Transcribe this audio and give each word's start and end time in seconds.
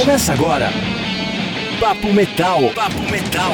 Começa 0.00 0.32
agora. 0.32 0.72
Papo 1.78 2.10
Metal. 2.10 2.70
Papo 2.74 3.02
Metal. 3.10 3.52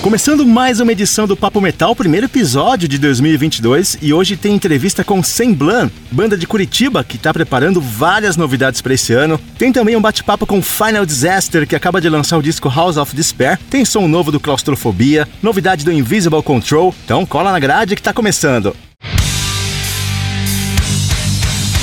Começando 0.00 0.46
mais 0.46 0.80
uma 0.80 0.92
edição 0.92 1.26
do 1.26 1.36
Papo 1.36 1.60
Metal, 1.60 1.94
primeiro 1.94 2.24
episódio 2.24 2.88
de 2.88 2.96
2022, 2.96 3.98
e 4.00 4.14
hoje 4.14 4.34
tem 4.34 4.54
entrevista 4.54 5.04
com 5.04 5.22
Semblan, 5.22 5.90
banda 6.10 6.38
de 6.38 6.46
Curitiba 6.46 7.04
que 7.04 7.16
está 7.16 7.34
preparando 7.34 7.82
várias 7.82 8.38
novidades 8.38 8.80
para 8.80 8.94
esse 8.94 9.12
ano. 9.12 9.38
Tem 9.58 9.70
também 9.70 9.94
um 9.94 10.00
bate-papo 10.00 10.46
com 10.46 10.62
Final 10.62 11.04
Disaster, 11.04 11.66
que 11.66 11.76
acaba 11.76 12.00
de 12.00 12.08
lançar 12.08 12.38
o 12.38 12.42
disco 12.42 12.70
House 12.70 12.96
of 12.96 13.14
Despair. 13.14 13.58
Tem 13.68 13.84
som 13.84 14.08
novo 14.08 14.32
do 14.32 14.40
Claustrofobia, 14.40 15.28
novidade 15.42 15.84
do 15.84 15.92
Invisible 15.92 16.42
Control. 16.42 16.94
Então 17.04 17.26
cola 17.26 17.52
na 17.52 17.58
grade 17.58 17.94
que 17.94 18.00
está 18.00 18.14
começando. 18.14 18.74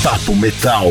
Papo 0.02 0.34
Metal. 0.34 0.90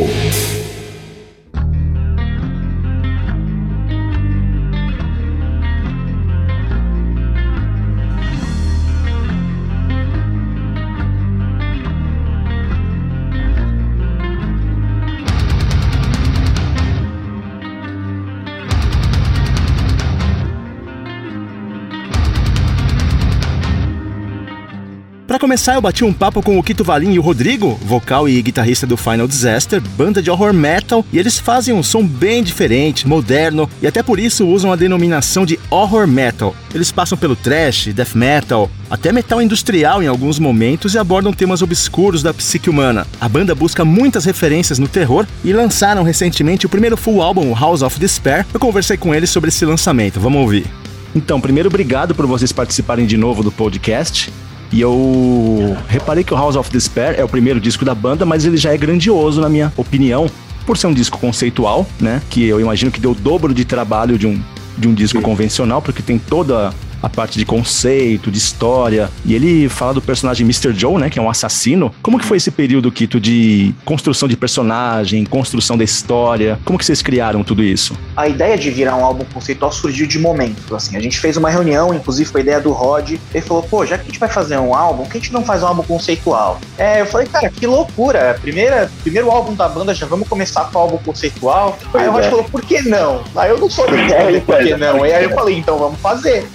Começar, 25.42 25.74
eu 25.74 25.82
bati 25.82 26.06
um 26.06 26.14
papo 26.14 26.40
com 26.44 26.60
o 26.60 26.62
Kito 26.62 26.84
Valim 26.84 27.14
e 27.14 27.18
o 27.18 27.22
Rodrigo, 27.22 27.74
vocal 27.84 28.30
e 28.30 28.40
guitarrista 28.44 28.86
do 28.86 28.96
Final 28.96 29.28
Disaster, 29.28 29.82
banda 29.82 30.22
de 30.22 30.30
horror 30.30 30.54
metal, 30.54 31.04
e 31.12 31.18
eles 31.18 31.40
fazem 31.40 31.74
um 31.74 31.82
som 31.82 32.06
bem 32.06 32.44
diferente, 32.44 33.08
moderno, 33.08 33.68
e 33.82 33.88
até 33.88 34.04
por 34.04 34.20
isso 34.20 34.46
usam 34.46 34.72
a 34.72 34.76
denominação 34.76 35.44
de 35.44 35.60
horror 35.72 36.06
metal. 36.06 36.56
Eles 36.76 36.92
passam 36.92 37.18
pelo 37.18 37.36
thrash, 37.36 37.88
death 37.88 38.14
metal, 38.14 38.70
até 38.88 39.12
metal 39.12 39.42
industrial 39.42 40.04
em 40.04 40.06
alguns 40.06 40.38
momentos 40.38 40.94
e 40.94 41.00
abordam 41.00 41.34
temas 41.34 41.64
obscuros 41.64 42.22
da 42.22 42.32
psique 42.36 42.70
humana. 42.70 43.08
A 43.20 43.28
banda 43.28 43.56
busca 43.56 43.84
muitas 43.84 44.26
referências 44.26 44.78
no 44.78 44.88
terror 44.88 45.26
e 45.44 45.52
lançaram 45.52 46.04
recentemente 46.04 46.68
o 46.68 46.70
primeiro 46.70 46.96
full 46.96 47.20
álbum, 47.20 47.52
House 47.56 47.82
of 47.82 48.00
Despair. 48.00 48.46
Eu 48.54 48.60
conversei 48.60 48.96
com 48.96 49.16
eles 49.16 49.32
sobre 49.32 49.48
esse 49.48 49.66
lançamento. 49.66 50.20
Vamos 50.20 50.40
ouvir. 50.40 50.68
Então, 51.16 51.42
primeiro, 51.42 51.68
obrigado 51.68 52.14
por 52.14 52.28
vocês 52.28 52.52
participarem 52.52 53.08
de 53.08 53.18
novo 53.18 53.42
do 53.42 53.52
podcast. 53.52 54.32
E 54.72 54.80
eu 54.80 55.76
reparei 55.88 56.24
que 56.24 56.34
o 56.34 56.38
House 56.38 56.56
of 56.56 56.72
Despair 56.72 57.16
é 57.20 57.24
o 57.24 57.28
primeiro 57.28 57.60
disco 57.60 57.84
da 57.84 57.94
banda, 57.94 58.26
mas 58.26 58.46
ele 58.46 58.56
já 58.56 58.74
é 58.74 58.78
grandioso, 58.78 59.42
na 59.42 59.50
minha 59.50 59.72
opinião, 59.76 60.30
por 60.66 60.78
ser 60.78 60.88
um 60.88 60.94
disco 60.94 61.18
conceitual, 61.18 61.86
né? 62.00 62.22
Que 62.30 62.48
eu 62.48 62.60
imagino 62.60 62.92
que 62.92 63.00
deu 63.00 63.12
o 63.12 63.16
dobro 63.16 63.54
de 63.54 63.66
trabalho 63.66 64.18
de 64.18 64.28
um, 64.28 64.42
de 64.78 64.88
um 64.88 64.94
disco 64.94 65.22
convencional, 65.22 65.82
porque 65.82 66.02
tem 66.02 66.18
toda 66.18 66.74
a 67.02 67.10
parte 67.10 67.38
de 67.38 67.46
conceito, 67.46 68.32
de 68.32 68.38
história. 68.38 69.10
E 69.26 69.34
ele 69.34 69.68
fala 69.70 69.94
do 69.94 70.02
personagem 70.02 70.46
Mr. 70.46 70.74
Joe, 70.74 71.00
né? 71.00 71.10
Que 71.10 71.20
é 71.20 71.22
um 71.22 71.30
assassino. 71.30 71.94
Como 72.02 72.20
que 72.20 72.26
foi 72.26 72.38
esse 72.38 72.52
período, 72.52 72.92
Kito, 72.92 73.20
de 73.20 73.74
construção 73.86 74.28
de 74.28 74.38
personagem, 74.38 75.26
construção 75.26 75.78
da 75.78 75.84
história? 75.84 76.60
Como 76.66 76.78
que 76.78 76.86
vocês 76.86 77.02
criaram 77.02 77.44
tudo 77.44 77.64
isso? 77.64 77.98
A 78.16 78.28
ideia 78.28 78.58
de 78.58 78.70
virar 78.70 78.96
um 78.96 79.06
álbum 79.06 79.26
conceitual 79.34 79.72
surgiu 79.72 80.08
de 80.08 80.20
momento. 80.20 80.76
Assim, 80.76 80.96
a 80.96 81.00
gente 81.00 81.20
fez 81.20 81.38
uma 81.38 81.50
reunião, 81.50 81.94
inclusive 81.94 82.30
foi 82.30 82.42
a 82.42 82.44
ideia 82.44 82.60
do 82.60 82.72
Rod. 82.72 83.12
Ele 83.34 83.42
falou, 83.42 83.64
pô, 83.64 83.86
já 83.86 83.98
que 83.98 84.04
a 84.04 84.06
gente 84.06 84.20
vai 84.20 84.30
fazer 84.30 84.58
um 84.58 84.76
álbum, 84.76 85.04
por 85.04 85.12
que 85.12 85.18
a 85.18 85.22
gente 85.22 85.34
não 85.34 85.44
faz 85.44 85.64
um 85.64 85.68
álbum 85.68 85.84
conceitual? 85.84 86.60
É, 86.78 87.02
eu 87.02 87.06
falei, 87.06 87.28
cara, 87.28 87.50
que 87.50 87.66
loucura. 87.66 88.38
Primeira, 88.42 88.92
primeiro 89.02 89.30
álbum 89.30 89.54
da 89.54 89.68
banda, 89.68 89.94
já 89.94 90.06
vamos 90.06 90.28
começar 90.28 90.66
com 90.66 90.78
o 90.78 90.82
álbum 90.82 90.98
conceitual. 90.98 91.78
Pois 91.92 92.04
aí 92.04 92.10
o 92.10 92.12
Rod 92.12 92.26
é. 92.26 92.30
falou, 92.30 92.44
por 92.46 92.62
que 92.62 92.82
não? 92.84 93.24
Aí 93.36 93.50
eu 93.50 93.58
não 93.58 93.70
sou 93.70 93.86
de 93.90 94.42
por 94.42 94.58
que 94.60 94.76
não? 94.76 95.06
E 95.06 95.14
aí 95.14 95.24
eu 95.24 95.32
falei, 95.32 95.58
então 95.58 95.78
vamos 95.78 96.00
fazer. 96.00 96.48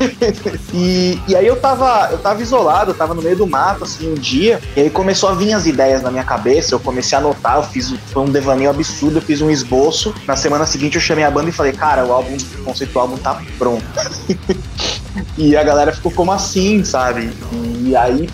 e, 0.74 1.20
e 1.28 1.36
aí 1.36 1.46
eu 1.46 1.56
tava, 1.56 2.08
eu 2.10 2.18
tava 2.18 2.42
isolado, 2.42 2.90
eu 2.90 2.94
tava 2.94 3.14
no 3.14 3.22
meio 3.22 3.36
do 3.36 3.46
mato, 3.46 3.84
assim, 3.84 4.10
um 4.10 4.14
dia, 4.14 4.60
e 4.76 4.80
aí 4.80 4.90
começou 4.90 5.28
a 5.28 5.34
vir 5.34 5.52
as 5.52 5.66
ideias 5.66 6.02
na 6.02 6.10
minha 6.10 6.24
cabeça, 6.24 6.74
eu 6.74 6.80
comecei 6.80 7.16
a 7.16 7.20
anotar, 7.20 7.56
eu 7.56 7.62
fiz 7.62 7.92
foi 8.12 8.22
um 8.22 8.30
devaneio 8.30 8.70
absurdo, 8.70 9.18
eu 9.18 9.22
fiz 9.22 9.40
um 9.40 9.50
esboço. 9.50 10.14
Na 10.26 10.36
semana 10.36 10.66
seguinte 10.66 10.94
eu 10.94 11.00
chamei 11.00 11.24
a 11.24 11.30
banda 11.30 11.48
e 11.48 11.52
falei, 11.52 11.72
cara, 11.72 12.04
o 12.04 12.12
álbum, 12.12 12.36
o 12.36 12.64
conceitual 12.64 13.02
álbum 13.06 13.16
tá 13.16 13.40
pronto. 13.58 13.84
e 15.36 15.56
a 15.56 15.62
galera 15.62 15.92
ficou 15.92 16.12
como 16.12 16.32
assim, 16.32 16.84
sabe? 16.84 17.32
E 17.84 17.96
aí 17.96 18.28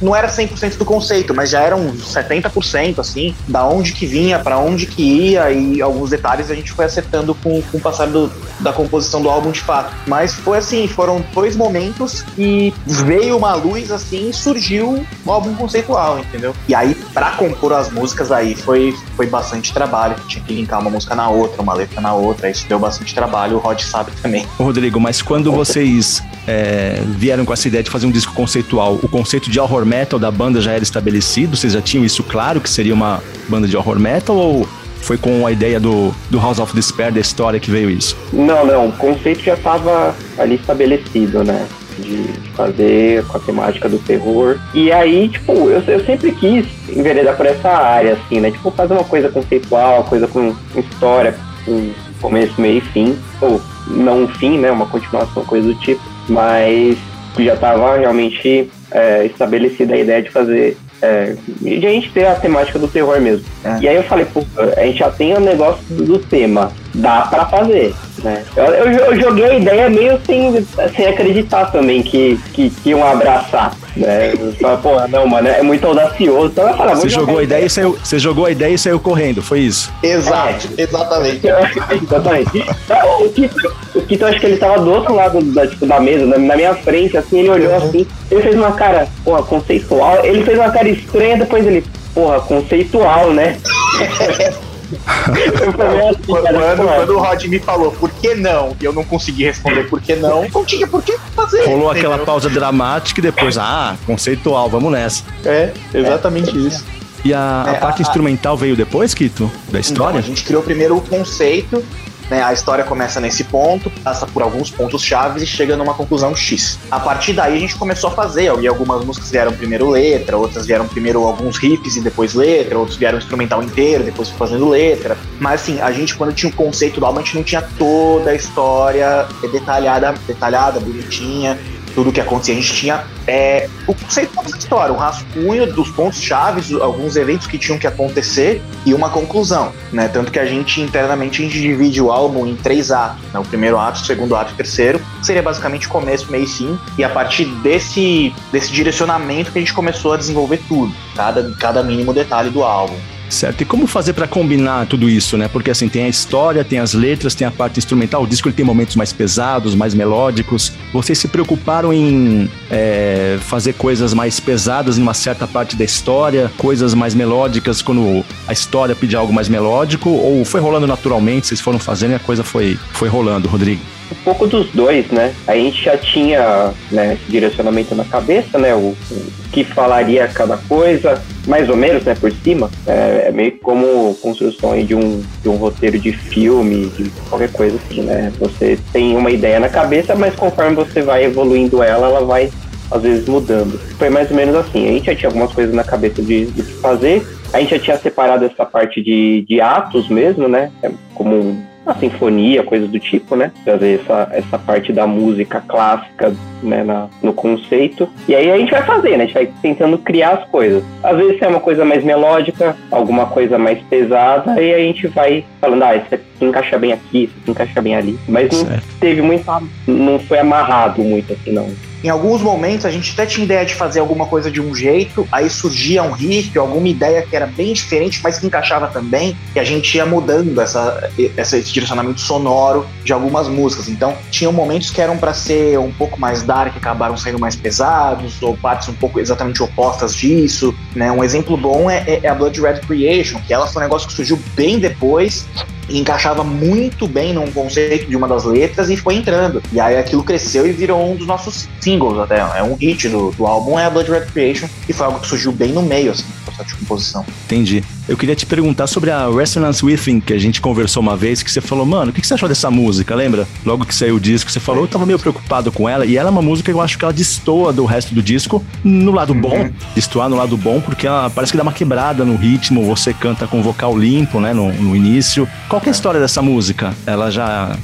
não 0.00 0.14
era 0.14 0.28
100% 0.28 0.76
do 0.76 0.84
conceito, 0.84 1.34
mas 1.34 1.50
já 1.50 1.60
era 1.60 1.76
uns 1.76 2.14
70%, 2.14 2.98
assim, 2.98 3.34
da 3.46 3.66
onde 3.66 3.92
que 3.92 4.06
vinha, 4.06 4.38
para 4.38 4.58
onde 4.58 4.86
que 4.86 5.02
ia 5.02 5.50
e 5.50 5.80
alguns 5.80 6.10
detalhes 6.10 6.50
a 6.50 6.54
gente 6.54 6.72
foi 6.72 6.84
acertando 6.84 7.34
com, 7.34 7.62
com 7.62 7.78
o 7.78 7.80
passar 7.80 8.06
do, 8.06 8.30
da 8.60 8.72
composição 8.72 9.22
do 9.22 9.28
álbum 9.28 9.50
de 9.50 9.60
fato. 9.60 9.94
Mas 10.06 10.34
foi 10.34 10.58
assim, 10.58 10.88
foram 10.88 11.24
dois 11.34 11.56
momentos 11.56 12.24
e 12.38 12.72
veio 12.86 13.36
uma 13.36 13.54
luz 13.54 13.90
assim 13.90 14.30
e 14.30 14.32
surgiu 14.32 15.04
o 15.24 15.32
álbum 15.32 15.54
conceitual, 15.54 16.18
entendeu? 16.18 16.54
E 16.68 16.74
aí, 16.74 16.94
para 17.12 17.32
compor 17.32 17.72
as 17.72 17.90
músicas 17.90 18.32
aí 18.32 18.54
foi, 18.54 18.94
foi 19.16 19.26
bastante 19.26 19.72
trabalho, 19.72 20.16
tinha 20.28 20.44
que 20.44 20.54
linkar 20.54 20.80
uma 20.80 20.90
música 20.90 21.14
na 21.14 21.28
outra, 21.28 21.62
uma 21.62 21.74
letra 21.74 22.00
na 22.00 22.14
outra, 22.14 22.50
isso 22.50 22.66
deu 22.68 22.78
bastante 22.78 23.14
trabalho, 23.14 23.56
o 23.56 23.58
Rod 23.58 23.80
sabe 23.80 24.10
também. 24.22 24.46
Rodrigo, 24.58 25.00
mas 25.00 25.22
quando 25.22 25.52
vocês 25.52 26.22
é, 26.46 27.02
vieram 27.06 27.44
com 27.44 27.52
essa 27.52 27.68
ideia 27.68 27.82
de 27.82 27.90
fazer 27.90 28.06
um 28.06 28.10
disco 28.10 28.32
conceitual, 28.32 28.98
o 29.02 29.08
conceito 29.08 29.50
de 29.50 29.58
horror 29.66 29.84
metal 29.84 30.18
da 30.18 30.30
banda 30.30 30.60
já 30.60 30.72
era 30.72 30.82
estabelecido? 30.82 31.56
Vocês 31.56 31.72
já 31.72 31.82
tinham 31.82 32.04
isso 32.04 32.22
claro 32.22 32.60
que 32.60 32.70
seria 32.70 32.94
uma 32.94 33.22
banda 33.48 33.66
de 33.66 33.76
horror 33.76 33.98
metal 33.98 34.36
ou 34.36 34.66
foi 35.00 35.18
com 35.18 35.46
a 35.46 35.52
ideia 35.52 35.78
do, 35.78 36.12
do 36.30 36.38
House 36.38 36.58
of 36.58 36.74
Despair, 36.74 37.12
da 37.12 37.20
história 37.20 37.60
que 37.60 37.70
veio 37.70 37.90
isso? 37.90 38.16
Não, 38.32 38.64
não, 38.64 38.88
o 38.88 38.92
conceito 38.92 39.42
já 39.42 39.54
estava 39.54 40.14
ali 40.38 40.54
estabelecido, 40.54 41.44
né? 41.44 41.66
De 41.98 42.24
fazer 42.54 43.24
com 43.26 43.36
a 43.36 43.40
temática 43.40 43.88
do 43.88 43.98
terror. 43.98 44.58
E 44.74 44.92
aí, 44.92 45.28
tipo, 45.28 45.52
eu, 45.52 45.82
eu 45.86 46.04
sempre 46.04 46.32
quis 46.32 46.66
enveredar 46.88 47.36
por 47.36 47.46
essa 47.46 47.68
área, 47.68 48.14
assim, 48.14 48.40
né? 48.40 48.50
Tipo, 48.50 48.70
fazer 48.70 48.94
uma 48.94 49.04
coisa 49.04 49.28
conceitual, 49.28 50.04
coisa 50.04 50.26
com 50.26 50.54
história, 50.76 51.36
com 51.64 51.90
começo, 52.20 52.60
meio 52.60 52.78
e 52.78 52.80
fim. 52.80 53.16
Ou 53.40 53.60
não 53.86 54.24
um 54.24 54.28
fim, 54.28 54.58
né? 54.58 54.70
Uma 54.70 54.86
continuação, 54.86 55.44
coisa 55.44 55.68
do 55.68 55.74
tipo. 55.76 56.02
Mas 56.28 56.98
já 57.38 57.54
estava 57.54 57.96
realmente 57.96 58.70
é, 58.96 59.26
estabelecida 59.26 59.94
a 59.94 59.98
ideia 59.98 60.22
de 60.22 60.30
fazer. 60.30 60.78
É, 61.02 61.36
de 61.60 61.86
a 61.86 61.90
gente 61.90 62.10
ter 62.10 62.26
a 62.26 62.34
temática 62.34 62.78
do 62.78 62.88
terror 62.88 63.20
mesmo. 63.20 63.44
É. 63.62 63.78
E 63.82 63.88
aí 63.88 63.96
eu 63.96 64.02
falei, 64.04 64.24
pô, 64.24 64.42
a 64.74 64.86
gente 64.86 64.98
já 64.98 65.10
tem 65.10 65.34
o 65.34 65.40
negócio 65.40 65.84
do 65.90 66.18
tema, 66.18 66.72
dá 66.94 67.22
para 67.22 67.44
fazer. 67.44 67.94
Né? 68.24 68.42
Eu, 68.56 68.64
eu, 68.64 68.90
eu, 68.90 69.20
joguei 69.20 69.44
a 69.44 69.54
ideia 69.58 69.90
meio 69.90 70.18
sem, 70.24 70.66
sem 70.96 71.06
acreditar 71.06 71.66
também 71.66 72.02
que, 72.02 72.40
que, 72.54 72.70
que 72.70 72.90
iam 72.90 73.06
abraçar. 73.06 73.76
Né? 73.96 74.32
Falo, 74.60 74.78
pô, 74.78 75.08
não, 75.08 75.26
mano, 75.26 75.48
é 75.48 75.62
muito 75.62 75.86
audacioso. 75.86 76.48
Então 76.48 76.68
eu 76.68 76.96
você, 76.96 77.08
jogou 77.08 77.38
a 77.38 77.42
ideia 77.42 77.64
e 77.64 77.70
saiu, 77.70 77.98
você 78.02 78.18
jogou 78.18 78.46
a 78.46 78.50
ideia 78.50 78.74
e 78.74 78.78
saiu 78.78 79.00
correndo, 79.00 79.42
foi 79.42 79.60
isso? 79.60 79.92
Exato, 80.02 80.68
é. 80.76 80.82
exatamente. 80.82 81.46
exatamente. 82.02 82.58
Então, 82.84 83.24
o 83.24 83.28
Kito, 83.30 83.76
o 83.94 84.02
Kito, 84.02 84.26
acho 84.26 84.40
que 84.40 84.46
ele 84.46 84.56
tava 84.58 84.78
do 84.80 84.90
outro 84.90 85.14
lado 85.14 85.40
da, 85.42 85.66
tipo, 85.66 85.86
da 85.86 85.98
mesa, 85.98 86.26
na, 86.26 86.38
na 86.38 86.56
minha 86.56 86.74
frente, 86.74 87.16
assim, 87.16 87.40
ele 87.40 87.48
olhou 87.48 87.70
uhum. 87.70 87.88
assim, 87.88 88.06
ele 88.30 88.42
fez 88.42 88.54
uma 88.54 88.72
cara, 88.72 89.08
porra, 89.24 89.42
conceitual. 89.42 90.24
Ele 90.24 90.44
fez 90.44 90.58
uma 90.58 90.70
cara 90.70 90.88
estranha, 90.88 91.38
depois 91.38 91.66
ele, 91.66 91.84
porra, 92.14 92.40
conceitual, 92.40 93.32
né? 93.32 93.56
assim, 94.86 96.22
quando, 96.22 96.96
quando, 96.96 97.10
o 97.10 97.18
Rod 97.18 97.44
me 97.44 97.58
falou 97.58 97.90
por 97.92 98.10
que 98.10 98.34
não, 98.34 98.76
e 98.80 98.84
eu 98.84 98.92
não 98.92 99.04
consegui 99.04 99.44
responder 99.44 99.84
por 99.88 100.00
que 100.00 100.16
não, 100.16 100.48
não 100.48 100.64
tinha 100.64 100.86
por 100.86 101.02
que 101.02 101.16
fazer. 101.34 101.64
Rolou 101.64 101.90
entendeu? 101.90 102.12
aquela 102.12 102.18
pausa 102.18 102.48
dramática 102.48 103.20
e 103.20 103.22
depois, 103.22 103.58
ah, 103.58 103.96
conceitual, 104.06 104.68
vamos 104.68 104.92
nessa. 104.92 105.24
É, 105.44 105.72
exatamente 105.92 106.50
é. 106.50 106.60
isso. 106.60 106.84
E 107.24 107.34
a, 107.34 107.64
é, 107.66 107.70
a 107.70 107.74
parte 107.74 108.02
a, 108.02 108.02
instrumental 108.02 108.56
veio 108.56 108.76
depois, 108.76 109.12
Kito? 109.12 109.50
Da 109.70 109.80
história? 109.80 110.12
Não, 110.12 110.18
a 110.20 110.22
gente 110.22 110.44
criou 110.44 110.62
primeiro 110.62 110.96
o 110.96 111.00
conceito, 111.00 111.82
né, 112.30 112.42
a 112.42 112.52
história 112.52 112.84
começa 112.84 113.20
nesse 113.20 113.44
ponto, 113.44 113.90
passa 114.02 114.26
por 114.26 114.42
alguns 114.42 114.70
pontos 114.70 115.02
chaves 115.02 115.42
e 115.42 115.46
chega 115.46 115.76
numa 115.76 115.94
conclusão 115.94 116.34
X. 116.34 116.78
A 116.90 116.98
partir 116.98 117.32
daí 117.32 117.56
a 117.56 117.60
gente 117.60 117.76
começou 117.76 118.10
a 118.10 118.12
fazer, 118.12 118.52
e 118.60 118.66
algumas 118.66 119.04
músicas 119.04 119.30
vieram 119.30 119.52
primeiro 119.52 119.90
letra, 119.90 120.36
outras 120.36 120.66
vieram 120.66 120.86
primeiro 120.86 121.24
alguns 121.24 121.56
riffs 121.56 121.96
e 121.96 122.00
depois 122.00 122.34
letra, 122.34 122.78
outros 122.78 122.96
vieram 122.96 123.18
instrumental 123.18 123.62
inteiro, 123.62 124.04
depois 124.04 124.30
fazendo 124.30 124.68
letra. 124.68 125.16
Mas 125.40 125.62
assim, 125.62 125.80
a 125.80 125.90
gente 125.92 126.14
quando 126.14 126.32
tinha 126.32 126.50
o 126.50 126.54
conceito 126.54 127.00
do 127.00 127.06
álbum, 127.06 127.20
a 127.20 127.22
gente 127.22 127.36
não 127.36 127.42
tinha 127.42 127.62
toda 127.78 128.30
a 128.30 128.34
história 128.34 129.26
detalhada, 129.52 130.14
detalhada, 130.26 130.80
bonitinha 130.80 131.58
tudo 131.96 132.12
que 132.12 132.20
acontecia. 132.20 132.54
A 132.54 132.60
gente 132.60 132.74
tinha 132.74 133.04
é, 133.26 133.68
o 133.86 133.94
conceito 133.94 134.36
da 134.36 134.56
história, 134.56 134.92
um 134.92 134.98
rascunho 134.98 135.72
dos 135.72 135.88
pontos 135.90 136.20
chaves, 136.20 136.70
alguns 136.74 137.16
eventos 137.16 137.46
que 137.46 137.58
tinham 137.58 137.78
que 137.78 137.86
acontecer 137.86 138.62
e 138.84 138.92
uma 138.92 139.08
conclusão, 139.08 139.72
né? 139.90 140.06
Tanto 140.06 140.30
que 140.30 140.38
a 140.38 140.44
gente 140.44 140.80
internamente 140.80 141.40
a 141.40 141.44
gente 141.44 141.58
divide 141.58 142.00
o 142.00 142.12
álbum 142.12 142.46
em 142.46 142.54
três 142.54 142.92
atos, 142.92 143.22
né? 143.32 143.40
O 143.40 143.44
primeiro 143.44 143.78
ato, 143.78 144.02
o 144.02 144.04
segundo 144.04 144.36
ato 144.36 144.50
e 144.50 144.54
o 144.54 144.56
terceiro, 144.56 145.00
seria 145.22 145.42
basicamente 145.42 145.88
começo, 145.88 146.30
meio 146.30 146.44
e 146.44 146.46
fim, 146.46 146.78
e 146.98 147.02
a 147.02 147.08
partir 147.08 147.46
desse 147.62 148.32
desse 148.52 148.70
direcionamento 148.70 149.50
que 149.50 149.58
a 149.58 149.62
gente 149.62 149.72
começou 149.72 150.12
a 150.12 150.16
desenvolver 150.18 150.60
tudo, 150.68 150.94
cada 151.16 151.50
cada 151.58 151.82
mínimo 151.82 152.12
detalhe 152.12 152.50
do 152.50 152.62
álbum. 152.62 153.15
Certo. 153.28 153.62
E 153.62 153.64
como 153.64 153.86
fazer 153.86 154.12
para 154.12 154.26
combinar 154.26 154.86
tudo 154.86 155.08
isso, 155.08 155.36
né? 155.36 155.48
Porque 155.48 155.70
assim, 155.70 155.88
tem 155.88 156.04
a 156.04 156.08
história, 156.08 156.64
tem 156.64 156.78
as 156.78 156.94
letras, 156.94 157.34
tem 157.34 157.46
a 157.46 157.50
parte 157.50 157.78
instrumental. 157.78 158.22
O 158.22 158.26
disco 158.26 158.48
ele 158.48 158.54
tem 158.54 158.64
momentos 158.64 158.96
mais 158.96 159.12
pesados, 159.12 159.74
mais 159.74 159.94
melódicos. 159.94 160.72
Vocês 160.92 161.18
se 161.18 161.28
preocuparam 161.28 161.92
em 161.92 162.48
é, 162.70 163.38
fazer 163.40 163.74
coisas 163.74 164.14
mais 164.14 164.38
pesadas 164.38 164.98
em 164.98 165.02
uma 165.02 165.14
certa 165.14 165.46
parte 165.46 165.76
da 165.76 165.84
história, 165.84 166.50
coisas 166.56 166.94
mais 166.94 167.14
melódicas 167.14 167.82
quando 167.82 168.24
a 168.46 168.52
história 168.52 168.94
pedia 168.94 169.18
algo 169.18 169.32
mais 169.32 169.48
melódico? 169.48 170.08
Ou 170.10 170.44
foi 170.44 170.60
rolando 170.60 170.86
naturalmente, 170.86 171.48
vocês 171.48 171.60
foram 171.60 171.78
fazendo 171.78 172.12
e 172.12 172.14
a 172.14 172.20
coisa 172.20 172.44
foi, 172.44 172.78
foi 172.92 173.08
rolando, 173.08 173.48
Rodrigo? 173.48 173.95
Um 174.10 174.24
pouco 174.24 174.46
dos 174.46 174.70
dois, 174.70 175.06
né? 175.10 175.34
A 175.46 175.54
gente 175.54 175.84
já 175.84 175.96
tinha 175.96 176.72
né, 176.90 177.14
esse 177.14 177.30
direcionamento 177.30 177.94
na 177.94 178.04
cabeça, 178.04 178.58
né? 178.58 178.74
O, 178.74 178.94
o 179.10 179.32
que 179.52 179.64
falaria 179.64 180.28
cada 180.28 180.56
coisa, 180.56 181.22
mais 181.46 181.68
ou 181.68 181.76
menos, 181.76 182.04
né? 182.04 182.14
Por 182.14 182.32
cima. 182.32 182.70
É, 182.86 183.26
é 183.28 183.32
meio 183.32 183.52
como 183.58 184.14
construção 184.16 184.80
de 184.84 184.94
um, 184.94 185.22
de 185.42 185.48
um 185.48 185.56
roteiro 185.56 185.98
de 185.98 186.12
filme, 186.12 186.86
de 186.90 187.10
qualquer 187.28 187.50
coisa 187.52 187.76
assim, 187.76 188.02
né? 188.02 188.32
Você 188.38 188.78
tem 188.92 189.16
uma 189.16 189.30
ideia 189.30 189.58
na 189.58 189.68
cabeça, 189.68 190.14
mas 190.14 190.34
conforme 190.34 190.76
você 190.76 191.02
vai 191.02 191.24
evoluindo 191.24 191.82
ela, 191.82 192.08
ela 192.08 192.24
vai 192.24 192.50
às 192.90 193.02
vezes 193.02 193.28
mudando. 193.28 193.78
Foi 193.98 194.08
mais 194.08 194.30
ou 194.30 194.36
menos 194.36 194.54
assim. 194.54 194.88
A 194.88 194.92
gente 194.92 195.06
já 195.06 195.14
tinha 195.14 195.28
algumas 195.28 195.52
coisas 195.52 195.74
na 195.74 195.84
cabeça 195.84 196.22
de, 196.22 196.46
de 196.46 196.62
fazer. 196.62 197.26
A 197.52 197.60
gente 197.60 197.70
já 197.70 197.78
tinha 197.78 197.98
separado 197.98 198.44
essa 198.44 198.64
parte 198.64 199.02
de, 199.02 199.42
de 199.48 199.60
atos 199.60 200.08
mesmo, 200.08 200.48
né? 200.48 200.70
É 200.82 200.90
como 201.14 201.65
a 201.86 201.94
sinfonia, 201.94 202.62
coisas 202.62 202.90
do 202.90 202.98
tipo, 202.98 203.36
né? 203.36 203.52
Trazer 203.64 204.00
essa, 204.00 204.28
essa 204.32 204.58
parte 204.58 204.92
da 204.92 205.06
música 205.06 205.62
clássica 205.66 206.34
né, 206.62 206.82
na, 206.82 207.08
no 207.22 207.32
conceito. 207.32 208.08
E 208.28 208.34
aí 208.34 208.50
a 208.50 208.58
gente 208.58 208.70
vai 208.70 208.82
fazer, 208.82 209.16
né? 209.16 209.24
A 209.24 209.26
gente 209.26 209.34
vai 209.34 209.50
tentando 209.62 209.96
criar 209.98 210.30
as 210.30 210.48
coisas. 210.48 210.82
Às 211.02 211.16
vezes 211.16 211.40
é 211.40 211.48
uma 211.48 211.60
coisa 211.60 211.84
mais 211.84 212.02
melódica, 212.02 212.76
alguma 212.90 213.26
coisa 213.26 213.58
mais 213.58 213.78
pesada, 213.84 214.60
e 214.60 214.74
a 214.74 214.78
gente 214.78 215.06
vai 215.06 215.44
falando, 215.60 215.82
ah, 215.84 215.96
isso 215.96 216.14
aqui 216.14 216.24
encaixa 216.40 216.78
bem 216.78 216.92
aqui, 216.92 217.24
isso 217.24 217.34
aqui 217.40 217.50
encaixa 217.50 217.80
bem 217.80 217.94
ali. 217.94 218.18
Mas 218.28 218.50
não 218.50 218.66
certo. 218.66 218.84
teve 219.00 219.22
muito, 219.22 219.44
não 219.86 220.18
foi 220.18 220.38
amarrado 220.38 221.02
muito 221.02 221.32
assim, 221.32 221.52
não. 221.52 221.70
Em 222.04 222.08
alguns 222.08 222.40
momentos 222.40 222.84
a 222.84 222.90
gente 222.90 223.12
até 223.12 223.26
tinha 223.26 223.44
ideia 223.44 223.64
de 223.64 223.74
fazer 223.74 224.00
alguma 224.00 224.26
coisa 224.26 224.50
de 224.50 224.60
um 224.60 224.74
jeito, 224.74 225.26
aí 225.32 225.48
surgia 225.48 226.02
um 226.02 226.12
riff, 226.12 226.56
alguma 226.58 226.88
ideia 226.88 227.22
que 227.22 227.34
era 227.34 227.46
bem 227.46 227.72
diferente, 227.72 228.20
mas 228.22 228.38
que 228.38 228.46
encaixava 228.46 228.88
também, 228.88 229.36
e 229.54 229.60
a 229.60 229.64
gente 229.64 229.96
ia 229.96 230.04
mudando 230.04 230.60
essa, 230.60 231.10
esse 231.16 231.62
direcionamento 231.62 232.20
sonoro 232.20 232.86
de 233.04 233.12
algumas 233.12 233.48
músicas. 233.48 233.88
Então, 233.88 234.16
tinham 234.30 234.52
momentos 234.52 234.90
que 234.90 235.00
eram 235.00 235.16
para 235.16 235.32
ser 235.32 235.78
um 235.78 235.92
pouco 235.92 236.20
mais 236.20 236.42
dark, 236.42 236.76
acabaram 236.76 237.16
saindo 237.16 237.38
mais 237.38 237.56
pesados, 237.56 238.40
ou 238.42 238.56
partes 238.56 238.88
um 238.88 238.94
pouco 238.94 239.18
exatamente 239.18 239.62
opostas 239.62 240.14
disso. 240.14 240.74
Né? 240.94 241.10
Um 241.10 241.24
exemplo 241.24 241.56
bom 241.56 241.90
é, 241.90 242.04
é, 242.06 242.20
é 242.22 242.28
a 242.28 242.34
Blood 242.34 242.60
Red 242.60 242.80
Creation, 242.80 243.40
que 243.46 243.52
ela 243.52 243.66
foi 243.66 243.82
um 243.82 243.84
negócio 243.84 244.08
que 244.08 244.14
surgiu 244.14 244.38
bem 244.54 244.78
depois, 244.78 245.46
encaixava 245.88 246.42
muito 246.42 247.06
bem 247.06 247.32
num 247.32 247.50
conceito 247.50 248.06
de 248.06 248.16
uma 248.16 248.26
das 248.26 248.44
letras 248.44 248.90
e 248.90 248.96
foi 248.96 249.16
entrando. 249.16 249.62
E 249.72 249.80
aí 249.80 249.96
aquilo 249.96 250.22
cresceu 250.22 250.66
e 250.66 250.72
virou 250.72 251.12
um 251.12 251.16
dos 251.16 251.26
nossos 251.26 251.68
singles 251.80 252.18
até. 252.18 252.38
É 252.38 252.62
um 252.62 252.74
hit 252.74 253.08
do, 253.08 253.30
do 253.32 253.46
álbum, 253.46 253.78
é 253.78 253.84
a 253.84 253.90
Blood 253.90 254.10
Red 254.10 254.26
Creation, 254.26 254.68
e 254.88 254.92
foi 254.92 255.06
algo 255.06 255.20
que 255.20 255.26
surgiu 255.26 255.52
bem 255.52 255.72
no 255.72 255.82
meio, 255.82 256.12
assim, 256.12 256.24
processo 256.56 256.74
de 256.74 256.74
composição. 256.76 257.24
Entendi. 257.44 257.84
Eu 258.08 258.16
queria 258.16 258.34
te 258.34 258.46
perguntar 258.46 258.86
sobre 258.86 259.10
a 259.10 259.28
Resonance 259.28 259.84
Within, 259.84 260.20
que 260.20 260.32
a 260.32 260.38
gente 260.38 260.60
conversou 260.60 261.02
uma 261.02 261.16
vez, 261.16 261.42
que 261.42 261.50
você 261.50 261.60
falou, 261.60 261.84
mano, 261.84 262.10
o 262.10 262.14
que 262.14 262.24
você 262.24 262.34
achou 262.34 262.48
dessa 262.48 262.70
música? 262.70 263.14
Lembra? 263.14 263.46
Logo 263.64 263.84
que 263.84 263.94
saiu 263.94 264.16
o 264.16 264.20
disco, 264.20 264.50
você 264.50 264.60
falou, 264.60 264.84
eu 264.84 264.88
tava 264.88 265.04
meio 265.04 265.18
preocupado 265.18 265.70
com 265.72 265.88
ela, 265.88 266.06
e 266.06 266.16
ela 266.16 266.28
é 266.28 266.32
uma 266.32 266.42
música 266.42 266.70
que 266.72 266.76
eu 266.76 266.80
acho 266.80 266.96
que 266.96 267.04
ela 267.04 267.12
destoa 267.12 267.72
do 267.72 267.84
resto 267.84 268.14
do 268.14 268.22
disco, 268.22 268.64
no 268.84 269.12
lado 269.12 269.32
uhum. 269.32 269.40
bom, 269.40 269.70
destoar 269.94 270.28
no 270.28 270.36
lado 270.36 270.56
bom, 270.56 270.80
porque 270.80 271.06
ela 271.06 271.28
parece 271.28 271.52
que 271.52 271.56
dá 271.56 271.62
uma 271.62 271.72
quebrada 271.72 272.24
no 272.24 272.36
ritmo, 272.36 272.84
você 272.84 273.12
canta 273.12 273.46
com 273.46 273.62
vocal 273.62 273.98
limpo, 273.98 274.40
né, 274.40 274.54
no, 274.54 274.72
no 274.72 274.94
início. 274.94 275.48
Qual 275.68 275.80
que 275.80 275.88
é 275.88 275.90
a 275.90 275.94
história 275.94 276.20
dessa 276.20 276.40
música? 276.40 276.94
Ela 277.06 277.30
já 277.30 277.76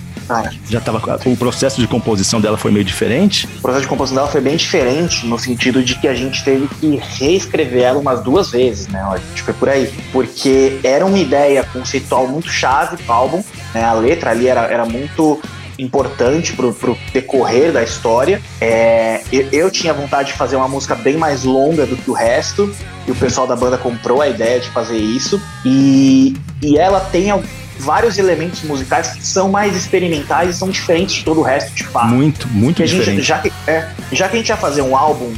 já 0.68 0.80
tava. 0.80 1.18
O 1.26 1.36
processo 1.36 1.80
de 1.80 1.86
composição 1.86 2.40
dela 2.40 2.56
foi 2.56 2.70
meio 2.70 2.84
diferente? 2.84 3.46
O 3.58 3.62
processo 3.62 3.82
de 3.82 3.88
composição 3.88 4.16
dela 4.16 4.28
foi 4.28 4.40
bem 4.40 4.56
diferente, 4.56 5.26
no 5.26 5.38
sentido 5.38 5.82
de 5.82 5.96
que 5.96 6.08
a 6.08 6.14
gente 6.14 6.44
teve 6.44 6.68
que 6.80 6.96
reescrever 6.96 7.82
ela 7.82 7.98
umas 7.98 8.22
duas 8.22 8.50
vezes, 8.50 8.88
né? 8.88 9.02
A 9.02 9.18
gente 9.18 9.42
foi 9.42 9.54
por 9.54 9.68
aí. 9.68 9.92
Porque 10.12 10.78
era 10.82 11.04
uma 11.04 11.18
ideia 11.18 11.64
conceitual 11.64 12.26
muito 12.26 12.48
chave 12.48 12.96
pro 12.96 13.12
álbum, 13.12 13.44
né? 13.74 13.84
A 13.84 13.92
letra 13.92 14.30
ali 14.30 14.48
era, 14.48 14.62
era 14.62 14.86
muito 14.86 15.40
importante 15.78 16.52
pro, 16.52 16.72
pro 16.72 16.96
decorrer 17.12 17.72
da 17.72 17.82
história. 17.82 18.40
É, 18.60 19.22
eu, 19.32 19.48
eu, 19.52 19.70
tinha 19.70 19.92
vontade 19.92 20.32
de 20.32 20.38
fazer 20.38 20.56
uma 20.56 20.68
música 20.68 20.94
bem 20.94 21.16
mais 21.16 21.44
longa 21.44 21.86
do 21.86 21.96
que 21.96 22.10
o 22.10 22.14
resto, 22.14 22.72
e 23.06 23.10
o 23.10 23.14
pessoal 23.14 23.46
da 23.46 23.56
banda 23.56 23.76
comprou 23.76 24.20
a 24.20 24.28
ideia 24.28 24.60
de 24.60 24.68
fazer 24.70 24.96
isso. 24.96 25.40
E, 25.64 26.36
e 26.62 26.78
ela 26.78 27.00
tem 27.00 27.32
vários 27.82 28.18
elementos 28.18 28.62
musicais 28.62 29.10
que 29.12 29.26
são 29.26 29.50
mais 29.50 29.76
experimentais 29.76 30.54
e 30.54 30.58
são 30.58 30.70
diferentes 30.70 31.16
de 31.16 31.24
todo 31.24 31.40
o 31.40 31.42
resto, 31.42 31.74
de 31.74 31.84
fato. 31.84 32.08
Muito, 32.08 32.48
muito 32.48 32.84
gente, 32.86 32.98
diferente. 32.98 33.22
Já 33.22 33.38
que, 33.38 33.52
é, 33.66 33.88
já 34.12 34.28
que 34.28 34.36
a 34.36 34.38
gente 34.38 34.48
ia 34.48 34.56
fazer 34.56 34.82
um 34.82 34.96
álbum 34.96 35.32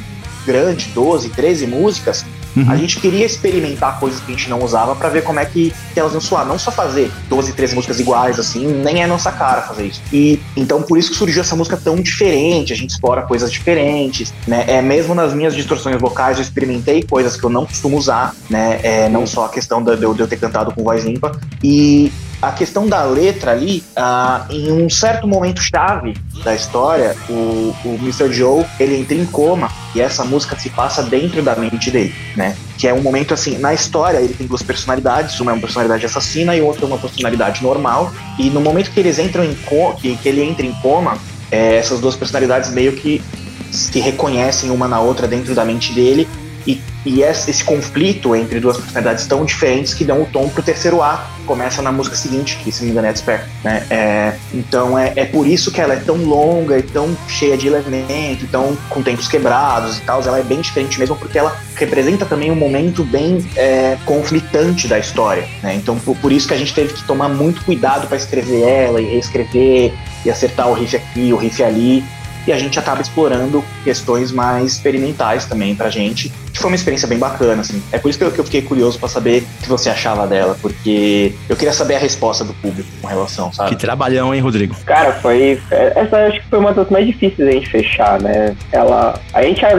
grande, 0.46 0.86
12, 0.94 1.30
13 1.30 1.66
músicas, 1.66 2.24
Uhum. 2.56 2.70
A 2.70 2.76
gente 2.76 3.00
queria 3.00 3.26
experimentar 3.26 3.98
coisas 3.98 4.20
que 4.20 4.32
a 4.32 4.34
gente 4.34 4.48
não 4.48 4.62
usava 4.62 4.94
para 4.94 5.08
ver 5.08 5.22
como 5.22 5.40
é 5.40 5.44
que, 5.44 5.74
que, 5.92 6.00
elas 6.00 6.12
iam 6.12 6.20
soar. 6.20 6.46
Não 6.46 6.58
só 6.58 6.70
fazer 6.70 7.10
12, 7.28 7.52
13 7.52 7.74
músicas 7.74 8.00
iguais, 8.00 8.38
assim, 8.38 8.66
nem 8.66 9.02
é 9.02 9.06
nossa 9.06 9.32
cara 9.32 9.62
fazer 9.62 9.86
isso. 9.86 10.00
E 10.12 10.40
então 10.56 10.82
por 10.82 10.96
isso 10.96 11.10
que 11.10 11.16
surgiu 11.16 11.40
essa 11.40 11.56
música 11.56 11.76
tão 11.76 11.96
diferente, 11.96 12.72
a 12.72 12.76
gente 12.76 12.90
explora 12.90 13.22
coisas 13.22 13.50
diferentes, 13.50 14.32
né? 14.46 14.64
É, 14.68 14.80
mesmo 14.80 15.14
nas 15.14 15.34
minhas 15.34 15.54
distorções 15.54 16.00
vocais, 16.00 16.38
eu 16.38 16.42
experimentei 16.42 17.02
coisas 17.02 17.36
que 17.36 17.44
eu 17.44 17.50
não 17.50 17.66
costumo 17.66 17.96
usar, 17.96 18.34
né? 18.48 18.80
É, 18.82 19.08
não 19.08 19.26
só 19.26 19.46
a 19.46 19.48
questão 19.48 19.82
de, 19.82 19.96
de 19.96 20.04
eu 20.04 20.28
ter 20.28 20.36
cantado 20.36 20.72
com 20.72 20.84
voz 20.84 21.04
limpa. 21.04 21.32
E 21.62 22.12
a 22.48 22.52
questão 22.52 22.86
da 22.86 23.02
letra 23.04 23.52
ali, 23.52 23.82
uh, 23.96 24.52
em 24.52 24.70
um 24.70 24.90
certo 24.90 25.26
momento 25.26 25.60
chave 25.60 26.14
da 26.42 26.54
história, 26.54 27.16
o, 27.28 27.74
o 27.84 27.98
Mr. 28.00 28.32
Joe, 28.32 28.64
ele 28.78 28.96
entra 29.00 29.14
em 29.14 29.24
coma 29.24 29.70
e 29.94 30.00
essa 30.00 30.24
música 30.24 30.58
se 30.58 30.68
passa 30.70 31.02
dentro 31.02 31.42
da 31.42 31.56
mente 31.56 31.90
dele, 31.90 32.14
né? 32.36 32.56
Que 32.76 32.86
é 32.86 32.92
um 32.92 33.00
momento 33.00 33.32
assim, 33.32 33.56
na 33.58 33.72
história 33.72 34.18
ele 34.18 34.34
tem 34.34 34.46
duas 34.46 34.62
personalidades, 34.62 35.40
uma 35.40 35.52
é 35.52 35.54
uma 35.54 35.60
personalidade 35.60 36.04
assassina 36.04 36.54
e 36.54 36.60
outra 36.60 36.84
é 36.84 36.86
uma 36.86 36.98
personalidade 36.98 37.62
normal, 37.62 38.12
e 38.38 38.50
no 38.50 38.60
momento 38.60 38.90
que 38.90 39.00
eles 39.00 39.18
entram 39.18 39.44
em 39.44 39.54
coma, 39.54 39.94
que, 39.94 40.16
que 40.16 40.28
ele 40.28 40.42
entra 40.42 40.66
em 40.66 40.72
coma, 40.74 41.16
é, 41.50 41.76
essas 41.76 42.00
duas 42.00 42.14
personalidades 42.14 42.70
meio 42.70 42.92
que 42.92 43.22
se 43.70 43.98
reconhecem 44.00 44.70
uma 44.70 44.86
na 44.86 45.00
outra 45.00 45.26
dentro 45.26 45.54
da 45.54 45.64
mente 45.64 45.92
dele 45.92 46.28
e, 46.66 46.80
e 47.04 47.22
esse, 47.22 47.50
esse, 47.50 47.64
conflito 47.64 48.34
entre 48.34 48.60
duas 48.60 48.76
personalidades 48.76 49.26
tão 49.26 49.44
diferentes 49.44 49.94
que 49.94 50.04
dão 50.04 50.22
o 50.22 50.26
tom 50.26 50.48
pro 50.48 50.62
terceiro 50.62 51.02
ato, 51.02 51.28
começa 51.46 51.82
na 51.82 51.92
música 51.92 52.16
seguinte, 52.16 52.58
que 52.62 52.72
se 52.72 52.80
não 52.80 52.86
me 52.86 52.92
engano 52.92 53.08
é 53.08 53.12
Despair, 53.12 53.44
né? 53.62 53.86
É, 53.90 54.34
então 54.52 54.98
é, 54.98 55.12
é 55.16 55.24
por 55.24 55.46
isso 55.46 55.70
que 55.70 55.80
ela 55.80 55.94
é 55.94 55.96
tão 55.96 56.16
longa 56.16 56.78
e 56.78 56.82
tão 56.82 57.16
cheia 57.28 57.56
de 57.56 57.66
elemento, 57.66 58.46
tão 58.50 58.76
com 58.88 59.02
tempos 59.02 59.28
quebrados 59.28 59.98
e 59.98 60.00
tal. 60.02 60.22
Ela 60.22 60.38
é 60.38 60.42
bem 60.42 60.60
diferente 60.60 60.98
mesmo 60.98 61.16
porque 61.16 61.38
ela 61.38 61.56
representa 61.76 62.24
também 62.24 62.50
um 62.50 62.56
momento 62.56 63.04
bem 63.04 63.44
é, 63.56 63.98
conflitante 64.04 64.88
da 64.88 64.98
história, 64.98 65.46
né? 65.62 65.74
Então 65.74 65.98
por, 65.98 66.16
por, 66.16 66.32
isso 66.32 66.48
que 66.48 66.54
a 66.54 66.58
gente 66.58 66.74
teve 66.74 66.94
que 66.94 67.04
tomar 67.04 67.28
muito 67.28 67.62
cuidado 67.64 68.06
para 68.06 68.16
escrever 68.16 68.62
ela 68.62 69.00
e 69.00 69.04
reescrever 69.04 69.92
e 70.24 70.30
acertar 70.30 70.68
o 70.68 70.72
riff 70.72 70.96
aqui, 70.96 71.32
o 71.32 71.36
riff 71.36 71.62
ali 71.62 72.02
e 72.46 72.52
a 72.52 72.58
gente 72.58 72.78
acaba 72.78 73.00
explorando 73.00 73.64
questões 73.82 74.30
mais 74.30 74.72
experimentais 74.72 75.46
também 75.46 75.74
pra 75.74 75.88
gente, 75.88 76.30
que 76.52 76.58
foi 76.58 76.70
uma 76.70 76.76
experiência 76.76 77.08
bem 77.08 77.18
bacana, 77.18 77.62
assim. 77.62 77.82
É 77.90 77.98
por 77.98 78.08
isso 78.08 78.18
que 78.18 78.24
eu, 78.24 78.30
que 78.30 78.38
eu 78.38 78.44
fiquei 78.44 78.62
curioso 78.62 78.98
para 78.98 79.08
saber 79.08 79.42
o 79.58 79.62
que 79.62 79.68
você 79.68 79.90
achava 79.90 80.26
dela, 80.26 80.56
porque 80.60 81.34
eu 81.48 81.56
queria 81.56 81.72
saber 81.72 81.96
a 81.96 81.98
resposta 81.98 82.44
do 82.44 82.52
público 82.54 82.88
com 83.00 83.06
relação, 83.06 83.52
sabe? 83.52 83.70
Que 83.70 83.76
trabalhão, 83.76 84.34
hein, 84.34 84.40
Rodrigo? 84.40 84.74
Cara, 84.84 85.12
foi. 85.14 85.60
Essa 85.70 86.26
acho 86.26 86.40
que 86.40 86.48
foi 86.48 86.58
uma 86.58 86.72
das 86.72 86.88
mais 86.90 87.06
difíceis 87.06 87.48
a 87.48 87.52
gente 87.52 87.68
fechar, 87.68 88.20
né? 88.20 88.54
Ela. 88.70 89.20
A 89.32 89.42
gente. 89.42 89.64
A, 89.64 89.72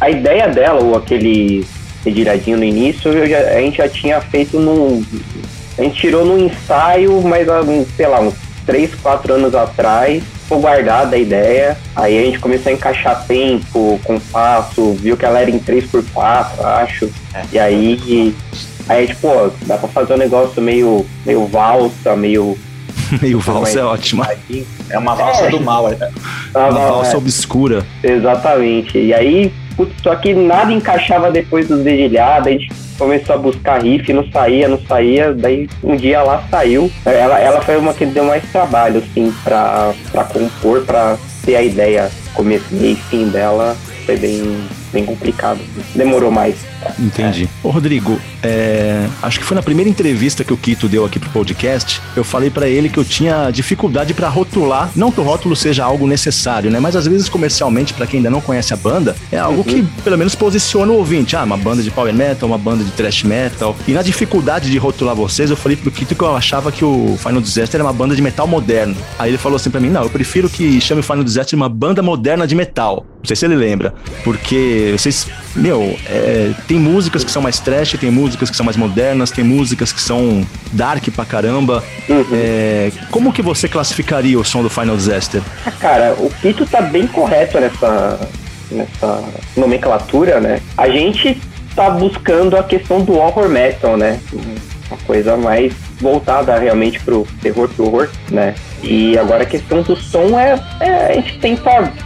a 0.00 0.10
ideia 0.10 0.48
dela, 0.48 0.82
ou 0.82 0.96
aquele 0.96 1.66
rediradinho 2.04 2.58
no 2.58 2.64
início, 2.64 3.26
já, 3.26 3.38
a 3.38 3.60
gente 3.60 3.78
já 3.78 3.88
tinha 3.88 4.20
feito 4.20 4.58
num. 4.58 5.04
A 5.78 5.82
gente 5.82 6.00
tirou 6.00 6.24
num 6.24 6.46
ensaio, 6.46 7.22
mas, 7.22 7.46
sei 7.96 8.08
lá, 8.08 8.20
uns 8.20 8.34
3, 8.66 8.94
4 8.96 9.34
anos 9.34 9.54
atrás 9.54 10.22
ficou 10.48 10.60
guardada 10.60 11.14
a 11.14 11.18
ideia. 11.18 11.76
Aí 11.94 12.18
a 12.18 12.22
gente 12.22 12.38
começou 12.38 12.70
a 12.70 12.74
encaixar 12.74 13.26
tempo, 13.26 14.00
compasso, 14.02 14.94
viu 14.94 15.16
que 15.16 15.26
ela 15.26 15.40
era 15.40 15.50
em 15.50 15.58
3x4, 15.58 16.64
acho. 16.64 17.10
É. 17.34 17.42
E 17.52 17.58
aí, 17.58 18.34
aí 18.88 19.06
tipo, 19.06 19.20
pô, 19.20 19.50
dá 19.66 19.76
pra 19.76 19.88
fazer 19.88 20.14
um 20.14 20.16
negócio 20.16 20.62
meio, 20.62 21.04
meio 21.26 21.46
valsa, 21.46 22.16
meio. 22.16 22.56
meio 23.20 23.38
valsa 23.38 23.80
é 23.80 23.84
ótima. 23.84 24.26
É 24.88 24.98
uma 24.98 25.14
valsa 25.14 25.44
é. 25.44 25.50
do 25.50 25.60
mal, 25.60 25.92
é. 25.92 25.96
Uma, 26.54 26.68
uma 26.68 26.88
valsa 26.88 27.12
é. 27.12 27.16
obscura. 27.18 27.86
Exatamente. 28.02 28.98
E 28.98 29.12
aí, 29.12 29.52
putz, 29.76 29.92
só 30.02 30.16
que 30.16 30.32
nada 30.32 30.72
encaixava 30.72 31.30
depois 31.30 31.68
dos 31.68 31.84
dedilhados, 31.84 32.48
a 32.48 32.50
gente 32.50 32.72
começou 32.98 33.34
a 33.34 33.38
buscar 33.38 33.82
riff, 33.82 34.12
não 34.12 34.28
saía, 34.30 34.68
não 34.68 34.80
saía, 34.86 35.32
daí 35.32 35.68
um 35.82 35.96
dia 35.96 36.22
lá 36.22 36.42
saiu. 36.50 36.90
Ela, 37.06 37.38
ela 37.38 37.62
foi 37.62 37.76
uma 37.76 37.94
que 37.94 38.04
deu 38.04 38.24
mais 38.24 38.42
trabalho, 38.50 38.98
assim, 38.98 39.32
pra, 39.44 39.92
pra 40.10 40.24
compor, 40.24 40.82
pra 40.82 41.16
ter 41.44 41.56
a 41.56 41.62
ideia, 41.62 42.10
começo, 42.34 42.66
e 42.72 42.94
fim 43.08 43.28
dela, 43.28 43.76
foi 44.04 44.16
bem, 44.16 44.68
bem 44.92 45.04
complicado. 45.04 45.60
Demorou 45.94 46.30
mais. 46.30 46.56
Entendi. 46.98 47.44
É. 47.44 47.66
Ô, 47.66 47.70
Rodrigo, 47.70 48.18
é, 48.42 49.06
acho 49.22 49.38
que 49.38 49.44
foi 49.44 49.54
na 49.54 49.62
primeira 49.62 49.90
entrevista 49.90 50.44
que 50.44 50.52
o 50.52 50.56
Kito 50.56 50.88
deu 50.88 51.04
aqui 51.04 51.18
pro 51.18 51.30
podcast, 51.30 52.00
eu 52.16 52.24
falei 52.24 52.50
para 52.50 52.68
ele 52.68 52.88
que 52.88 52.98
eu 52.98 53.04
tinha 53.04 53.50
dificuldade 53.50 54.14
para 54.14 54.28
rotular, 54.28 54.90
não 54.94 55.10
que 55.10 55.20
o 55.20 55.22
rótulo 55.22 55.56
seja 55.56 55.84
algo 55.84 56.06
necessário, 56.06 56.70
né? 56.70 56.80
Mas 56.80 56.96
às 56.96 57.06
vezes 57.06 57.28
comercialmente, 57.28 57.94
para 57.94 58.06
quem 58.06 58.18
ainda 58.18 58.30
não 58.30 58.40
conhece 58.40 58.72
a 58.72 58.76
banda, 58.76 59.16
é 59.30 59.38
algo 59.38 59.58
uhum. 59.58 59.64
que 59.64 59.82
pelo 60.02 60.18
menos 60.18 60.34
posiciona 60.34 60.92
o 60.92 60.96
ouvinte. 60.96 61.36
Ah, 61.36 61.44
uma 61.44 61.56
banda 61.56 61.82
de 61.82 61.90
power 61.90 62.12
metal, 62.12 62.48
uma 62.48 62.58
banda 62.58 62.84
de 62.84 62.90
thrash 62.92 63.22
metal. 63.22 63.76
E 63.86 63.92
na 63.92 64.02
dificuldade 64.02 64.70
de 64.70 64.78
rotular 64.78 65.14
vocês, 65.14 65.50
eu 65.50 65.56
falei 65.56 65.76
pro 65.76 65.90
Kito 65.90 66.14
que 66.14 66.22
eu 66.22 66.36
achava 66.36 66.70
que 66.70 66.84
o 66.84 67.16
Final 67.18 67.40
Disaster 67.40 67.80
era 67.80 67.84
uma 67.84 67.92
banda 67.92 68.14
de 68.14 68.22
metal 68.22 68.46
moderno. 68.46 68.96
Aí 69.18 69.30
ele 69.30 69.38
falou 69.38 69.56
assim 69.56 69.70
para 69.70 69.80
mim: 69.80 69.90
"Não, 69.90 70.02
eu 70.02 70.10
prefiro 70.10 70.48
que 70.48 70.80
chame 70.80 71.00
o 71.00 71.04
Final 71.04 71.24
Disaster 71.24 71.50
de 71.50 71.56
uma 71.56 71.68
banda 71.68 72.02
moderna 72.02 72.46
de 72.46 72.54
metal". 72.54 73.04
Não 73.18 73.24
sei 73.24 73.36
se 73.36 73.44
ele 73.44 73.56
lembra, 73.56 73.94
porque 74.24 74.94
vocês, 74.96 75.26
meu, 75.58 75.98
é, 76.06 76.52
tem 76.66 76.78
músicas 76.78 77.24
que 77.24 77.30
são 77.30 77.42
mais 77.42 77.58
trash, 77.58 77.96
tem 77.98 78.10
músicas 78.10 78.48
que 78.48 78.56
são 78.56 78.64
mais 78.64 78.76
modernas, 78.76 79.30
tem 79.30 79.44
músicas 79.44 79.92
que 79.92 80.00
são 80.00 80.46
dark 80.72 81.08
pra 81.14 81.24
caramba. 81.24 81.82
Uhum. 82.08 82.24
É, 82.32 82.92
como 83.10 83.32
que 83.32 83.42
você 83.42 83.68
classificaria 83.68 84.38
o 84.38 84.44
som 84.44 84.62
do 84.62 84.70
Final 84.70 84.96
Disaster? 84.96 85.42
Ah, 85.66 85.70
cara, 85.72 86.14
o 86.18 86.30
Pito 86.40 86.64
tá 86.64 86.80
bem 86.80 87.06
correto 87.06 87.58
nessa, 87.60 88.20
nessa 88.70 89.24
nomenclatura, 89.56 90.40
né? 90.40 90.60
A 90.76 90.88
gente 90.88 91.40
tá 91.74 91.90
buscando 91.90 92.56
a 92.56 92.62
questão 92.62 93.02
do 93.02 93.14
horror 93.14 93.48
metal, 93.48 93.96
né? 93.96 94.20
Uma 94.90 94.98
coisa 95.06 95.36
mais 95.36 95.72
voltada 96.00 96.58
realmente 96.58 97.00
pro 97.00 97.26
terror, 97.42 97.68
pro 97.68 97.86
horror, 97.86 98.08
né? 98.30 98.54
E 98.82 99.18
agora 99.18 99.42
a 99.42 99.46
questão 99.46 99.82
do 99.82 99.96
som 99.96 100.38
é, 100.38 100.58
é 100.80 101.06
a 101.06 101.12
gente 101.14 101.38
tem 101.38 101.58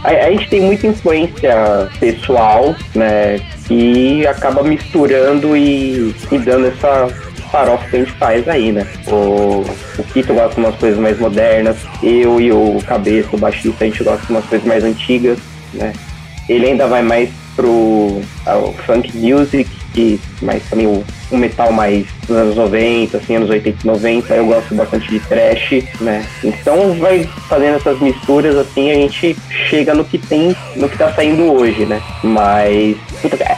a, 0.03 0.07
a, 0.07 0.31
gente 0.31 0.49
tem 0.49 0.61
muita 0.61 0.87
influência 0.87 1.89
pessoal, 1.99 2.75
né? 2.93 3.39
Que 3.67 4.25
acaba 4.27 4.63
misturando 4.63 5.55
e, 5.55 6.13
e 6.31 6.37
dando 6.39 6.67
essa 6.67 7.07
farofa 7.53 7.87
que 7.87 7.95
a 7.95 7.99
gente 7.99 8.11
faz 8.13 8.47
aí, 8.49 8.71
né? 8.71 8.85
O, 9.07 9.63
o 9.99 10.03
Kito 10.11 10.33
gosta 10.33 10.55
de 10.55 10.59
umas 10.59 10.75
coisas 10.75 10.99
mais 10.99 11.19
modernas, 11.19 11.77
eu 12.01 12.41
e 12.41 12.51
o 12.51 12.79
Cabeça, 12.87 13.29
o 13.31 13.37
baixista, 13.37 13.85
a 13.85 13.87
gente 13.87 14.03
gosta 14.03 14.25
de 14.25 14.31
umas 14.33 14.45
coisas 14.45 14.67
mais 14.67 14.83
antigas, 14.83 15.37
né? 15.73 15.93
Ele 16.49 16.65
ainda 16.65 16.87
vai 16.87 17.03
mais 17.03 17.29
pro 17.55 18.21
funk 18.85 19.15
music, 19.15 19.69
que 19.93 20.19
mais 20.41 20.63
também 20.69 20.87
o 20.87 21.03
um 21.33 21.37
metal 21.37 21.71
mais 21.71 22.05
dos 22.27 22.37
anos 22.37 22.55
90, 22.55 23.17
assim, 23.17 23.35
anos 23.35 23.49
80 23.49 23.79
e 23.83 23.87
90, 23.87 24.33
eu 24.35 24.45
gosto 24.45 24.75
bastante 24.75 25.09
de 25.09 25.19
trash, 25.19 25.83
né? 25.99 26.25
Então 26.43 26.93
vai 26.99 27.23
fazendo 27.49 27.75
essas 27.75 27.99
misturas 27.99 28.55
assim, 28.55 28.91
a 28.91 28.95
gente 28.95 29.35
chega 29.69 29.93
no 29.93 30.05
que 30.05 30.17
tem, 30.17 30.55
no 30.75 30.87
que 30.87 30.97
tá 30.97 31.11
saindo 31.13 31.51
hoje, 31.51 31.85
né? 31.85 32.01
Mas 32.23 32.97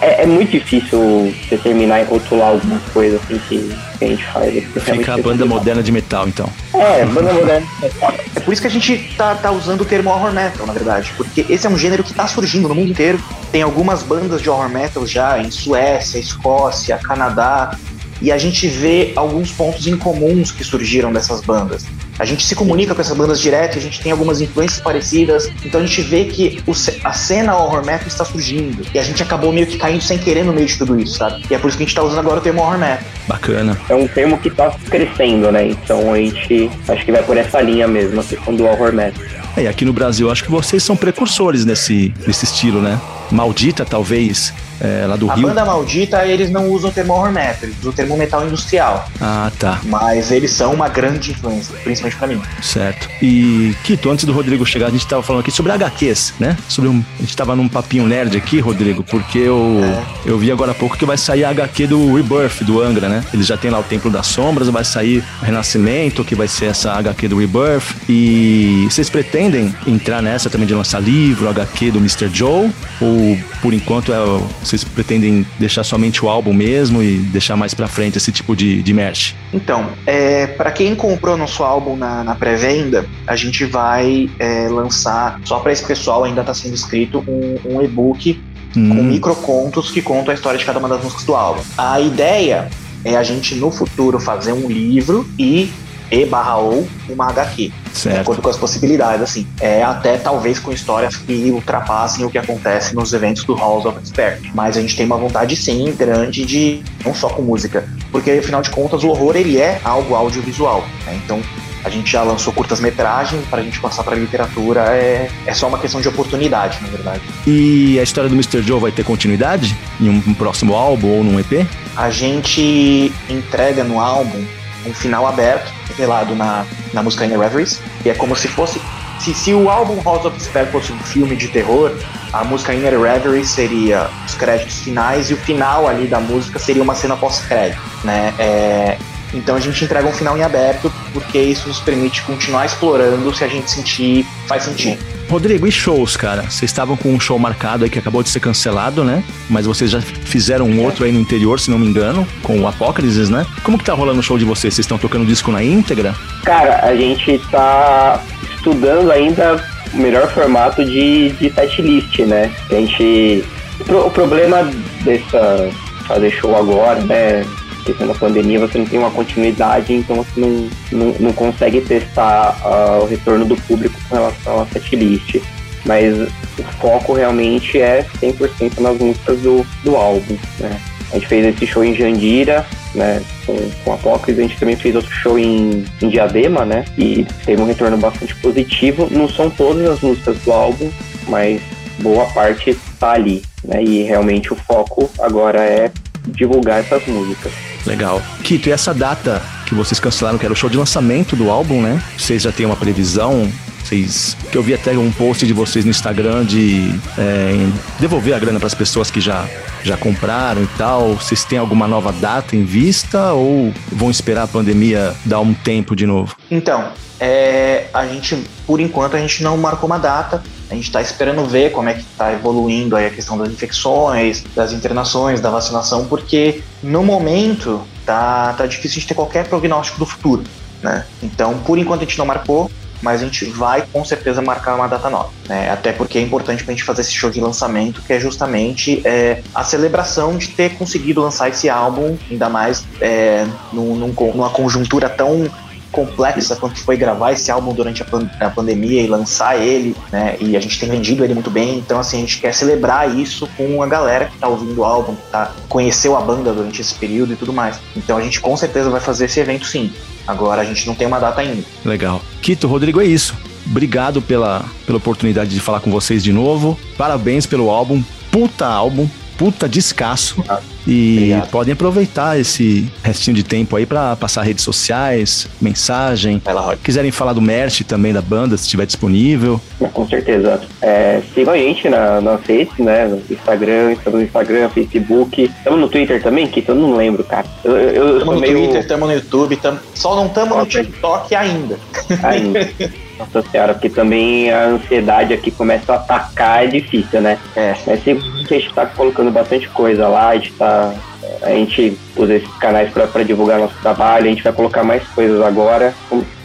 é, 0.01 0.23
é, 0.23 0.25
muito 0.25 0.51
difícil 0.51 1.33
determinar 1.49 2.01
e 2.01 2.03
rotular 2.03 2.49
alguma 2.49 2.79
coisa 2.93 3.17
assim 3.17 3.39
que, 3.47 3.75
que 3.97 4.05
a 4.05 4.07
gente 4.07 4.23
faz. 4.25 4.63
Fica 4.83 5.13
a 5.13 5.17
banda 5.17 5.45
moderna 5.45 5.81
de 5.81 5.91
metal, 5.91 6.27
então. 6.27 6.49
É, 6.73 7.05
banda 7.05 7.33
moderna 7.33 7.65
de 7.65 7.81
metal. 7.81 8.13
É 8.35 8.39
por 8.39 8.51
isso 8.51 8.61
que 8.61 8.67
a 8.67 8.71
gente 8.71 8.97
tá, 9.17 9.35
tá 9.35 9.51
usando 9.51 9.81
o 9.81 9.85
termo 9.85 10.09
horror 10.09 10.31
metal, 10.31 10.65
na 10.67 10.73
verdade, 10.73 11.11
porque 11.17 11.45
esse 11.49 11.65
é 11.65 11.69
um 11.69 11.77
gênero 11.77 12.03
que 12.03 12.13
tá 12.13 12.27
surgindo 12.27 12.67
no 12.67 12.75
mundo 12.75 12.91
inteiro. 12.91 13.19
Tem 13.51 13.61
algumas 13.61 14.03
bandas 14.03 14.41
de 14.41 14.49
horror 14.49 14.69
metal 14.69 15.05
já 15.05 15.39
em 15.39 15.49
Suécia, 15.49 16.19
Escócia, 16.19 16.97
Canadá, 16.97 17.77
e 18.21 18.31
a 18.31 18.37
gente 18.37 18.67
vê 18.67 19.13
alguns 19.15 19.51
pontos 19.51 19.87
incomuns 19.87 20.51
que 20.51 20.63
surgiram 20.63 21.11
dessas 21.11 21.41
bandas. 21.41 21.85
A 22.17 22.25
gente 22.25 22.45
se 22.45 22.55
comunica 22.55 22.95
com 22.95 23.01
essas 23.01 23.15
bandas 23.15 23.39
direto, 23.39 23.77
a 23.77 23.81
gente 23.81 24.01
tem 24.01 24.11
algumas 24.11 24.41
influências 24.41 24.79
parecidas, 24.79 25.51
então 25.63 25.81
a 25.81 25.85
gente 25.85 26.01
vê 26.01 26.25
que 26.25 26.61
o, 26.65 26.71
a 27.03 27.13
cena 27.13 27.57
horror 27.57 27.85
metal 27.85 28.07
está 28.07 28.23
surgindo. 28.23 28.85
E 28.93 28.99
a 28.99 29.03
gente 29.03 29.21
acabou 29.21 29.51
meio 29.51 29.67
que 29.67 29.77
caindo 29.77 30.01
sem 30.01 30.17
querer 30.17 30.45
no 30.45 30.53
meio 30.53 30.67
de 30.67 30.77
tudo 30.77 30.99
isso, 30.99 31.17
sabe? 31.17 31.43
E 31.49 31.53
é 31.53 31.57
por 31.57 31.67
isso 31.67 31.77
que 31.77 31.83
a 31.83 31.85
gente 31.85 31.93
está 31.93 32.03
usando 32.03 32.19
agora 32.19 32.39
o 32.39 32.41
termo 32.41 32.61
horror 32.61 32.77
metal. 32.77 33.03
Bacana. 33.27 33.77
É 33.89 33.95
um 33.95 34.07
termo 34.07 34.37
que 34.37 34.47
está 34.47 34.71
crescendo, 34.89 35.51
né? 35.51 35.67
Então 35.67 36.13
a 36.13 36.17
gente 36.17 36.69
acho 36.87 37.05
que 37.05 37.11
vai 37.11 37.23
por 37.23 37.37
essa 37.37 37.61
linha 37.61 37.87
mesmo, 37.87 38.21
a 38.21 38.23
questão 38.23 38.55
do 38.55 38.65
horror 38.65 38.93
metal. 38.93 39.21
É, 39.57 39.63
e 39.63 39.67
aqui 39.67 39.85
no 39.85 39.93
Brasil, 39.93 40.29
acho 40.29 40.43
que 40.43 40.51
vocês 40.51 40.83
são 40.83 40.95
precursores 40.95 41.65
nesse, 41.65 42.13
nesse 42.27 42.45
estilo, 42.45 42.81
né? 42.81 42.99
Maldita, 43.31 43.85
talvez, 43.85 44.53
é, 44.79 45.05
lá 45.07 45.15
do 45.15 45.29
a 45.29 45.35
Rio. 45.35 45.45
A 45.45 45.49
banda 45.49 45.65
maldita, 45.65 46.25
eles 46.25 46.49
não 46.49 46.69
usam 46.69 46.89
o 46.89 46.93
termo 46.93 47.13
horror 47.13 47.31
metal, 47.31 47.59
eles 47.63 47.77
usam 47.79 47.91
o 47.91 47.95
termo 47.95 48.17
metal 48.17 48.45
industrial. 48.45 49.09
Ah, 49.21 49.51
tá. 49.57 49.79
Mas 49.83 50.31
eles 50.31 50.51
são 50.51 50.73
uma 50.73 50.89
grande 50.89 51.31
influência, 51.31 51.75
principalmente 51.83 52.17
pra 52.17 52.27
mim. 52.27 52.41
Certo. 52.61 53.09
E, 53.21 53.75
Kito, 53.83 54.09
antes 54.09 54.25
do 54.25 54.33
Rodrigo 54.33 54.65
chegar, 54.65 54.87
a 54.87 54.91
gente 54.91 55.07
tava 55.07 55.23
falando 55.23 55.41
aqui 55.41 55.51
sobre 55.51 55.71
HQs, 55.71 56.33
né? 56.39 56.57
Sobre 56.67 56.89
um, 56.89 57.03
a 57.17 57.21
gente 57.21 57.35
tava 57.35 57.55
num 57.55 57.67
papinho 57.67 58.07
nerd 58.07 58.35
aqui, 58.37 58.59
Rodrigo, 58.59 59.03
porque 59.03 59.39
eu, 59.39 59.81
é. 59.83 60.29
eu 60.29 60.37
vi 60.37 60.51
agora 60.51 60.71
há 60.71 60.75
pouco 60.75 60.97
que 60.97 61.05
vai 61.05 61.17
sair 61.17 61.43
a 61.43 61.49
HQ 61.49 61.87
do 61.87 62.15
Rebirth, 62.15 62.63
do 62.63 62.81
Angra, 62.81 63.07
né? 63.07 63.23
Eles 63.33 63.47
já 63.47 63.57
tem 63.57 63.71
lá 63.71 63.79
o 63.79 63.83
Templo 63.83 64.11
das 64.11 64.27
Sombras, 64.27 64.67
vai 64.69 64.83
sair 64.83 65.23
o 65.41 65.45
Renascimento, 65.45 66.23
que 66.23 66.35
vai 66.35 66.47
ser 66.47 66.65
essa 66.65 66.93
HQ 66.93 67.27
do 67.27 67.37
Rebirth. 67.37 67.95
E 68.09 68.87
vocês 68.89 69.09
pretendem 69.09 69.73
entrar 69.87 70.21
nessa 70.21 70.49
também 70.49 70.67
de 70.67 70.73
lançar 70.73 70.99
livro, 70.99 71.49
HQ 71.49 71.91
do 71.91 71.99
Mr. 71.99 72.29
Joe? 72.31 72.69
Ou, 73.01 73.37
por 73.61 73.73
enquanto, 73.73 74.11
é, 74.11 74.17
vocês 74.65 74.83
pretendem 74.83 75.45
deixar 75.59 75.83
somente 75.83 76.23
o 76.23 76.29
álbum 76.29 76.53
mesmo 76.53 77.01
e 77.01 77.17
deixar 77.17 77.55
mais 77.55 77.73
pra 77.73 77.87
frente 77.87 78.17
esse 78.17 78.31
tipo 78.31 78.55
de, 78.55 78.81
de 78.81 78.93
merch? 78.93 79.33
Então, 79.53 79.89
é, 80.05 80.47
para 80.47 80.71
quem 80.71 80.95
comprou 80.95 81.37
nosso 81.37 81.63
álbum 81.63 81.95
na, 81.95 82.23
na 82.23 82.35
pré-venda, 82.35 83.05
a 83.27 83.35
gente 83.35 83.65
vai 83.65 84.29
é, 84.39 84.67
lançar, 84.67 85.39
só 85.43 85.59
para 85.59 85.71
esse 85.71 85.85
pessoal 85.85 86.23
ainda 86.23 86.41
está 86.41 86.53
sendo 86.53 86.73
escrito, 86.73 87.23
um, 87.27 87.75
um 87.75 87.81
e-book 87.81 88.41
hum. 88.75 88.89
com 88.89 89.03
microcontos 89.03 89.91
que 89.91 90.01
contam 90.01 90.31
a 90.31 90.33
história 90.35 90.57
de 90.57 90.65
cada 90.65 90.79
uma 90.79 90.89
das 90.89 91.03
músicas 91.03 91.23
do 91.25 91.35
álbum. 91.35 91.61
A 91.77 91.99
ideia 91.99 92.69
é 93.03 93.15
a 93.15 93.23
gente 93.23 93.55
no 93.55 93.71
futuro 93.71 94.19
fazer 94.19 94.51
um 94.51 94.67
livro 94.67 95.27
e 95.37 95.69
e 96.11 96.25
barra 96.25 96.57
ou 96.57 96.87
uma 97.09 97.29
HQ. 97.29 97.71
Certo. 97.93 98.15
De 98.15 98.21
acordo 98.21 98.41
com 98.41 98.49
as 98.49 98.57
possibilidades, 98.57 99.21
assim. 99.21 99.47
É, 99.59 99.83
até 99.83 100.17
talvez 100.17 100.59
com 100.59 100.71
histórias 100.71 101.15
que 101.15 101.49
ultrapassem 101.51 102.25
o 102.25 102.29
que 102.29 102.37
acontece 102.37 102.93
nos 102.95 103.13
eventos 103.13 103.43
do 103.43 103.53
Halls 103.53 103.85
of 103.85 103.97
Expert. 103.99 104.41
Mas 104.53 104.77
a 104.77 104.81
gente 104.81 104.95
tem 104.95 105.05
uma 105.05 105.17
vontade, 105.17 105.55
sim, 105.55 105.93
grande 105.97 106.45
de. 106.45 106.83
não 107.03 107.13
só 107.13 107.29
com 107.29 107.41
música. 107.41 107.87
Porque, 108.11 108.31
afinal 108.31 108.61
de 108.61 108.69
contas, 108.69 109.03
o 109.03 109.09
horror 109.09 109.35
ele 109.35 109.59
é 109.59 109.79
algo 109.83 110.15
audiovisual. 110.15 110.83
Né? 111.05 111.19
Então, 111.23 111.41
a 111.85 111.89
gente 111.89 112.11
já 112.11 112.23
lançou 112.23 112.51
curtas-metragens, 112.51 113.45
para 113.45 113.61
a 113.61 113.63
gente 113.63 113.79
passar 113.79 114.03
para 114.03 114.15
literatura 114.15 114.81
é, 114.89 115.29
é 115.45 115.53
só 115.53 115.67
uma 115.67 115.77
questão 115.77 116.01
de 116.01 116.07
oportunidade, 116.07 116.79
na 116.81 116.87
verdade. 116.87 117.21
E 117.45 117.99
a 117.99 118.03
história 118.03 118.27
do 118.27 118.33
Mr. 118.33 118.63
Joe 118.63 118.79
vai 118.79 118.91
ter 118.91 119.05
continuidade 119.05 119.77
em 120.01 120.09
um 120.09 120.33
próximo 120.33 120.73
álbum 120.73 121.17
ou 121.17 121.23
num 121.23 121.39
EP? 121.39 121.67
A 121.95 122.09
gente 122.09 123.13
entrega 123.29 123.83
no 123.83 123.99
álbum 123.99 124.43
um 124.85 124.93
final 124.93 125.27
aberto, 125.27 125.71
revelado 125.87 126.35
na, 126.35 126.65
na 126.93 127.03
música 127.03 127.25
Inner 127.25 127.39
Reveries, 127.39 127.81
e 128.03 128.09
é 128.09 128.13
como 128.13 128.35
se 128.35 128.47
fosse. 128.47 128.81
Se, 129.19 129.33
se 129.33 129.53
o 129.53 129.69
álbum 129.69 130.01
House 130.03 130.25
of 130.25 130.37
Despair 130.37 130.69
fosse 130.71 130.91
um 130.91 130.99
filme 130.99 131.35
de 131.35 131.47
terror, 131.47 131.91
a 132.33 132.43
música 132.43 132.73
Inner 132.73 132.99
Reverie 132.99 133.45
seria 133.45 134.09
os 134.25 134.35
créditos 134.35 134.79
finais 134.79 135.29
e 135.29 135.33
o 135.33 135.37
final 135.37 135.87
ali 135.87 136.05
da 136.05 136.19
música 136.19 136.59
seria 136.59 136.83
uma 136.83 136.95
cena 136.95 137.15
pós-crédito, 137.15 137.81
né? 138.03 138.33
É, 138.37 138.97
então 139.33 139.55
a 139.55 139.59
gente 139.59 139.83
entrega 139.83 140.07
um 140.07 140.11
final 140.11 140.37
em 140.37 140.43
aberto, 140.43 140.91
porque 141.15 141.39
isso 141.39 141.69
nos 141.69 141.79
permite 141.79 142.21
continuar 142.23 142.65
explorando 142.65 143.33
se 143.33 143.41
a 143.41 143.47
gente 143.47 143.71
sentir 143.71 144.25
faz 144.47 144.63
sentido. 144.63 144.97
Rodrigo, 145.29 145.65
e 145.65 145.71
shows, 145.71 146.17
cara? 146.17 146.41
Vocês 146.41 146.69
estavam 146.69 146.97
com 146.97 147.13
um 147.13 147.19
show 147.19 147.39
marcado 147.39 147.85
aí 147.85 147.89
que 147.89 147.97
acabou 147.97 148.21
de 148.21 148.27
ser 148.27 148.41
cancelado, 148.41 149.01
né? 149.01 149.23
Mas 149.49 149.65
vocês 149.65 149.89
já 149.89 150.01
fizeram 150.01 150.65
um 150.65 150.83
outro 150.83 151.05
aí 151.05 151.11
no 151.13 151.19
interior, 151.19 151.57
se 151.57 151.71
não 151.71 151.79
me 151.79 151.87
engano, 151.87 152.27
com 152.43 152.59
o 152.59 152.67
Apócrises, 152.67 153.29
né? 153.29 153.45
Como 153.63 153.77
que 153.77 153.85
tá 153.85 153.93
rolando 153.93 154.19
o 154.19 154.23
show 154.23 154.37
de 154.37 154.43
vocês? 154.43 154.73
Vocês 154.73 154.83
estão 154.83 154.97
tocando 154.97 155.25
disco 155.25 155.51
na 155.51 155.63
íntegra? 155.63 156.13
Cara, 156.43 156.85
a 156.85 156.93
gente 156.93 157.39
tá 157.49 158.21
estudando 158.55 159.09
ainda 159.09 159.63
o 159.93 159.97
melhor 159.97 160.29
formato 160.31 160.83
de, 160.83 161.29
de 161.29 161.49
setlist, 161.53 162.19
né? 162.19 162.51
A 162.69 162.75
gente. 162.75 163.45
O 163.79 164.11
problema 164.11 164.69
dessa 165.03 165.69
fazer 166.07 166.31
show 166.31 166.55
agora, 166.55 166.99
né? 167.01 167.45
Questão 167.85 168.07
da 168.07 168.13
pandemia, 168.15 168.59
você 168.59 168.77
não 168.77 168.85
tem 168.85 168.99
uma 168.99 169.11
continuidade, 169.11 169.93
então 169.93 170.17
você 170.17 170.39
não, 170.39 170.69
não, 170.91 171.15
não 171.19 171.33
consegue 171.33 171.81
testar 171.81 172.57
uh, 172.65 173.03
o 173.03 173.05
retorno 173.05 173.45
do 173.45 173.55
público 173.55 173.95
com 174.09 174.15
relação 174.15 174.61
à 174.61 174.65
setlist. 174.67 175.41
Mas 175.85 176.15
o 176.57 176.63
foco 176.79 177.13
realmente 177.13 177.79
é 177.79 178.03
100% 178.19 178.79
nas 178.79 178.97
músicas 178.97 179.39
do, 179.39 179.65
do 179.83 179.95
álbum, 179.95 180.35
né? 180.59 180.81
A 181.11 181.15
gente 181.15 181.27
fez 181.27 181.45
esse 181.45 181.67
show 181.67 181.83
em 181.83 181.93
Jandira, 181.93 182.65
né, 182.95 183.21
com, 183.45 183.55
com 183.83 183.93
Apócrifos, 183.93 184.39
a 184.39 184.47
gente 184.47 184.59
também 184.59 184.75
fez 184.75 184.95
outro 184.95 185.11
show 185.11 185.37
em, 185.37 185.85
em 186.01 186.09
Diadema, 186.09 186.65
né, 186.65 186.83
e 186.97 187.25
teve 187.45 187.61
um 187.61 187.67
retorno 187.67 187.97
bastante 187.97 188.35
positivo. 188.37 189.07
Não 189.11 189.29
são 189.29 189.49
todas 189.49 189.87
as 189.87 190.01
músicas 190.01 190.37
do 190.39 190.51
álbum, 190.51 190.89
mas 191.27 191.61
boa 191.99 192.25
parte 192.25 192.71
está 192.71 193.11
ali, 193.11 193.43
né, 193.63 193.83
e 193.83 194.01
realmente 194.01 194.51
o 194.51 194.55
foco 194.55 195.09
agora 195.19 195.63
é 195.63 195.91
divulgar 196.27 196.79
essas 196.79 197.05
músicas. 197.05 197.53
Legal. 197.85 198.21
Kito, 198.43 198.69
e 198.69 198.71
essa 198.71 198.93
data 198.93 199.41
que 199.65 199.75
vocês 199.75 199.99
cancelaram, 199.99 200.37
que 200.37 200.45
era 200.45 200.53
o 200.53 200.55
show 200.55 200.69
de 200.69 200.77
lançamento 200.77 201.35
do 201.35 201.49
álbum, 201.49 201.81
né? 201.81 202.01
Vocês 202.17 202.43
já 202.43 202.51
têm 202.51 202.65
uma 202.65 202.75
previsão 202.75 203.51
Vocês, 203.83 204.35
que 204.51 204.57
eu 204.57 204.63
vi 204.63 204.73
até 204.73 204.97
um 204.97 205.11
post 205.11 205.45
de 205.45 205.53
vocês 205.53 205.85
no 205.85 205.91
Instagram 205.91 206.43
de 206.43 206.91
é, 207.17 207.53
devolver 207.99 208.33
a 208.33 208.39
grana 208.39 208.59
para 208.59 208.67
as 208.67 208.73
pessoas 208.73 209.11
que 209.11 209.21
já, 209.21 209.47
já 209.83 209.95
compraram 209.95 210.63
e 210.63 210.67
tal. 210.77 211.13
Vocês 211.13 211.43
têm 211.43 211.59
alguma 211.59 211.87
nova 211.87 212.11
data 212.11 212.55
em 212.55 212.65
vista 212.65 213.33
ou 213.33 213.71
vão 213.91 214.09
esperar 214.09 214.43
a 214.43 214.47
pandemia 214.47 215.15
dar 215.23 215.39
um 215.39 215.53
tempo 215.53 215.95
de 215.95 216.07
novo? 216.07 216.35
Então, 216.49 216.91
é, 217.19 217.85
a 217.93 218.07
gente, 218.07 218.43
por 218.65 218.79
enquanto, 218.79 219.15
a 219.15 219.19
gente 219.19 219.43
não 219.43 219.55
marcou 219.57 219.87
uma 219.87 219.99
data. 219.99 220.43
A 220.69 220.75
gente 220.75 220.85
está 220.85 221.01
esperando 221.01 221.45
ver 221.45 221.71
como 221.71 221.89
é 221.89 221.93
que 221.93 222.01
está 222.01 222.33
evoluindo 222.33 222.95
aí 222.95 223.05
a 223.05 223.09
questão 223.09 223.37
das 223.37 223.49
infecções, 223.49 224.43
das 224.55 224.71
internações, 224.71 225.39
da 225.39 225.49
vacinação, 225.49 226.05
porque 226.05 226.63
no 226.81 227.03
momento 227.03 227.81
tá, 228.05 228.53
tá 228.53 228.65
difícil 228.65 229.01
de 229.01 229.07
ter 229.07 229.13
qualquer 229.13 229.47
prognóstico 229.47 229.99
do 229.99 230.05
futuro. 230.05 230.43
Né? 230.81 231.05
Então, 231.21 231.57
por 231.59 231.77
enquanto, 231.77 232.01
a 232.01 232.05
gente 232.05 232.17
não 232.17 232.25
marcou, 232.25 232.69
mas 233.01 233.21
a 233.21 233.25
gente 233.25 233.45
vai 233.45 233.83
com 233.91 234.03
certeza 234.03 234.41
marcar 234.41 234.75
uma 234.75 234.87
data 234.87 235.09
nova. 235.09 235.29
Né? 235.47 235.69
Até 235.69 235.91
porque 235.91 236.17
é 236.17 236.21
importante 236.21 236.63
para 236.63 236.73
a 236.73 236.75
gente 236.75 236.85
fazer 236.85 237.01
esse 237.01 237.13
show 237.13 237.29
de 237.29 237.39
lançamento, 237.39 238.01
que 238.01 238.13
é 238.13 238.19
justamente 238.19 239.01
é, 239.05 239.41
a 239.53 239.63
celebração 239.63 240.37
de 240.37 240.47
ter 240.47 240.75
conseguido 240.75 241.21
lançar 241.21 241.49
esse 241.49 241.69
álbum, 241.69 242.17
ainda 242.29 242.49
mais 242.49 242.83
é, 242.99 243.45
num, 243.71 243.95
num, 243.95 244.13
numa 244.33 244.49
conjuntura 244.49 245.09
tão 245.09 245.47
complexa 245.95 246.57
quanto 246.57 246.77
foi 246.77 246.97
gravar 246.97 247.31
esse 247.31 247.49
álbum 247.49 247.73
durante 247.73 248.01
a, 248.01 248.05
pan 248.05 248.29
a, 248.41 248.49
pandemia 248.49 249.01
e 249.01 249.07
lançar 249.07 249.57
ele, 249.57 249.95
né? 250.11 250.35
E 250.41 250.57
a 250.57 250.59
gente 250.59 250.77
tem 250.77 250.89
vendido 250.89 251.23
ele 251.23 251.33
muito 251.33 251.49
bem, 251.49 251.77
então 251.77 251.97
assim, 251.97 252.17
a 252.17 252.19
gente 252.19 252.39
quer 252.39 252.53
celebrar 252.53 253.17
isso 253.17 253.47
com 253.55 253.81
a 253.81 253.87
galera 253.87 254.25
que 254.25 254.37
tá 254.37 254.47
ouvindo 254.49 254.77
o 254.81 254.83
álbum, 254.83 255.15
que 255.15 255.31
tá, 255.31 255.53
conheceu 255.69 256.17
a 256.17 256.21
banda 256.21 256.51
durante 256.51 256.81
esse 256.81 256.93
período 256.95 257.31
e 257.31 257.35
tudo 257.37 257.53
mais. 257.53 257.79
Então 257.95 258.17
a 258.17 258.21
gente 258.21 258.41
com 258.41 258.57
certeza 258.57 258.89
vai 258.89 258.99
fazer 258.99 259.25
esse 259.25 259.39
evento 259.39 259.65
sim. 259.65 259.91
Agora 260.27 260.61
a 260.61 260.65
gente 260.65 260.85
não 260.85 260.95
tem 260.95 261.07
uma 261.07 261.19
data 261.19 261.39
ainda. 261.39 261.63
Legal. 261.85 262.21
Quito, 262.41 262.67
Rodrigo, 262.67 262.99
é 262.99 263.05
isso. 263.05 263.33
Obrigado 263.65 264.21
pela, 264.21 264.65
pela 264.85 264.97
oportunidade 264.97 265.51
de 265.51 265.59
falar 265.59 265.79
com 265.79 265.89
vocês 265.89 266.23
de 266.23 266.33
novo. 266.33 266.77
Parabéns 266.97 267.45
pelo 267.45 267.69
álbum. 267.69 268.03
Puta 268.31 268.67
álbum 268.67 269.07
puta 269.37 269.67
descasso. 269.67 270.43
Ah, 270.47 270.59
e 270.87 271.17
obrigado. 271.17 271.49
podem 271.49 271.73
aproveitar 271.73 272.39
esse 272.39 272.91
restinho 273.03 273.35
de 273.35 273.43
tempo 273.43 273.75
aí 273.75 273.85
para 273.85 274.15
passar 274.15 274.43
redes 274.43 274.63
sociais, 274.63 275.47
mensagem. 275.59 276.41
Lá, 276.45 276.75
Quiserem 276.77 277.11
falar 277.11 277.33
do 277.33 277.41
merch 277.41 277.81
também 277.81 278.13
da 278.13 278.21
banda, 278.21 278.55
se 278.57 278.63
estiver 278.63 278.85
disponível. 278.85 279.59
Com 279.93 280.07
certeza. 280.07 280.61
É, 280.81 281.21
sigam 281.33 281.53
a 281.53 281.57
gente 281.57 281.89
na, 281.89 282.21
na 282.21 282.37
Face, 282.37 282.81
né? 282.81 283.07
No 283.07 283.21
Instagram, 283.29 283.93
estamos 283.93 284.19
no 284.19 284.25
Instagram, 284.25 284.69
Facebook. 284.69 285.43
Estamos 285.43 285.79
no 285.79 285.89
Twitter 285.89 286.21
também, 286.21 286.47
que 286.47 286.63
eu 286.67 286.75
não 286.75 286.95
lembro, 286.95 287.23
cara. 287.23 287.47
Estamos 287.63 288.25
no 288.25 288.39
meio... 288.39 288.57
Twitter, 288.57 288.81
estamos 288.81 289.07
no 289.07 289.15
YouTube, 289.15 289.55
tam... 289.57 289.79
só 289.93 290.15
não 290.15 290.27
estamos 290.27 290.57
no 290.57 290.65
TikTok 290.65 291.33
ainda. 291.33 291.79
Ainda. 292.23 292.69
Nossa 293.17 293.41
senhora, 293.49 293.73
porque 293.73 293.89
também 293.89 294.51
a 294.51 294.65
ansiedade 294.65 295.33
aqui 295.33 295.51
começa 295.51 295.93
a 295.93 295.95
atacar, 295.95 296.65
é 296.65 296.67
difícil, 296.67 297.21
né? 297.21 297.37
É. 297.55 297.75
Mas 297.87 298.03
se 298.03 298.11
a 298.11 298.53
gente 298.53 298.73
tá 298.73 298.85
colocando 298.85 299.31
bastante 299.31 299.69
coisa 299.69 300.07
lá, 300.07 300.29
a 300.29 300.35
gente 300.35 300.51
tá. 300.53 300.93
A 301.41 301.49
gente 301.49 301.97
usa 302.15 302.35
esses 302.35 302.57
canais 302.57 302.91
para 302.91 303.23
divulgar 303.23 303.59
nosso 303.59 303.75
trabalho, 303.81 304.25
a 304.25 304.29
gente 304.29 304.43
vai 304.43 304.53
colocar 304.53 304.83
mais 304.83 305.05
coisas 305.09 305.41
agora, 305.41 305.93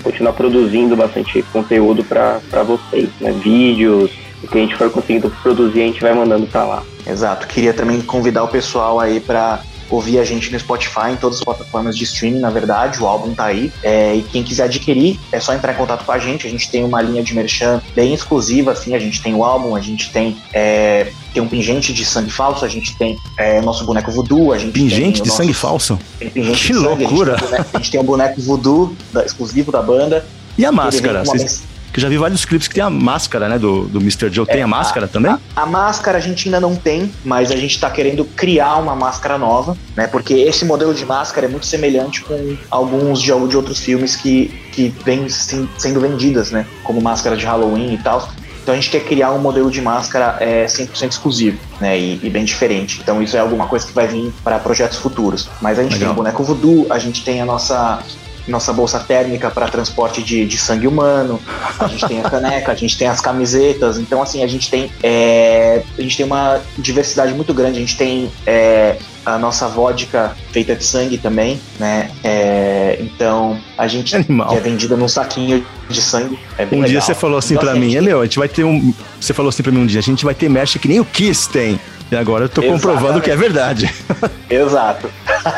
continuar 0.02 0.32
produzindo 0.32 0.96
bastante 0.96 1.42
conteúdo 1.52 2.02
para 2.02 2.62
vocês, 2.62 3.08
né? 3.20 3.30
Vídeos, 3.32 4.10
o 4.42 4.48
que 4.48 4.58
a 4.58 4.60
gente 4.60 4.74
for 4.76 4.90
conseguindo 4.90 5.30
produzir, 5.42 5.82
a 5.82 5.86
gente 5.86 6.00
vai 6.00 6.14
mandando 6.14 6.46
para 6.46 6.64
lá. 6.64 6.82
Exato. 7.06 7.46
Queria 7.46 7.74
também 7.74 8.00
convidar 8.00 8.42
o 8.42 8.48
pessoal 8.48 8.98
aí 8.98 9.20
para 9.20 9.60
ouvir 9.90 10.18
a 10.18 10.24
gente 10.24 10.50
no 10.50 10.58
Spotify, 10.58 11.10
em 11.12 11.16
todas 11.16 11.38
as 11.38 11.44
plataformas 11.44 11.96
de 11.96 12.04
streaming, 12.04 12.40
na 12.40 12.50
verdade, 12.50 13.02
o 13.02 13.06
álbum 13.06 13.34
tá 13.34 13.46
aí. 13.46 13.72
É, 13.82 14.14
e 14.14 14.22
quem 14.22 14.42
quiser 14.42 14.64
adquirir, 14.64 15.18
é 15.32 15.40
só 15.40 15.52
entrar 15.52 15.72
em 15.72 15.76
contato 15.76 16.04
com 16.04 16.12
a 16.12 16.18
gente. 16.18 16.46
A 16.46 16.50
gente 16.50 16.70
tem 16.70 16.84
uma 16.84 17.02
linha 17.02 17.22
de 17.22 17.34
merchan 17.34 17.82
bem 17.94 18.14
exclusiva, 18.14 18.72
assim, 18.72 18.94
a 18.94 18.98
gente 18.98 19.20
tem 19.20 19.34
o 19.34 19.44
álbum, 19.44 19.74
a 19.74 19.80
gente 19.80 20.10
tem. 20.10 20.36
É, 20.52 21.12
tem 21.32 21.42
um 21.42 21.48
pingente 21.48 21.92
de 21.92 22.04
sangue 22.04 22.30
falso, 22.30 22.64
a 22.64 22.68
gente 22.68 22.96
tem 22.96 23.16
é, 23.36 23.60
nosso 23.60 23.84
boneco 23.84 24.10
voodoo, 24.10 24.52
a 24.52 24.58
gente 24.58 24.72
Pingente 24.72 25.22
de 25.22 25.28
nosso, 25.28 25.42
sangue 25.42 25.54
falso? 25.54 25.98
Que 26.18 26.72
loucura! 26.72 27.38
Sangue, 27.38 27.54
a, 27.54 27.58
gente 27.58 27.60
boneco, 27.60 27.70
a 27.72 27.78
gente 27.78 27.90
tem 27.90 28.00
um 28.00 28.04
boneco 28.04 28.40
voodoo 28.40 28.96
da, 29.12 29.24
exclusivo 29.24 29.70
da 29.70 29.82
banda. 29.82 30.26
E 30.58 30.64
a 30.64 30.72
máscara? 30.72 31.24
Vocês, 31.24 31.62
que 31.92 32.00
já 32.00 32.08
vi 32.08 32.16
vários 32.16 32.44
clipes 32.44 32.68
que 32.68 32.74
tem 32.74 32.84
a 32.84 32.90
máscara, 32.90 33.48
né, 33.48 33.58
do, 33.58 33.84
do 33.86 33.98
Mr. 34.00 34.30
Joe. 34.30 34.46
É, 34.48 34.52
tem 34.52 34.62
a 34.62 34.66
máscara 34.66 35.06
a, 35.06 35.08
também? 35.08 35.32
A, 35.32 35.62
a, 35.62 35.66
máscara 35.66 36.18
a 36.18 36.20
gente 36.20 36.48
ainda 36.48 36.60
não 36.60 36.76
tem, 36.76 37.12
mas 37.24 37.50
a 37.50 37.56
gente 37.56 37.78
tá 37.78 37.90
querendo 37.90 38.24
criar 38.24 38.76
uma 38.76 38.94
máscara 38.94 39.36
nova, 39.38 39.76
né, 39.96 40.06
porque 40.06 40.34
esse 40.34 40.64
modelo 40.64 40.94
de 40.94 41.04
máscara 41.04 41.46
é 41.46 41.50
muito 41.50 41.66
semelhante 41.66 42.22
com 42.22 42.56
alguns 42.70 43.20
de, 43.20 43.26
de 43.48 43.56
outros 43.56 43.80
filmes 43.80 44.16
que, 44.16 44.48
que 44.72 44.94
vêm 45.04 45.28
sendo 45.28 46.00
vendidas, 46.00 46.50
né, 46.50 46.66
como 46.84 47.00
máscara 47.00 47.36
de 47.36 47.44
Halloween 47.44 47.94
e 47.94 47.98
tal. 47.98 48.28
Então 48.62 48.74
a 48.74 48.76
gente 48.76 48.90
quer 48.90 49.00
criar 49.04 49.32
um 49.32 49.38
modelo 49.38 49.70
de 49.70 49.80
máscara 49.80 50.36
é, 50.38 50.66
100% 50.66 51.10
exclusivo, 51.10 51.58
né, 51.80 51.98
e, 51.98 52.20
e, 52.22 52.30
bem 52.30 52.44
diferente. 52.44 53.00
Então 53.02 53.22
isso 53.22 53.36
é 53.36 53.40
alguma 53.40 53.66
coisa 53.66 53.86
que 53.86 53.92
vai 53.92 54.06
vir 54.06 54.32
para 54.44 54.58
projetos 54.58 54.98
futuros. 54.98 55.48
Mas 55.60 55.78
a 55.78 55.82
gente 55.82 55.94
Legal. 55.94 56.08
tem 56.08 56.12
o 56.12 56.14
boneco 56.14 56.44
voodoo, 56.44 56.86
a 56.90 56.98
gente 56.98 57.24
tem 57.24 57.40
a 57.40 57.44
nossa 57.44 58.02
nossa 58.50 58.72
bolsa 58.72 58.98
térmica 59.00 59.50
para 59.50 59.68
transporte 59.68 60.22
de, 60.22 60.44
de, 60.44 60.58
sangue 60.58 60.86
humano, 60.86 61.40
a 61.78 61.86
gente 61.86 62.06
tem 62.06 62.20
a 62.20 62.28
caneca, 62.28 62.72
a 62.72 62.74
gente 62.74 62.98
tem 62.98 63.08
as 63.08 63.20
camisetas, 63.20 63.98
então 63.98 64.20
assim, 64.22 64.42
a 64.42 64.46
gente 64.46 64.70
tem 64.70 64.90
é, 65.02 65.82
a 65.98 66.02
gente 66.02 66.16
tem 66.16 66.26
uma 66.26 66.60
diversidade 66.76 67.32
muito 67.32 67.54
grande, 67.54 67.78
a 67.78 67.80
gente 67.80 67.96
tem 67.96 68.30
é, 68.46 68.96
a 69.24 69.38
nossa 69.38 69.68
vodka 69.68 70.36
feita 70.52 70.74
de 70.74 70.84
sangue 70.84 71.18
também, 71.18 71.60
né? 71.78 72.10
É, 72.24 72.98
então 73.00 73.58
a 73.76 73.86
gente 73.86 74.16
Animal. 74.16 74.56
é 74.56 74.60
vendida 74.60 74.96
num 74.96 75.08
saquinho 75.08 75.64
de 75.88 76.00
sangue. 76.00 76.38
É 76.56 76.64
um 76.64 76.70
legal. 76.70 76.88
dia 76.88 77.00
você 77.00 77.14
falou 77.14 77.38
assim 77.38 77.54
então, 77.54 77.64
para 77.64 77.72
assim, 77.72 77.80
mim, 77.80 78.00
meu, 78.00 78.20
a 78.20 78.24
gente 78.24 78.38
vai 78.38 78.48
ter 78.48 78.64
um. 78.64 78.92
Você 79.20 79.32
falou 79.32 79.50
assim 79.50 79.62
para 79.62 79.72
mim 79.72 79.80
um 79.80 79.86
dia, 79.86 80.00
a 80.00 80.02
gente 80.02 80.24
vai 80.24 80.34
ter 80.34 80.48
merch 80.48 80.78
que 80.78 80.88
nem 80.88 81.00
o 81.00 81.04
Kiss 81.04 81.48
tem. 81.48 81.78
E 82.10 82.16
agora 82.16 82.46
eu 82.46 82.48
tô 82.48 82.60
Exatamente. 82.60 82.82
comprovando 82.82 83.20
que 83.20 83.30
é 83.30 83.36
verdade. 83.36 83.94
Exato. 84.50 85.08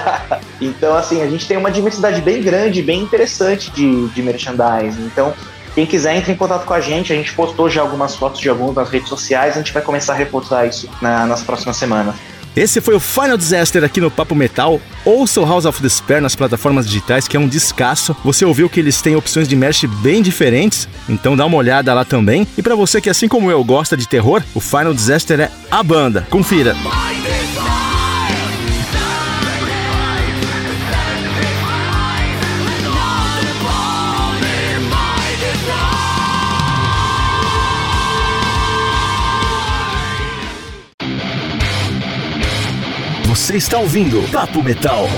então, 0.60 0.94
assim, 0.94 1.22
a 1.22 1.26
gente 1.26 1.46
tem 1.46 1.56
uma 1.56 1.70
diversidade 1.70 2.20
bem 2.20 2.42
grande, 2.42 2.82
bem 2.82 3.00
interessante 3.00 3.70
de, 3.70 4.08
de 4.08 4.22
merchandising. 4.22 5.06
Então, 5.06 5.32
quem 5.74 5.86
quiser, 5.86 6.16
entre 6.16 6.32
em 6.32 6.36
contato 6.36 6.66
com 6.66 6.74
a 6.74 6.80
gente. 6.80 7.12
A 7.12 7.16
gente 7.16 7.32
postou 7.32 7.70
já 7.70 7.80
algumas 7.80 8.14
fotos 8.14 8.40
de 8.40 8.48
alguns 8.48 8.74
nas 8.74 8.90
redes 8.90 9.08
sociais. 9.08 9.54
A 9.54 9.58
gente 9.58 9.72
vai 9.72 9.82
começar 9.82 10.12
a 10.12 10.16
reportar 10.16 10.66
isso 10.66 10.88
na, 11.00 11.26
nas 11.26 11.42
próximas 11.42 11.76
semanas. 11.76 12.14
Esse 12.54 12.80
foi 12.80 12.94
o 12.94 13.00
Final 13.00 13.36
Disaster 13.36 13.82
aqui 13.82 14.00
no 14.00 14.10
Papo 14.10 14.34
Metal. 14.34 14.80
Ouça 15.04 15.40
o 15.40 15.46
House 15.46 15.64
of 15.64 15.80
Despair 15.80 16.20
nas 16.20 16.36
plataformas 16.36 16.86
digitais, 16.86 17.26
que 17.26 17.36
é 17.36 17.40
um 17.40 17.48
descasso. 17.48 18.14
Você 18.22 18.44
ouviu 18.44 18.68
que 18.68 18.78
eles 18.78 19.00
têm 19.00 19.16
opções 19.16 19.48
de 19.48 19.56
merch 19.56 19.86
bem 19.86 20.20
diferentes, 20.22 20.86
então 21.08 21.36
dá 21.36 21.46
uma 21.46 21.56
olhada 21.56 21.92
lá 21.94 22.04
também. 22.04 22.46
E 22.56 22.62
para 22.62 22.74
você 22.74 23.00
que, 23.00 23.08
assim 23.08 23.26
como 23.26 23.50
eu, 23.50 23.64
gosta 23.64 23.96
de 23.96 24.06
terror, 24.06 24.42
o 24.54 24.60
Final 24.60 24.92
Disaster 24.92 25.40
é 25.40 25.50
a 25.70 25.82
banda. 25.82 26.26
Confira. 26.28 26.76
Você 43.42 43.56
está 43.56 43.76
ouvindo 43.76 44.22
Papo 44.30 44.62
Metal. 44.62 45.08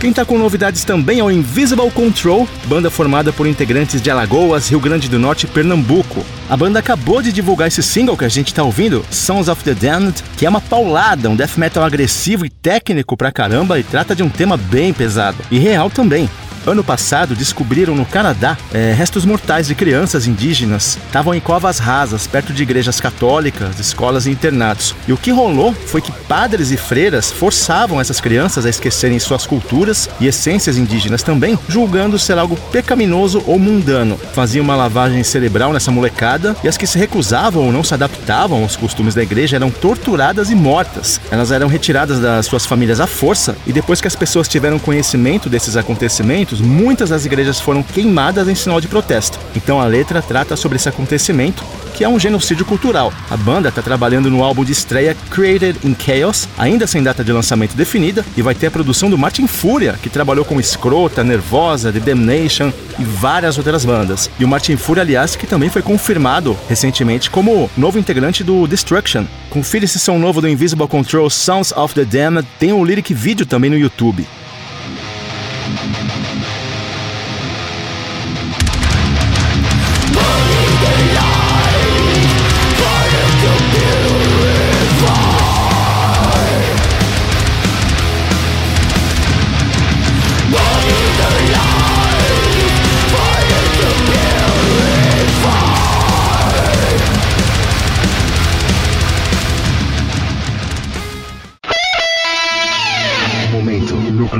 Quem 0.00 0.14
tá 0.14 0.24
com 0.24 0.38
novidades 0.38 0.82
também 0.82 1.18
é 1.18 1.22
o 1.22 1.30
Invisible 1.30 1.90
Control, 1.90 2.48
banda 2.64 2.90
formada 2.90 3.34
por 3.34 3.46
integrantes 3.46 4.00
de 4.00 4.10
Alagoas, 4.10 4.70
Rio 4.70 4.80
Grande 4.80 5.10
do 5.10 5.18
Norte 5.18 5.44
e 5.44 5.46
Pernambuco. 5.46 6.24
A 6.48 6.56
banda 6.56 6.78
acabou 6.78 7.20
de 7.20 7.30
divulgar 7.30 7.68
esse 7.68 7.82
single 7.82 8.16
que 8.16 8.24
a 8.24 8.28
gente 8.28 8.54
tá 8.54 8.62
ouvindo, 8.62 9.04
Sons 9.10 9.46
of 9.46 9.62
the 9.62 9.74
Damned, 9.74 10.24
que 10.38 10.46
é 10.46 10.48
uma 10.48 10.58
paulada, 10.62 11.28
um 11.28 11.36
death 11.36 11.58
metal 11.58 11.84
agressivo 11.84 12.46
e 12.46 12.48
técnico 12.48 13.14
pra 13.14 13.30
caramba 13.30 13.78
e 13.78 13.82
trata 13.82 14.16
de 14.16 14.22
um 14.22 14.30
tema 14.30 14.56
bem 14.56 14.94
pesado. 14.94 15.36
E 15.50 15.58
real 15.58 15.90
também. 15.90 16.30
Ano 16.66 16.84
passado, 16.84 17.34
descobriram 17.34 17.94
no 17.94 18.04
Canadá 18.04 18.56
é, 18.72 18.92
restos 18.92 19.24
mortais 19.24 19.66
de 19.66 19.74
crianças 19.74 20.26
indígenas. 20.26 20.98
Estavam 21.06 21.34
em 21.34 21.40
covas 21.40 21.78
rasas, 21.78 22.26
perto 22.26 22.52
de 22.52 22.62
igrejas 22.62 23.00
católicas, 23.00 23.78
escolas 23.78 24.26
e 24.26 24.30
internatos. 24.30 24.94
E 25.08 25.12
o 25.12 25.16
que 25.16 25.30
rolou 25.30 25.72
foi 25.72 26.00
que 26.00 26.12
padres 26.12 26.70
e 26.70 26.76
freiras 26.76 27.30
forçavam 27.30 28.00
essas 28.00 28.20
crianças 28.20 28.66
a 28.66 28.70
esquecerem 28.70 29.18
suas 29.18 29.46
culturas 29.46 30.08
e 30.20 30.26
essências 30.26 30.76
indígenas 30.76 31.22
também, 31.22 31.58
julgando 31.68 32.18
ser 32.18 32.38
algo 32.38 32.56
pecaminoso 32.70 33.42
ou 33.46 33.58
mundano. 33.58 34.18
Faziam 34.34 34.64
uma 34.64 34.76
lavagem 34.76 35.22
cerebral 35.22 35.72
nessa 35.72 35.90
molecada 35.90 36.56
e 36.62 36.68
as 36.68 36.76
que 36.76 36.86
se 36.86 36.98
recusavam 36.98 37.64
ou 37.64 37.72
não 37.72 37.84
se 37.84 37.94
adaptavam 37.94 38.62
aos 38.62 38.76
costumes 38.76 39.14
da 39.14 39.22
igreja 39.22 39.56
eram 39.56 39.70
torturadas 39.70 40.50
e 40.50 40.54
mortas. 40.54 41.20
Elas 41.30 41.52
eram 41.52 41.68
retiradas 41.68 42.18
das 42.20 42.46
suas 42.46 42.66
famílias 42.66 43.00
à 43.00 43.06
força 43.06 43.56
e 43.66 43.72
depois 43.72 44.00
que 44.00 44.08
as 44.08 44.16
pessoas 44.16 44.48
tiveram 44.48 44.78
conhecimento 44.78 45.48
desses 45.48 45.76
acontecimentos, 45.76 46.49
muitas 46.58 47.10
das 47.10 47.26
igrejas 47.26 47.60
foram 47.60 47.82
queimadas 47.82 48.48
em 48.48 48.54
sinal 48.54 48.80
de 48.80 48.88
protesto. 48.88 49.38
Então 49.54 49.78
a 49.78 49.84
letra 49.84 50.22
trata 50.22 50.56
sobre 50.56 50.76
esse 50.76 50.88
acontecimento, 50.88 51.62
que 51.94 52.02
é 52.02 52.08
um 52.08 52.18
genocídio 52.18 52.64
cultural. 52.64 53.12
A 53.28 53.36
banda 53.36 53.68
está 53.68 53.82
trabalhando 53.82 54.30
no 54.30 54.42
álbum 54.42 54.64
de 54.64 54.72
estreia 54.72 55.14
Created 55.30 55.78
in 55.84 55.94
Chaos, 55.94 56.48
ainda 56.56 56.86
sem 56.86 57.02
data 57.02 57.22
de 57.22 57.30
lançamento 57.30 57.76
definida, 57.76 58.24
e 58.34 58.40
vai 58.40 58.54
ter 58.54 58.68
a 58.68 58.70
produção 58.70 59.10
do 59.10 59.18
Martin 59.18 59.46
Fúria, 59.46 59.98
que 60.02 60.08
trabalhou 60.08 60.46
com 60.46 60.58
Escrota, 60.58 61.22
Nervosa, 61.22 61.92
The 61.92 62.00
Damnation 62.00 62.72
e 62.98 63.04
várias 63.04 63.58
outras 63.58 63.84
bandas. 63.84 64.30
E 64.38 64.44
o 64.44 64.48
Martin 64.48 64.76
Fúria, 64.76 65.02
aliás, 65.02 65.36
que 65.36 65.46
também 65.46 65.68
foi 65.68 65.82
confirmado 65.82 66.56
recentemente 66.68 67.28
como 67.28 67.70
novo 67.76 67.98
integrante 67.98 68.42
do 68.42 68.66
Destruction. 68.66 69.26
Confira 69.50 69.84
esse 69.84 69.98
som 69.98 70.18
novo 70.18 70.40
do 70.40 70.48
Invisible 70.48 70.88
Control 70.88 71.28
Sounds 71.28 71.72
of 71.72 71.94
the 71.94 72.04
Damned, 72.04 72.48
tem 72.58 72.72
um 72.72 72.82
lyric 72.82 73.12
vídeo 73.12 73.44
também 73.44 73.68
no 73.68 73.76
YouTube. 73.76 74.26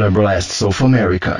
Nuclear 0.00 0.10
Blasts 0.10 0.62
of 0.62 0.82
America. 0.82 1.38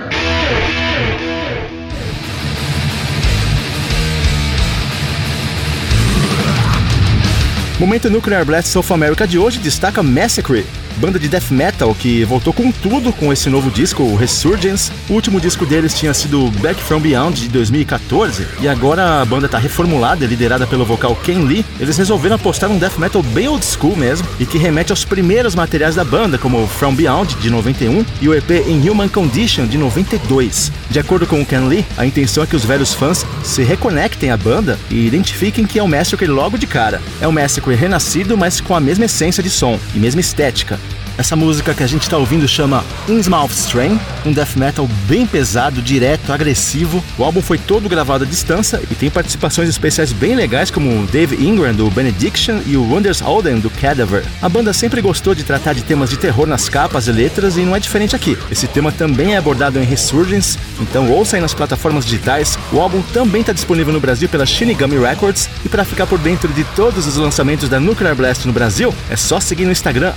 Momento 7.79 8.11
Nuclear 8.11 8.45
Blast 8.45 8.69
South 8.69 8.91
America 8.91 9.27
de 9.27 9.39
hoje 9.39 9.59
destaca 9.61 10.03
Massacre, 10.03 10.67
banda 11.01 11.19
de 11.19 11.29
death 11.29 11.51
metal 11.51 11.95
que 11.95 12.25
voltou 12.25 12.53
com 12.53 12.71
tudo 12.71 13.11
com 13.11 13.33
esse 13.33 13.49
novo 13.49 13.71
disco, 13.71 14.03
o 14.03 14.15
Resurgence. 14.15 14.93
O 15.09 15.15
último 15.15 15.41
disco 15.41 15.65
deles 15.65 15.95
tinha 15.95 16.13
sido 16.13 16.51
Back 16.61 16.81
From 16.83 17.01
Beyond 17.01 17.41
de 17.41 17.49
2014 17.49 18.47
e 18.61 18.69
agora 18.69 19.23
a 19.23 19.25
banda 19.25 19.47
está 19.47 19.57
reformulada, 19.57 20.27
liderada 20.27 20.67
pelo 20.67 20.85
vocal 20.85 21.17
Ken 21.17 21.45
Lee. 21.45 21.65
Eles 21.81 21.97
resolveram 21.97 22.37
apostar 22.37 22.71
um 22.71 22.77
death 22.79 22.99
metal 22.99 23.23
bem 23.23 23.49
old 23.49 23.65
school 23.65 23.97
mesmo 23.97 24.29
e 24.39 24.45
que 24.45 24.59
remete 24.59 24.93
aos 24.93 25.03
primeiros 25.03 25.55
materiais 25.55 25.95
da 25.95 26.05
banda, 26.05 26.37
como 26.37 26.67
From 26.67 26.95
Beyond 26.95 27.37
de 27.37 27.49
91 27.49 28.05
e 28.21 28.29
o 28.29 28.35
EP 28.35 28.51
In 28.69 28.87
Human 28.87 29.09
Condition 29.09 29.67
de 29.67 29.79
92. 29.79 30.71
De 30.91 30.99
acordo 30.99 31.27
com 31.27 31.41
o 31.41 31.47
Ken 31.47 31.67
Lee, 31.67 31.87
a 31.97 32.05
intenção 32.05 32.45
é 32.45 32.47
que 32.47 32.57
os 32.57 32.65
velhos 32.65 32.93
fãs 32.93 33.25
se 33.43 33.63
reconectem 33.63 34.31
à 34.31 34.37
banda 34.37 34.79
e 34.91 35.07
identifiquem 35.07 35.65
que 35.65 35.79
é 35.79 35.83
o 35.83 35.89
Massacre 35.89 36.27
logo 36.27 36.59
de 36.59 36.67
cara. 36.67 37.01
É 37.23 37.27
o 37.27 37.33
Massacre 37.33 37.75
renascido, 37.75 38.37
mas 38.37 38.61
com 38.61 38.75
a 38.75 38.81
mesma 38.81 39.07
essência 39.07 39.43
de 39.43 39.49
som 39.49 39.79
e 39.95 39.99
mesma 39.99 40.21
estética. 40.21 40.79
Essa 41.21 41.37
música 41.37 41.75
que 41.75 41.83
a 41.83 41.87
gente 41.87 42.01
está 42.01 42.17
ouvindo 42.17 42.49
chama 42.49 42.83
Innsmouth 43.07 43.51
Strain, 43.51 44.01
um 44.25 44.33
death 44.33 44.57
metal 44.57 44.89
bem 45.07 45.27
pesado, 45.27 45.83
direto, 45.83 46.33
agressivo. 46.33 47.05
O 47.19 47.23
álbum 47.23 47.43
foi 47.43 47.59
todo 47.59 47.91
gravado 47.91 48.25
à 48.25 48.27
distância 48.27 48.81
e 48.91 48.95
tem 48.95 49.11
participações 49.11 49.69
especiais 49.69 50.15
bem 50.15 50.35
legais 50.35 50.71
como 50.71 51.07
Dave 51.09 51.37
Ingram 51.37 51.75
do 51.75 51.91
Benediction 51.91 52.63
e 52.65 52.75
o 52.75 52.91
Wonders 52.91 53.21
Holden 53.21 53.61
do 53.61 53.69
Cadaver. 53.69 54.25
A 54.41 54.49
banda 54.49 54.73
sempre 54.73 55.03
gostou 55.03 55.35
de 55.35 55.45
tratar 55.45 55.75
de 55.75 55.83
temas 55.83 56.09
de 56.09 56.17
terror 56.17 56.47
nas 56.47 56.71
capas 56.71 57.07
e 57.07 57.13
letras 57.13 57.59
e 57.59 57.67
não 57.67 57.77
é 57.77 57.81
diferente 57.81 58.17
aqui. 58.17 58.39
Esse 58.51 58.67
tema 58.67 58.91
também 58.91 59.35
é 59.35 59.37
abordado 59.37 59.79
em 59.79 59.85
Resurgence, 59.85 60.57
então 60.81 61.11
ouça 61.11 61.37
aí 61.37 61.43
nas 61.43 61.53
plataformas 61.53 62.07
digitais. 62.07 62.59
O 62.73 62.81
álbum 62.81 63.03
também 63.13 63.43
está 63.43 63.53
disponível 63.53 63.93
no 63.93 64.01
Brasil 64.01 64.27
pela 64.27 64.47
Shinigami 64.47 64.99
Records 64.99 65.51
e 65.67 65.69
para 65.69 65.85
ficar 65.85 66.07
por 66.07 66.19
dentro 66.19 66.51
de 66.51 66.65
todos 66.75 67.07
os 67.07 67.17
lançamentos 67.17 67.69
da 67.69 67.79
Nuclear 67.79 68.17
Blast 68.17 68.47
no 68.47 68.55
Brasil, 68.55 68.95
é 69.11 69.17
só 69.17 69.39
seguir 69.39 69.67
no 69.67 69.73
Instagram 69.73 70.15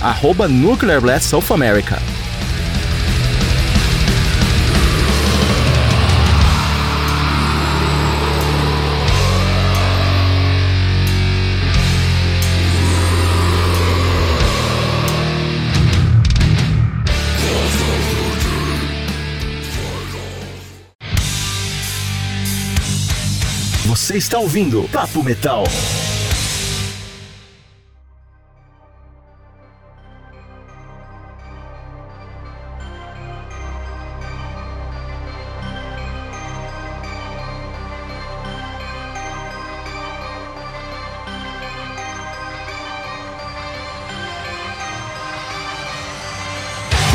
Nuclear 0.48 0.93
Blast 1.00 1.28
South 1.28 1.52
America. 1.52 1.98
Você 23.86 24.18
está 24.18 24.38
ouvindo 24.38 24.88
Papo 24.92 25.22
Metal. 25.22 25.64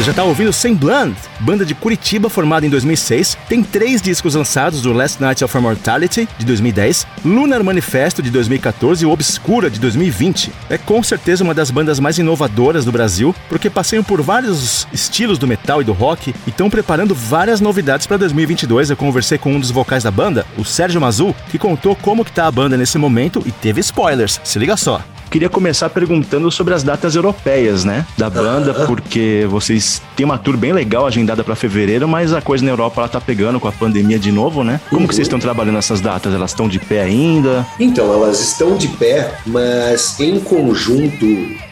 Já 0.09 0.11
está 0.11 0.23
ouvindo 0.23 0.51
Semblant, 0.51 1.15
banda 1.39 1.63
de 1.63 1.75
Curitiba 1.75 2.31
formada 2.31 2.65
em 2.65 2.69
2006, 2.69 3.37
tem 3.47 3.61
três 3.61 4.01
discos 4.01 4.33
lançados: 4.33 4.83
o 4.87 4.91
Last 4.91 5.21
Nights 5.21 5.43
of 5.43 5.55
Immortality 5.55 6.27
de 6.35 6.45
2010, 6.47 7.05
Lunar 7.23 7.63
Manifesto 7.63 8.19
de 8.19 8.31
2014 8.31 9.03
e 9.03 9.05
Obscura 9.05 9.69
de 9.69 9.79
2020. 9.79 10.51
É 10.67 10.79
com 10.79 11.03
certeza 11.03 11.43
uma 11.43 11.53
das 11.53 11.69
bandas 11.69 11.99
mais 11.99 12.17
inovadoras 12.17 12.85
do 12.85 12.91
Brasil, 12.91 13.35
porque 13.47 13.69
passeiam 13.69 14.03
por 14.03 14.19
vários 14.19 14.87
estilos 14.91 15.37
do 15.37 15.45
metal 15.45 15.79
e 15.79 15.85
do 15.85 15.93
rock 15.93 16.33
e 16.47 16.49
estão 16.49 16.71
preparando 16.71 17.13
várias 17.13 17.61
novidades 17.61 18.07
para 18.07 18.17
2022. 18.17 18.89
Eu 18.89 18.97
conversei 18.97 19.37
com 19.37 19.53
um 19.53 19.59
dos 19.59 19.69
vocais 19.69 20.01
da 20.01 20.09
banda, 20.09 20.43
o 20.57 20.65
Sérgio 20.65 20.99
Mazul, 20.99 21.35
que 21.51 21.59
contou 21.59 21.95
como 21.95 22.25
que 22.25 22.31
tá 22.31 22.47
a 22.47 22.51
banda 22.51 22.75
nesse 22.75 22.97
momento 22.97 23.43
e 23.45 23.51
teve 23.51 23.79
spoilers. 23.81 24.41
Se 24.43 24.57
liga 24.57 24.75
só. 24.75 25.03
Queria 25.29 25.49
começar 25.49 25.89
perguntando 25.89 26.49
sobre 26.51 26.73
as 26.73 26.83
datas 26.83 27.15
europeias, 27.15 27.83
né, 27.85 28.05
da 28.17 28.29
banda, 28.29 28.73
porque 28.87 29.45
vocês 29.49 30.01
têm 30.15 30.25
uma 30.25 30.37
tour 30.37 30.57
bem 30.57 30.73
legal 30.73 31.05
agendada 31.05 31.43
para 31.43 31.55
fevereiro, 31.55 32.07
mas 32.07 32.33
a 32.33 32.41
coisa 32.41 32.65
na 32.65 32.71
Europa 32.71 33.01
ela 33.01 33.09
tá 33.09 33.21
pegando 33.21 33.59
com 33.59 33.67
a 33.67 33.71
pandemia 33.71 34.17
de 34.17 34.31
novo, 34.31 34.63
né? 34.63 34.79
Como 34.89 35.01
uhum. 35.01 35.07
que 35.07 35.13
vocês 35.13 35.27
estão 35.27 35.39
trabalhando 35.39 35.77
essas 35.77 36.01
datas? 36.01 36.33
Elas 36.33 36.51
estão 36.51 36.67
de 36.67 36.79
pé 36.79 37.01
ainda? 37.01 37.65
Então, 37.79 38.11
elas 38.11 38.39
estão 38.39 38.75
de 38.75 38.87
pé, 38.87 39.33
mas 39.45 40.19
em 40.19 40.39
conjunto 40.39 41.25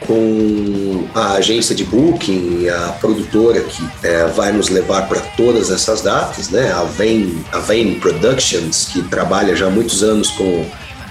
com 0.05 1.05
a 1.13 1.33
agência 1.33 1.75
de 1.75 1.83
booking, 1.83 2.69
a 2.69 2.93
produtora 2.93 3.61
que 3.61 3.83
é, 4.03 4.25
vai 4.27 4.51
nos 4.51 4.69
levar 4.69 5.07
para 5.07 5.19
todas 5.19 5.71
essas 5.71 6.01
datas, 6.01 6.49
né? 6.49 6.71
A 6.71 6.83
Vane, 6.83 7.43
a 7.51 7.59
Vane 7.59 7.95
Productions, 7.95 8.89
que 8.91 9.01
trabalha 9.03 9.55
já 9.55 9.67
há 9.67 9.69
muitos 9.69 10.03
anos 10.03 10.29
com 10.31 10.65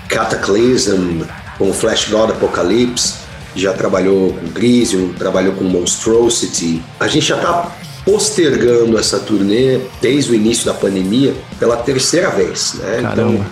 Cataclysm, 0.09 1.23
com 1.59 1.73
Flash 1.73 2.09
God 2.09 2.31
Apocalypse, 2.31 3.14
já 3.55 3.73
trabalhou 3.73 4.33
com 4.33 4.49
Crisium, 4.49 5.12
trabalhou 5.14 5.55
com 5.55 5.64
Monstrosity. 5.64 6.83
A 7.01 7.09
gente 7.09 7.27
já 7.27 7.37
está 7.37 7.73
postergando 8.05 8.99
essa 8.99 9.19
turnê 9.19 9.81
desde 10.01 10.31
o 10.31 10.35
início 10.35 10.66
da 10.66 10.75
pandemia 10.75 11.35
pela 11.59 11.77
terceira 11.77 12.31
vez, 12.31 12.75
né? 12.75 13.01
Caramba. 13.03 13.33
Então, 13.33 13.47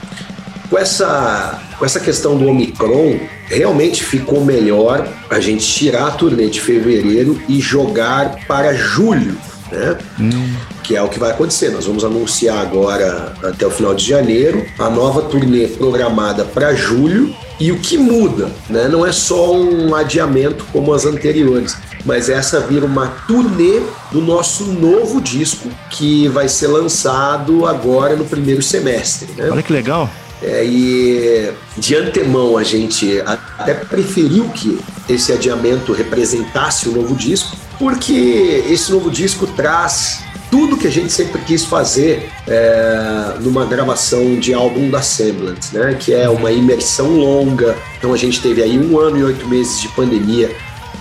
com 0.70 0.78
essa, 0.78 1.60
com 1.78 1.84
essa 1.84 2.00
questão 2.00 2.36
do 2.36 2.46
Omicron, 2.48 3.18
realmente 3.46 4.02
ficou 4.04 4.44
melhor 4.44 5.06
a 5.30 5.40
gente 5.40 5.66
tirar 5.66 6.08
a 6.08 6.10
turnê 6.10 6.48
de 6.48 6.60
fevereiro 6.60 7.40
e 7.48 7.60
jogar 7.60 8.36
para 8.46 8.74
julho, 8.74 9.36
né? 9.70 9.98
Hum 10.20 10.54
que 10.84 10.94
é 10.94 11.02
o 11.02 11.08
que 11.08 11.18
vai 11.18 11.30
acontecer. 11.30 11.70
Nós 11.70 11.86
vamos 11.86 12.04
anunciar 12.04 12.58
agora, 12.58 13.32
até 13.42 13.66
o 13.66 13.70
final 13.70 13.94
de 13.94 14.06
janeiro, 14.06 14.64
a 14.78 14.88
nova 14.88 15.22
turnê 15.22 15.66
programada 15.66 16.44
para 16.44 16.74
julho. 16.74 17.34
E 17.60 17.70
o 17.70 17.78
que 17.78 17.96
muda, 17.96 18.50
né? 18.68 18.88
Não 18.88 19.06
é 19.06 19.12
só 19.12 19.54
um 19.54 19.94
adiamento 19.94 20.64
como 20.72 20.92
as 20.92 21.06
anteriores, 21.06 21.76
mas 22.04 22.28
essa 22.28 22.60
vira 22.60 22.84
uma 22.84 23.06
turnê 23.26 23.80
do 24.10 24.20
nosso 24.20 24.64
novo 24.64 25.20
disco 25.20 25.68
que 25.90 26.26
vai 26.28 26.48
ser 26.48 26.66
lançado 26.66 27.64
agora 27.64 28.16
no 28.16 28.24
primeiro 28.24 28.60
semestre. 28.60 29.28
Né? 29.36 29.50
Olha 29.50 29.62
que 29.62 29.72
legal! 29.72 30.10
É, 30.42 30.64
e 30.64 31.52
de 31.78 31.94
antemão 31.94 32.58
a 32.58 32.64
gente 32.64 33.22
até 33.24 33.72
preferiu 33.72 34.48
que 34.50 34.78
esse 35.08 35.32
adiamento 35.32 35.92
representasse 35.92 36.88
o 36.88 36.92
novo 36.92 37.14
disco, 37.14 37.56
porque 37.78 38.64
esse 38.68 38.90
novo 38.90 39.10
disco 39.10 39.46
traz 39.46 40.23
tudo 40.54 40.76
que 40.76 40.86
a 40.86 40.90
gente 40.90 41.12
sempre 41.12 41.42
quis 41.42 41.64
fazer 41.64 42.30
é, 42.46 43.38
numa 43.40 43.64
gravação 43.64 44.38
de 44.38 44.54
álbum 44.54 44.88
da 44.88 45.02
Semblant, 45.02 45.72
né? 45.72 45.96
Que 45.98 46.14
é 46.14 46.28
uma 46.28 46.52
imersão 46.52 47.08
longa. 47.08 47.76
Então 47.98 48.14
a 48.14 48.16
gente 48.16 48.40
teve 48.40 48.62
aí 48.62 48.78
um 48.78 48.96
ano 48.96 49.18
e 49.18 49.24
oito 49.24 49.48
meses 49.48 49.80
de 49.80 49.88
pandemia 49.88 50.54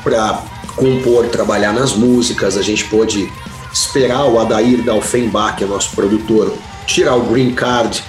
para 0.04 0.42
compor, 0.76 1.28
trabalhar 1.28 1.72
nas 1.72 1.94
músicas. 1.94 2.58
A 2.58 2.64
gente 2.64 2.86
pôde 2.86 3.32
esperar 3.72 4.26
o 4.26 4.40
Adair 4.40 4.82
Dalfenbach, 4.82 5.56
que 5.56 5.64
é 5.64 5.68
nosso 5.68 5.96
produtor, 5.96 6.52
tirar 6.88 7.16
o 7.16 7.22
green 7.22 7.54
card 7.54 8.04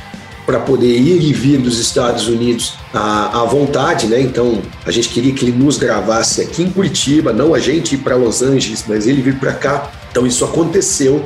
para 0.46 0.58
poder 0.60 0.98
ir 0.98 1.20
e 1.28 1.30
vir 1.34 1.58
dos 1.58 1.78
Estados 1.78 2.26
Unidos 2.26 2.78
à, 2.94 3.42
à, 3.42 3.44
vontade, 3.44 4.06
né? 4.06 4.18
Então 4.18 4.62
a 4.86 4.90
gente 4.90 5.10
queria 5.10 5.34
que 5.34 5.44
ele 5.44 5.52
nos 5.52 5.76
gravasse 5.76 6.40
aqui 6.40 6.62
em 6.62 6.70
Curitiba, 6.70 7.34
não 7.34 7.52
a 7.52 7.58
gente 7.58 7.96
ir 7.96 7.98
para 7.98 8.16
Los 8.16 8.40
Angeles, 8.40 8.86
mas 8.88 9.06
ele 9.06 9.20
vir 9.20 9.38
para 9.38 9.52
cá. 9.52 9.90
Então 10.14 10.24
isso 10.24 10.44
aconteceu. 10.44 11.24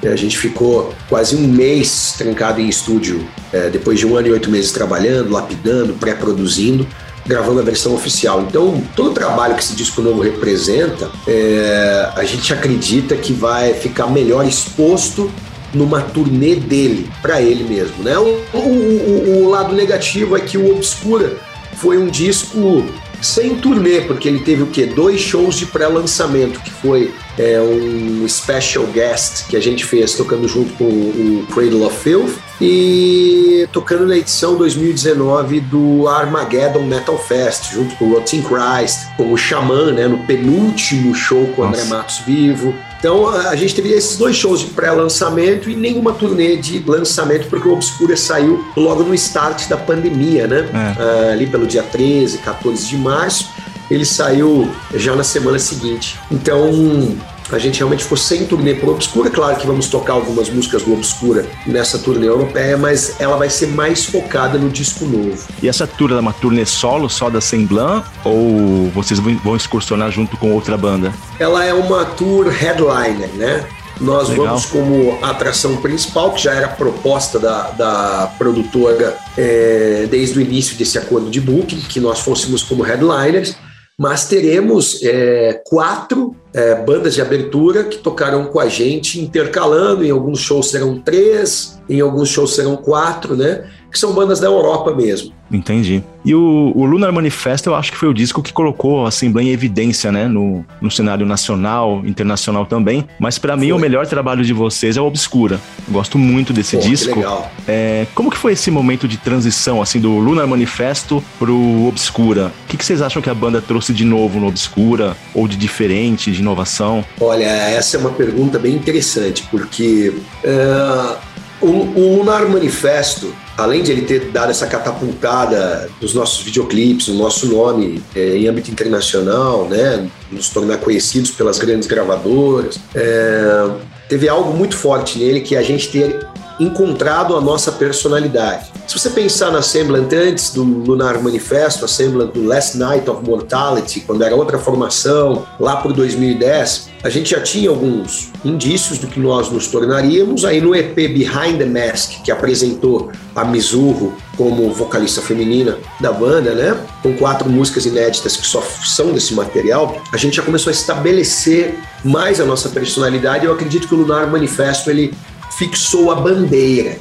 A 0.00 0.14
gente 0.14 0.38
ficou 0.38 0.94
quase 1.08 1.34
um 1.34 1.48
mês 1.48 2.14
trancado 2.16 2.60
em 2.60 2.68
estúdio, 2.68 3.26
é, 3.52 3.68
depois 3.68 3.98
de 3.98 4.06
um 4.06 4.16
ano 4.16 4.28
e 4.28 4.30
oito 4.30 4.48
meses 4.48 4.70
trabalhando, 4.70 5.32
lapidando, 5.32 5.94
pré-produzindo, 5.94 6.86
gravando 7.26 7.58
a 7.58 7.64
versão 7.64 7.96
oficial. 7.96 8.42
Então, 8.42 8.80
todo 8.94 9.10
o 9.10 9.12
trabalho 9.12 9.56
que 9.56 9.60
esse 9.60 9.74
disco 9.74 10.00
novo 10.00 10.22
representa, 10.22 11.10
é, 11.26 12.12
a 12.14 12.22
gente 12.22 12.52
acredita 12.52 13.16
que 13.16 13.32
vai 13.32 13.74
ficar 13.74 14.06
melhor 14.06 14.46
exposto 14.46 15.28
numa 15.74 16.00
turnê 16.00 16.54
dele, 16.54 17.10
para 17.20 17.42
ele 17.42 17.64
mesmo. 17.64 18.04
Né? 18.04 18.16
O, 18.16 18.40
o, 18.54 18.60
o, 18.60 19.46
o, 19.46 19.48
lado 19.48 19.74
negativo 19.74 20.36
é 20.36 20.40
que 20.40 20.56
o 20.56 20.76
Obscura 20.76 21.36
foi 21.74 21.98
um 21.98 22.06
disco 22.06 22.86
sem 23.20 23.56
turnê, 23.56 24.02
porque 24.02 24.28
ele 24.28 24.40
teve 24.40 24.62
o 24.62 24.66
quê? 24.66 24.86
Dois 24.86 25.20
shows 25.20 25.56
de 25.56 25.66
pré-lançamento, 25.66 26.60
que 26.60 26.70
foi 26.70 27.14
é, 27.38 27.60
um 27.60 28.26
special 28.28 28.86
guest 28.86 29.46
que 29.48 29.56
a 29.56 29.60
gente 29.60 29.84
fez 29.84 30.14
tocando 30.14 30.48
junto 30.48 30.72
com 30.74 30.84
o 30.84 31.46
Cradle 31.52 31.86
of 31.86 31.96
Filth 31.98 32.38
e 32.60 33.68
tocando 33.72 34.06
na 34.06 34.16
edição 34.16 34.56
2019 34.56 35.60
do 35.60 36.08
Armageddon 36.08 36.82
Metal 36.82 37.18
Fest, 37.18 37.72
junto 37.72 37.94
com 37.96 38.06
o 38.06 38.14
Rotting 38.14 38.42
Christ, 38.42 39.08
com 39.16 39.32
o 39.32 39.36
Xamã, 39.36 39.92
né, 39.92 40.08
no 40.08 40.18
penúltimo 40.18 41.14
show 41.14 41.46
com 41.54 41.62
o 41.62 41.64
André 41.64 41.84
Matos 41.84 42.18
vivo. 42.26 42.74
Então 42.98 43.28
a 43.28 43.54
gente 43.54 43.74
teve 43.74 43.90
esses 43.90 44.16
dois 44.16 44.36
shows 44.36 44.60
de 44.60 44.66
pré-lançamento 44.66 45.70
e 45.70 45.76
nenhuma 45.76 46.12
turnê 46.12 46.56
de 46.56 46.82
lançamento, 46.84 47.48
porque 47.48 47.68
o 47.68 47.72
Obscura 47.72 48.16
saiu 48.16 48.64
logo 48.76 49.04
no 49.04 49.14
start 49.14 49.68
da 49.68 49.76
pandemia, 49.76 50.46
né? 50.46 50.68
É. 50.72 51.02
Uh, 51.02 51.32
ali 51.32 51.46
pelo 51.46 51.66
dia 51.66 51.82
13, 51.82 52.38
14 52.38 52.86
de 52.88 52.96
março. 52.96 53.50
Ele 53.90 54.04
saiu 54.04 54.68
já 54.94 55.14
na 55.14 55.24
semana 55.24 55.58
seguinte. 55.58 56.18
Então 56.30 57.16
a 57.50 57.58
gente 57.58 57.78
realmente 57.78 58.02
ficou 58.02 58.18
sem 58.18 58.46
turnê 58.46 58.74
pro 58.74 58.90
Obscura. 58.90 59.30
Claro 59.30 59.56
que 59.56 59.66
vamos 59.66 59.88
tocar 59.88 60.14
algumas 60.14 60.48
músicas 60.50 60.82
do 60.82 60.92
Obscura 60.92 61.46
nessa 61.66 61.98
turnê 61.98 62.26
europeia, 62.26 62.76
mas 62.76 63.20
ela 63.20 63.36
vai 63.36 63.50
ser 63.50 63.68
mais 63.68 64.04
focada 64.04 64.58
no 64.58 64.68
disco 64.68 65.04
novo. 65.04 65.38
E 65.62 65.68
essa 65.68 65.86
tour 65.86 66.12
é 66.12 66.20
uma 66.20 66.32
turnê 66.32 66.64
solo, 66.66 67.08
só 67.08 67.30
da 67.30 67.40
Semblan? 67.40 68.02
Ou 68.24 68.90
vocês 68.90 69.18
vão 69.18 69.56
excursionar 69.56 70.10
junto 70.10 70.36
com 70.36 70.52
outra 70.52 70.76
banda? 70.76 71.12
Ela 71.38 71.64
é 71.64 71.72
uma 71.72 72.04
tour 72.04 72.48
headliner, 72.48 73.28
né? 73.34 73.66
Nós 74.00 74.28
Legal. 74.28 74.46
vamos 74.46 74.66
como 74.66 75.18
atração 75.22 75.76
principal, 75.78 76.32
que 76.32 76.42
já 76.42 76.52
era 76.52 76.68
proposta 76.68 77.38
da, 77.38 77.70
da 77.70 78.32
produtora 78.38 79.18
é, 79.36 80.06
desde 80.08 80.38
o 80.38 80.42
início 80.42 80.76
desse 80.76 80.96
acordo 80.98 81.28
de 81.28 81.40
booking, 81.40 81.80
que 81.80 81.98
nós 81.98 82.20
fôssemos 82.20 82.62
como 82.62 82.82
headliners 82.82 83.56
mas 83.98 84.28
teremos 84.28 85.02
é, 85.02 85.60
quatro 85.66 86.36
é, 86.54 86.76
bandas 86.76 87.14
de 87.14 87.20
abertura 87.20 87.82
que 87.82 87.98
tocarão 87.98 88.44
com 88.44 88.60
a 88.60 88.68
gente, 88.68 89.20
intercalando. 89.20 90.04
Em 90.04 90.10
alguns 90.10 90.38
shows 90.38 90.70
serão 90.70 91.00
três, 91.00 91.80
em 91.88 92.00
alguns 92.00 92.28
shows 92.28 92.54
serão 92.54 92.76
quatro, 92.76 93.36
né? 93.36 93.68
Que 93.90 93.98
são 93.98 94.12
bandas 94.12 94.40
da 94.40 94.46
Europa 94.46 94.94
mesmo. 94.94 95.32
Entendi. 95.50 96.02
E 96.24 96.34
o, 96.34 96.72
o, 96.74 96.84
Lunar 96.84 97.10
Manifesto, 97.10 97.70
eu 97.70 97.74
acho 97.74 97.90
que 97.90 97.96
foi 97.96 98.08
o 98.08 98.12
disco 98.12 98.42
que 98.42 98.52
colocou 98.52 99.04
a 99.04 99.08
Assembleia 99.08 99.48
em 99.48 99.52
evidência, 99.52 100.12
né? 100.12 100.28
No, 100.28 100.64
no 100.80 100.90
cenário 100.90 101.24
nacional, 101.24 102.02
internacional 102.04 102.66
também. 102.66 103.08
Mas 103.18 103.38
para 103.38 103.56
mim, 103.56 103.72
o 103.72 103.78
melhor 103.78 104.06
trabalho 104.06 104.44
de 104.44 104.52
vocês 104.52 104.96
é 104.96 105.00
o 105.00 105.06
Obscura. 105.06 105.58
Gosto 105.88 106.18
muito 106.18 106.52
desse 106.52 106.76
Pô, 106.76 106.82
disco. 106.82 107.12
Que 107.14 107.18
legal. 107.20 107.50
É, 107.66 108.06
como 108.14 108.30
que 108.30 108.36
foi 108.36 108.52
esse 108.52 108.70
momento 108.70 109.08
de 109.08 109.16
transição, 109.16 109.80
assim, 109.80 109.98
do 109.98 110.18
Lunar 110.18 110.46
Manifesto 110.46 111.24
pro 111.38 111.86
Obscura? 111.86 112.52
O 112.64 112.68
que, 112.68 112.76
que 112.76 112.84
vocês 112.84 113.00
acham 113.00 113.22
que 113.22 113.30
a 113.30 113.34
banda 113.34 113.62
trouxe 113.62 113.94
de 113.94 114.04
novo 114.04 114.38
no 114.38 114.48
Obscura? 114.48 115.16
Ou 115.34 115.48
de 115.48 115.56
diferente, 115.56 116.30
de 116.30 116.40
inovação? 116.40 117.02
Olha, 117.20 117.46
essa 117.46 117.96
é 117.96 118.00
uma 118.00 118.10
pergunta 118.10 118.58
bem 118.58 118.74
interessante, 118.74 119.48
porque 119.50 120.12
uh, 120.44 121.16
o, 121.60 121.66
o 121.66 122.16
Lunar 122.18 122.46
Manifesto 122.48 123.32
além 123.58 123.82
de 123.82 123.90
ele 123.90 124.02
ter 124.02 124.30
dado 124.30 124.50
essa 124.50 124.68
catapultada 124.68 125.90
dos 126.00 126.14
nossos 126.14 126.44
videoclipes, 126.44 127.08
o 127.08 127.14
nosso 127.14 127.46
nome 127.46 128.00
é, 128.14 128.36
em 128.36 128.46
âmbito 128.46 128.70
internacional, 128.70 129.68
né, 129.68 130.08
nos 130.30 130.48
tornar 130.48 130.78
conhecidos 130.78 131.32
pelas 131.32 131.58
grandes 131.58 131.88
gravadoras, 131.88 132.78
é, 132.94 133.68
teve 134.08 134.28
algo 134.28 134.56
muito 134.56 134.76
forte 134.76 135.18
nele 135.18 135.40
que 135.40 135.56
a 135.56 135.62
gente 135.62 135.88
ter 135.88 136.24
encontrado 136.58 137.36
a 137.36 137.40
nossa 137.40 137.72
personalidade. 137.72 138.72
Se 138.86 138.98
você 138.98 139.10
pensar 139.10 139.50
na 139.50 139.60
Semblant 139.60 140.12
antes 140.12 140.50
do 140.50 140.62
Lunar 140.62 141.22
Manifesto, 141.22 141.84
a 141.84 141.88
Semblant 141.88 142.32
do 142.32 142.44
Last 142.44 142.78
Night 142.78 143.08
of 143.08 143.22
Mortality, 143.22 144.00
quando 144.00 144.24
era 144.24 144.34
outra 144.34 144.58
formação, 144.58 145.46
lá 145.60 145.76
por 145.76 145.92
2010, 145.92 146.88
a 147.04 147.10
gente 147.10 147.30
já 147.30 147.40
tinha 147.40 147.70
alguns 147.70 148.32
indícios 148.44 148.98
do 148.98 149.06
que 149.06 149.20
nós 149.20 149.50
nos 149.50 149.68
tornaríamos. 149.68 150.44
Aí 150.44 150.60
no 150.60 150.74
EP 150.74 150.94
Behind 150.94 151.58
the 151.58 151.66
Mask, 151.66 152.22
que 152.24 152.30
apresentou 152.30 153.12
a 153.36 153.44
Mizuho 153.44 154.14
como 154.36 154.72
vocalista 154.72 155.20
feminina 155.20 155.76
da 156.00 156.12
banda, 156.12 156.54
né? 156.54 156.76
Com 157.02 157.14
quatro 157.14 157.48
músicas 157.48 157.86
inéditas 157.86 158.36
que 158.36 158.46
só 158.46 158.62
são 158.84 159.12
desse 159.12 159.34
material, 159.34 160.00
a 160.12 160.16
gente 160.16 160.36
já 160.36 160.42
começou 160.42 160.70
a 160.70 160.74
estabelecer 160.74 161.78
mais 162.04 162.40
a 162.40 162.44
nossa 162.44 162.68
personalidade. 162.68 163.44
Eu 163.44 163.52
acredito 163.52 163.86
que 163.86 163.94
o 163.94 163.98
Lunar 163.98 164.28
Manifesto 164.28 164.90
ele 164.90 165.12
fixou 165.58 166.10
a 166.12 166.14
bandeira. 166.14 166.98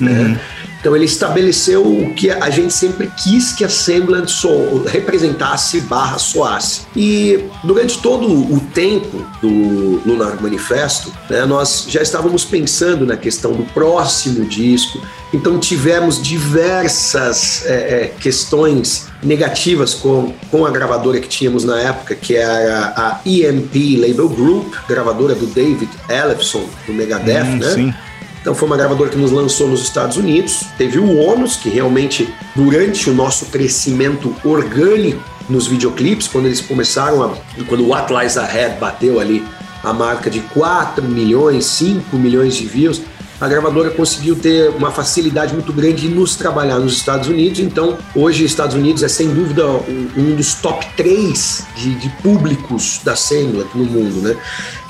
Né? 0.00 0.10
Uhum. 0.10 0.28
Né? 0.28 0.40
Então 0.80 0.96
ele 0.96 1.04
estabeleceu 1.04 1.86
o 1.86 2.14
que 2.14 2.30
a 2.30 2.48
gente 2.48 2.72
sempre 2.72 3.10
quis 3.22 3.52
que 3.52 3.64
a 3.64 3.68
Semblant 3.68 4.28
so, 4.28 4.82
representasse 4.86 5.80
barra 5.82 6.18
soasse. 6.18 6.82
E 6.96 7.44
durante 7.62 7.98
todo 7.98 8.26
o 8.26 8.58
tempo 8.72 9.24
do 9.42 10.00
Lunar 10.06 10.40
Manifesto, 10.40 11.12
né, 11.28 11.44
nós 11.44 11.86
já 11.86 12.00
estávamos 12.00 12.44
pensando 12.44 13.04
na 13.04 13.16
questão 13.16 13.52
do 13.52 13.62
próximo 13.74 14.46
disco. 14.46 15.00
Então 15.34 15.58
tivemos 15.60 16.20
diversas 16.20 17.64
é, 17.66 17.72
é, 17.72 18.14
questões 18.18 19.06
negativas 19.22 19.94
com, 19.94 20.32
com 20.50 20.64
a 20.64 20.70
gravadora 20.70 21.20
que 21.20 21.28
tínhamos 21.28 21.62
na 21.62 21.78
época, 21.78 22.14
que 22.14 22.34
era 22.34 22.94
a 22.96 23.20
EMP 23.24 23.98
Label 23.98 24.28
Group, 24.30 24.74
gravadora 24.88 25.34
do 25.34 25.46
David 25.46 25.90
Ellefson, 26.08 26.64
do 26.86 26.94
Megadeth, 26.94 27.44
hum, 27.44 27.58
né? 27.58 27.70
Sim 27.74 27.94
então 28.40 28.54
foi 28.54 28.66
uma 28.66 28.76
gravadora 28.76 29.10
que 29.10 29.18
nos 29.18 29.30
lançou 29.30 29.68
nos 29.68 29.82
Estados 29.82 30.16
Unidos. 30.16 30.64
Teve 30.78 30.98
o 30.98 31.18
ônus, 31.18 31.56
que 31.56 31.68
realmente, 31.68 32.32
durante 32.56 33.10
o 33.10 33.14
nosso 33.14 33.46
crescimento 33.46 34.34
orgânico 34.44 35.22
nos 35.48 35.66
videoclipes, 35.66 36.26
quando 36.28 36.46
eles 36.46 36.60
começaram 36.60 37.22
a. 37.22 37.34
Quando 37.66 37.84
o 37.84 37.88
What 37.88 38.12
Lies 38.12 38.38
Ahead 38.38 38.78
bateu 38.78 39.20
ali 39.20 39.44
a 39.82 39.92
marca 39.92 40.30
de 40.30 40.40
4 40.40 41.04
milhões, 41.04 41.64
5 41.66 42.16
milhões 42.16 42.54
de 42.54 42.66
views, 42.66 43.02
a 43.40 43.48
gravadora 43.48 43.90
conseguiu 43.90 44.36
ter 44.36 44.70
uma 44.70 44.90
facilidade 44.90 45.54
muito 45.54 45.72
grande 45.72 46.08
de 46.08 46.08
nos 46.08 46.36
trabalhar 46.36 46.78
nos 46.78 46.94
Estados 46.94 47.28
Unidos. 47.28 47.60
Então, 47.60 47.98
hoje, 48.14 48.44
Estados 48.44 48.74
Unidos 48.74 49.02
é 49.02 49.08
sem 49.08 49.28
dúvida 49.28 49.66
um, 49.66 50.34
dos 50.36 50.54
top 50.54 50.86
3 50.96 51.64
de, 51.76 51.94
de 51.94 52.08
públicos 52.22 53.00
da 53.02 53.16
Semblant 53.16 53.68
no 53.74 53.84
mundo, 53.84 54.20
né? 54.20 54.36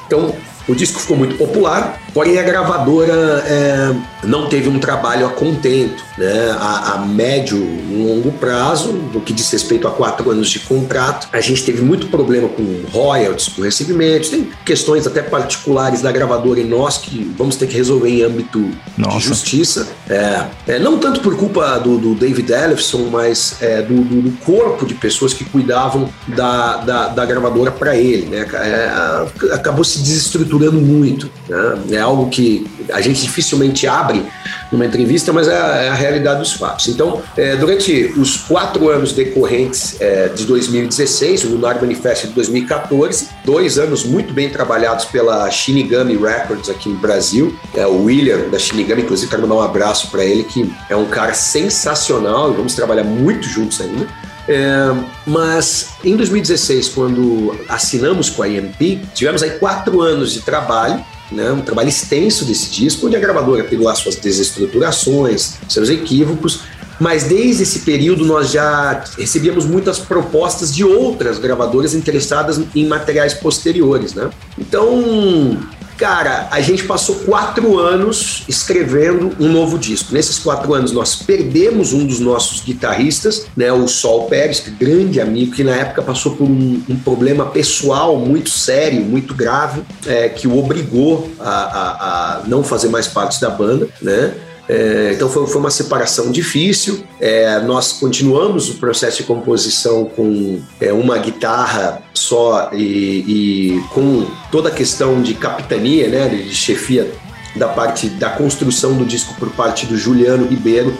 Então, 0.07 0.35
o 0.69 0.75
disco 0.75 1.01
ficou 1.01 1.17
muito 1.17 1.37
popular, 1.37 2.01
porém 2.13 2.39
a 2.39 2.43
gravadora 2.43 3.45
é, 3.47 3.95
não 4.25 4.49
teve 4.49 4.69
um 4.69 4.79
trabalho 4.79 5.27
a 5.27 5.31
contento, 5.31 6.03
né? 6.19 6.51
A, 6.59 6.95
a 6.95 6.99
médio 6.99 7.59
e 7.59 8.05
longo 8.07 8.33
prazo, 8.33 8.93
no 8.93 9.21
que 9.21 9.33
diz 9.33 9.51
respeito 9.51 9.89
a 9.89 9.91
quatro 9.91 10.31
anos 10.31 10.49
de 10.51 10.61
contrato, 10.61 11.29
a 11.33 11.41
gente 11.41 11.65
teve 11.65 11.83
muito 11.83 12.09
problema 12.09 12.49
com 12.49 12.83
royalties, 12.93 13.49
com 13.49 13.63
recebimentos, 13.63 14.29
tem 14.29 14.51
questões 14.65 15.07
até 15.07 15.23
particulares 15.23 16.03
da 16.03 16.13
gravadora 16.13 16.61
e 16.61 16.65
nós 16.65 16.99
que 16.99 17.33
vamos 17.37 17.57
ter 17.57 17.67
que 17.67 17.77
resolver 17.77 18.09
em 18.09 18.23
âmbito 18.23 18.71
Nossa. 18.97 19.19
de 19.19 19.25
justiça. 19.25 19.89
É, 20.09 20.45
é, 20.67 20.79
não 20.79 20.99
tanto 20.99 21.21
por 21.21 21.37
culpa 21.37 21.79
do, 21.79 21.99
do 21.99 22.15
David 22.15 22.53
Ellefson, 22.53 23.09
mas 23.11 23.57
é, 23.61 23.83
do, 23.83 24.03
do, 24.03 24.23
do, 24.23 24.31
corpo 24.45 24.85
de 24.85 24.95
pessoas 24.95 25.33
que 25.33 25.45
cuidavam 25.45 26.09
da, 26.29 26.79
da, 26.79 27.09
da 27.09 27.25
gravadora 27.25 27.71
para 27.71 27.97
ele, 27.97 28.27
né? 28.27 28.47
É, 28.53 29.55
acabou 29.55 29.85
se 29.85 30.01
desestruturando 30.01 30.81
muito. 30.81 31.31
Né? 31.49 31.79
É 32.01 32.03
algo 32.03 32.31
que 32.31 32.67
a 32.93 33.01
gente 33.01 33.21
dificilmente 33.23 33.87
abre 33.87 34.25
numa 34.73 34.87
entrevista, 34.87 35.33
mas 35.33 35.49
é 35.49 35.57
a, 35.57 35.77
é 35.77 35.89
a 35.89 35.95
realidade 35.95 36.41
dos 36.41 36.53
fatos. 36.53 36.89
Então, 36.89 37.23
é, 37.37 37.57
durante 37.57 38.15
os 38.17 38.37
quatro 38.39 38.89
anos 38.89 39.13
decorrentes 39.13 40.01
é, 40.01 40.29
de 40.29 40.45
2016, 40.47 41.45
o 41.45 41.49
Lunar 41.51 41.81
Manifesto 41.81 42.29
de 42.29 42.33
2014, 42.33 43.29
dois 43.45 43.79
anos 43.79 44.05
muito 44.05 44.33
bem 44.33 44.49
trabalhados 44.49 45.05
pela 45.05 45.51
Shinigami 45.51 46.17
Records 46.17 46.69
aqui 46.71 46.89
no 46.89 46.99
Brasil. 46.99 47.55
É, 47.75 47.87
o 47.87 48.05
William 48.05 48.49
da 48.49 48.59
Shinigami, 48.59 49.03
inclusive, 49.03 49.29
quero 49.31 49.43
mandar 49.43 49.57
um 49.57 49.63
abraço 49.63 50.11
para 50.11 50.25
ele, 50.25 50.45
que 50.45 50.73
é 50.89 50.97
um 50.97 51.07
cara 51.07 51.35
sensacional 51.35 52.51
vamos 52.53 52.75
trabalhar 52.75 53.05
muito 53.05 53.47
juntos 53.47 53.81
ainda. 53.81 54.07
É, 54.49 54.95
mas 55.27 55.91
em 56.03 56.17
2016, 56.17 56.89
quando 56.89 57.57
assinamos 57.69 58.31
com 58.31 58.43
a 58.43 58.49
IMP, 58.49 59.01
tivemos 59.15 59.43
aí 59.43 59.51
quatro 59.51 60.01
anos 60.01 60.33
de 60.33 60.41
trabalho 60.41 61.05
né, 61.31 61.51
um 61.53 61.61
trabalho 61.61 61.89
extenso 61.89 62.45
desse 62.45 62.71
disco, 62.71 63.07
onde 63.07 63.17
a 63.17 63.21
gravadora 63.21 63.65
teve 63.65 63.83
lá 63.83 63.95
suas 63.95 64.17
desestruturações, 64.17 65.55
seus 65.69 65.89
equívocos, 65.89 66.63
mas 66.99 67.25
desde 67.25 67.63
esse 67.63 67.81
período 67.81 68.25
nós 68.27 68.51
já 68.51 69.03
recebíamos 69.17 69.65
muitas 69.65 69.99
propostas 69.99 70.75
de 70.75 70.85
outras 70.85 71.39
gravadoras 71.39 71.95
interessadas 71.95 72.61
em 72.75 72.87
materiais 72.87 73.33
posteriores, 73.33 74.13
né? 74.13 74.29
Então, 74.59 75.59
Cara, 76.01 76.49
a 76.51 76.63
gente 76.63 76.85
passou 76.85 77.17
quatro 77.27 77.79
anos 77.79 78.43
escrevendo 78.49 79.37
um 79.39 79.53
novo 79.53 79.79
disco. 79.79 80.15
Nesses 80.15 80.39
quatro 80.39 80.73
anos, 80.73 80.93
nós 80.93 81.15
perdemos 81.15 81.93
um 81.93 82.07
dos 82.07 82.19
nossos 82.19 82.63
guitarristas, 82.63 83.45
né, 83.55 83.71
o 83.71 83.87
Sol 83.87 84.25
Pérez, 84.25 84.65
é 84.67 84.71
grande 84.71 85.21
amigo, 85.21 85.53
que 85.53 85.63
na 85.63 85.77
época 85.77 86.01
passou 86.01 86.37
por 86.37 86.45
um, 86.45 86.83
um 86.89 86.97
problema 86.97 87.45
pessoal 87.45 88.17
muito 88.17 88.49
sério, 88.49 89.03
muito 89.03 89.35
grave, 89.35 89.83
é, 90.07 90.31
que 90.31 90.49
o 90.49 90.59
obrigou 90.59 91.31
a, 91.39 91.51
a, 91.51 92.37
a 92.39 92.43
não 92.47 92.65
fazer 92.65 92.89
mais 92.89 93.07
parte 93.07 93.39
da 93.39 93.51
banda, 93.51 93.87
né? 94.01 94.33
É, 94.73 95.15
então 95.15 95.29
foi, 95.29 95.45
foi, 95.49 95.61
uma 95.61 95.71
separação 95.71 96.31
difícil. 96.31 97.03
É, 97.19 97.59
nós 97.59 97.91
continuamos 97.91 98.71
o 98.71 98.75
processo 98.75 99.17
de 99.17 99.25
composição 99.25 100.05
com 100.05 100.61
é, 100.81 100.93
uma 100.93 101.19
guitarra 101.19 102.01
só 102.15 102.71
e, 102.73 102.79
e, 103.27 103.85
com 103.93 104.25
toda 104.53 104.69
a 104.69 104.73
questão 104.73 105.21
de 105.21 105.35
capitania, 105.35 106.07
né, 106.09 106.29
de 106.29 106.55
chefia 106.55 107.11
da 107.57 107.67
parte 107.67 108.09
da 108.11 108.31
construção 108.31 108.95
do 108.95 109.05
disco 109.05 109.35
por 109.35 109.51
parte 109.51 109.87
do 109.87 109.97
Juliano 109.97 110.47
Ribeiro, 110.47 110.97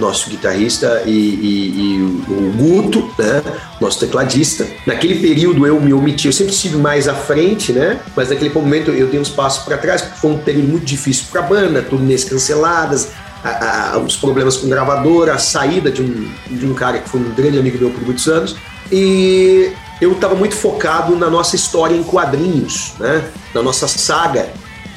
nosso 0.00 0.28
guitarrista, 0.30 1.02
e, 1.06 1.10
e, 1.10 1.80
e, 1.80 2.02
o 2.02 2.52
Guto, 2.56 3.08
né, 3.18 3.42
nosso 3.80 4.00
tecladista. 4.00 4.66
Naquele 4.86 5.20
período 5.20 5.66
eu 5.66 5.80
me 5.80 5.92
omiti, 5.92 6.26
eu 6.26 6.32
sempre 6.32 6.52
estive 6.52 6.76
mais 6.76 7.06
à 7.06 7.14
frente, 7.14 7.72
né, 7.72 8.00
mas 8.16 8.30
naquele 8.30 8.52
momento 8.52 8.90
eu 8.90 9.06
dei 9.06 9.20
uns 9.20 9.28
passos 9.28 9.64
para 9.64 9.78
trás, 9.78 10.02
porque 10.02 10.18
foi 10.18 10.30
um 10.32 10.38
período 10.38 10.68
muito 10.68 10.84
difícil 10.84 11.26
para 11.30 11.40
a 11.40 11.44
banda, 11.44 11.82
turnês 11.82 12.24
canceladas, 12.24 13.10
a, 13.44 13.92
a, 13.94 13.98
os 13.98 14.16
problemas 14.16 14.56
com 14.56 14.68
gravadora, 14.68 15.34
a 15.34 15.38
saída 15.38 15.90
de 15.90 16.02
um, 16.02 16.30
de 16.50 16.66
um 16.66 16.74
cara 16.74 16.98
que 16.98 17.08
foi 17.08 17.20
um 17.20 17.30
grande 17.34 17.58
amigo 17.58 17.78
meu 17.78 17.90
por 17.90 18.02
muitos 18.02 18.26
anos. 18.26 18.56
E 18.92 19.72
eu 20.00 20.12
estava 20.12 20.34
muito 20.34 20.56
focado 20.56 21.14
na 21.16 21.30
nossa 21.30 21.56
história 21.56 21.94
em 21.94 22.02
quadrinhos, 22.02 22.94
né? 22.98 23.24
na 23.54 23.62
nossa 23.62 23.86
saga 23.86 24.48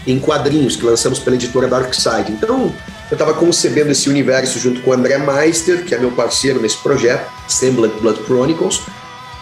em 0.06 0.20
quadrinhos 0.20 0.76
que 0.76 0.86
lançamos 0.86 1.20
pela 1.20 1.36
editora 1.36 1.68
Dark 1.68 1.94
Side. 1.94 2.32
Então, 2.32 2.74
eu 3.14 3.16
estava 3.16 3.36
concebendo 3.36 3.92
esse 3.92 4.10
universo 4.10 4.58
junto 4.58 4.82
com 4.82 4.90
o 4.90 4.94
André 4.94 5.20
Meister, 5.20 5.86
que 5.86 5.94
é 5.94 6.00
meu 6.00 6.10
parceiro 6.10 6.60
nesse 6.60 6.78
projeto, 6.78 7.32
Semblant 7.48 7.94
Blood 8.02 8.24
Chronicles, 8.24 8.82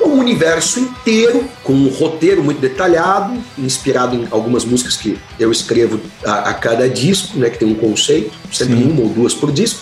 um 0.02 0.20
universo 0.20 0.82
inteiro, 0.82 1.46
com 1.64 1.72
um 1.72 1.88
roteiro 1.88 2.44
muito 2.44 2.60
detalhado, 2.60 3.42
inspirado 3.58 4.14
em 4.14 4.28
algumas 4.30 4.66
músicas 4.66 4.98
que 4.98 5.18
eu 5.40 5.54
escrevo 5.54 6.02
a, 6.26 6.50
a 6.50 6.54
cada 6.54 6.90
disco, 6.90 7.38
né, 7.38 7.50
que 7.50 7.60
tem 7.60 7.68
um 7.70 7.76
conceito, 7.76 8.34
sempre 8.52 8.76
Sim. 8.76 8.92
uma 8.92 9.04
ou 9.04 9.08
duas 9.08 9.34
por 9.34 9.54
disco. 9.54 9.80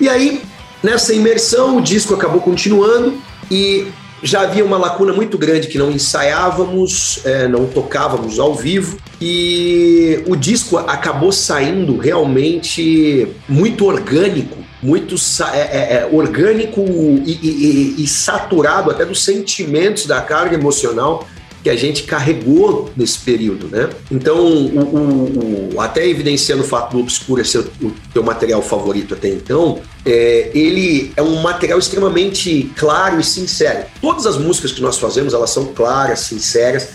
E 0.00 0.08
aí, 0.08 0.42
nessa 0.82 1.14
imersão, 1.14 1.76
o 1.76 1.80
disco 1.80 2.12
acabou 2.12 2.40
continuando 2.40 3.22
e 3.48 3.86
já 4.22 4.42
havia 4.42 4.64
uma 4.64 4.76
lacuna 4.76 5.12
muito 5.12 5.38
grande 5.38 5.68
que 5.68 5.78
não 5.78 5.90
ensaiávamos, 5.90 7.20
é, 7.24 7.48
não 7.48 7.66
tocávamos 7.66 8.38
ao 8.38 8.54
vivo 8.54 8.98
e 9.20 10.22
o 10.26 10.36
disco 10.36 10.76
acabou 10.78 11.32
saindo 11.32 11.96
realmente 11.96 13.28
muito 13.48 13.84
orgânico, 13.86 14.58
muito 14.82 15.14
é, 15.52 15.58
é, 15.58 15.94
é, 15.96 16.08
orgânico 16.10 16.80
e, 16.80 17.32
e, 17.42 18.02
e, 18.02 18.06
saturado 18.06 18.90
até 18.90 19.04
dos 19.04 19.22
sentimentos 19.24 20.06
da 20.06 20.20
carga 20.20 20.54
emocional 20.54 21.26
que 21.62 21.68
a 21.68 21.76
gente 21.76 22.04
carregou 22.04 22.90
nesse 22.96 23.18
período, 23.18 23.68
né? 23.68 23.90
Então, 24.10 24.38
o, 24.38 24.80
o, 24.80 25.74
o, 25.74 25.80
até 25.80 26.06
evidenciando 26.06 26.62
o 26.62 26.66
fato 26.66 26.92
do 26.92 27.00
Obscura 27.00 27.44
ser 27.44 27.58
o 27.82 27.92
teu 28.12 28.22
material 28.22 28.62
favorito 28.62 29.14
até 29.14 29.28
então, 29.28 29.80
é, 30.04 30.50
ele 30.54 31.12
é 31.16 31.22
um 31.22 31.42
material 31.42 31.78
extremamente 31.78 32.70
claro 32.76 33.20
e 33.20 33.24
sincero. 33.24 33.84
Todas 34.00 34.26
as 34.26 34.38
músicas 34.38 34.72
que 34.72 34.80
nós 34.80 34.98
fazemos, 34.98 35.34
elas 35.34 35.50
são 35.50 35.66
claras, 35.66 36.20
sinceras, 36.20 36.88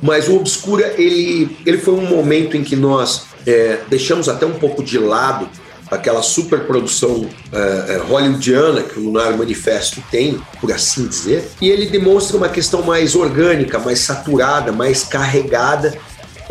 mas 0.00 0.28
o 0.28 0.36
Obscura, 0.36 0.94
ele, 0.96 1.56
ele 1.66 1.78
foi 1.78 1.94
um 1.94 2.06
momento 2.06 2.56
em 2.56 2.62
que 2.62 2.76
nós 2.76 3.26
é, 3.46 3.80
deixamos 3.88 4.28
até 4.28 4.46
um 4.46 4.54
pouco 4.54 4.82
de 4.82 4.98
lado 4.98 5.48
aquela 5.92 6.22
superprodução 6.22 7.28
é, 7.52 8.00
hollywoodiana 8.08 8.82
que 8.82 8.98
o 8.98 9.02
Lunar 9.04 9.36
Manifesto 9.36 10.02
tem, 10.10 10.40
por 10.60 10.72
assim 10.72 11.06
dizer, 11.06 11.50
e 11.60 11.68
ele 11.68 11.86
demonstra 11.86 12.36
uma 12.36 12.48
questão 12.48 12.82
mais 12.82 13.14
orgânica, 13.14 13.78
mais 13.78 13.98
saturada, 14.00 14.72
mais 14.72 15.04
carregada 15.04 15.96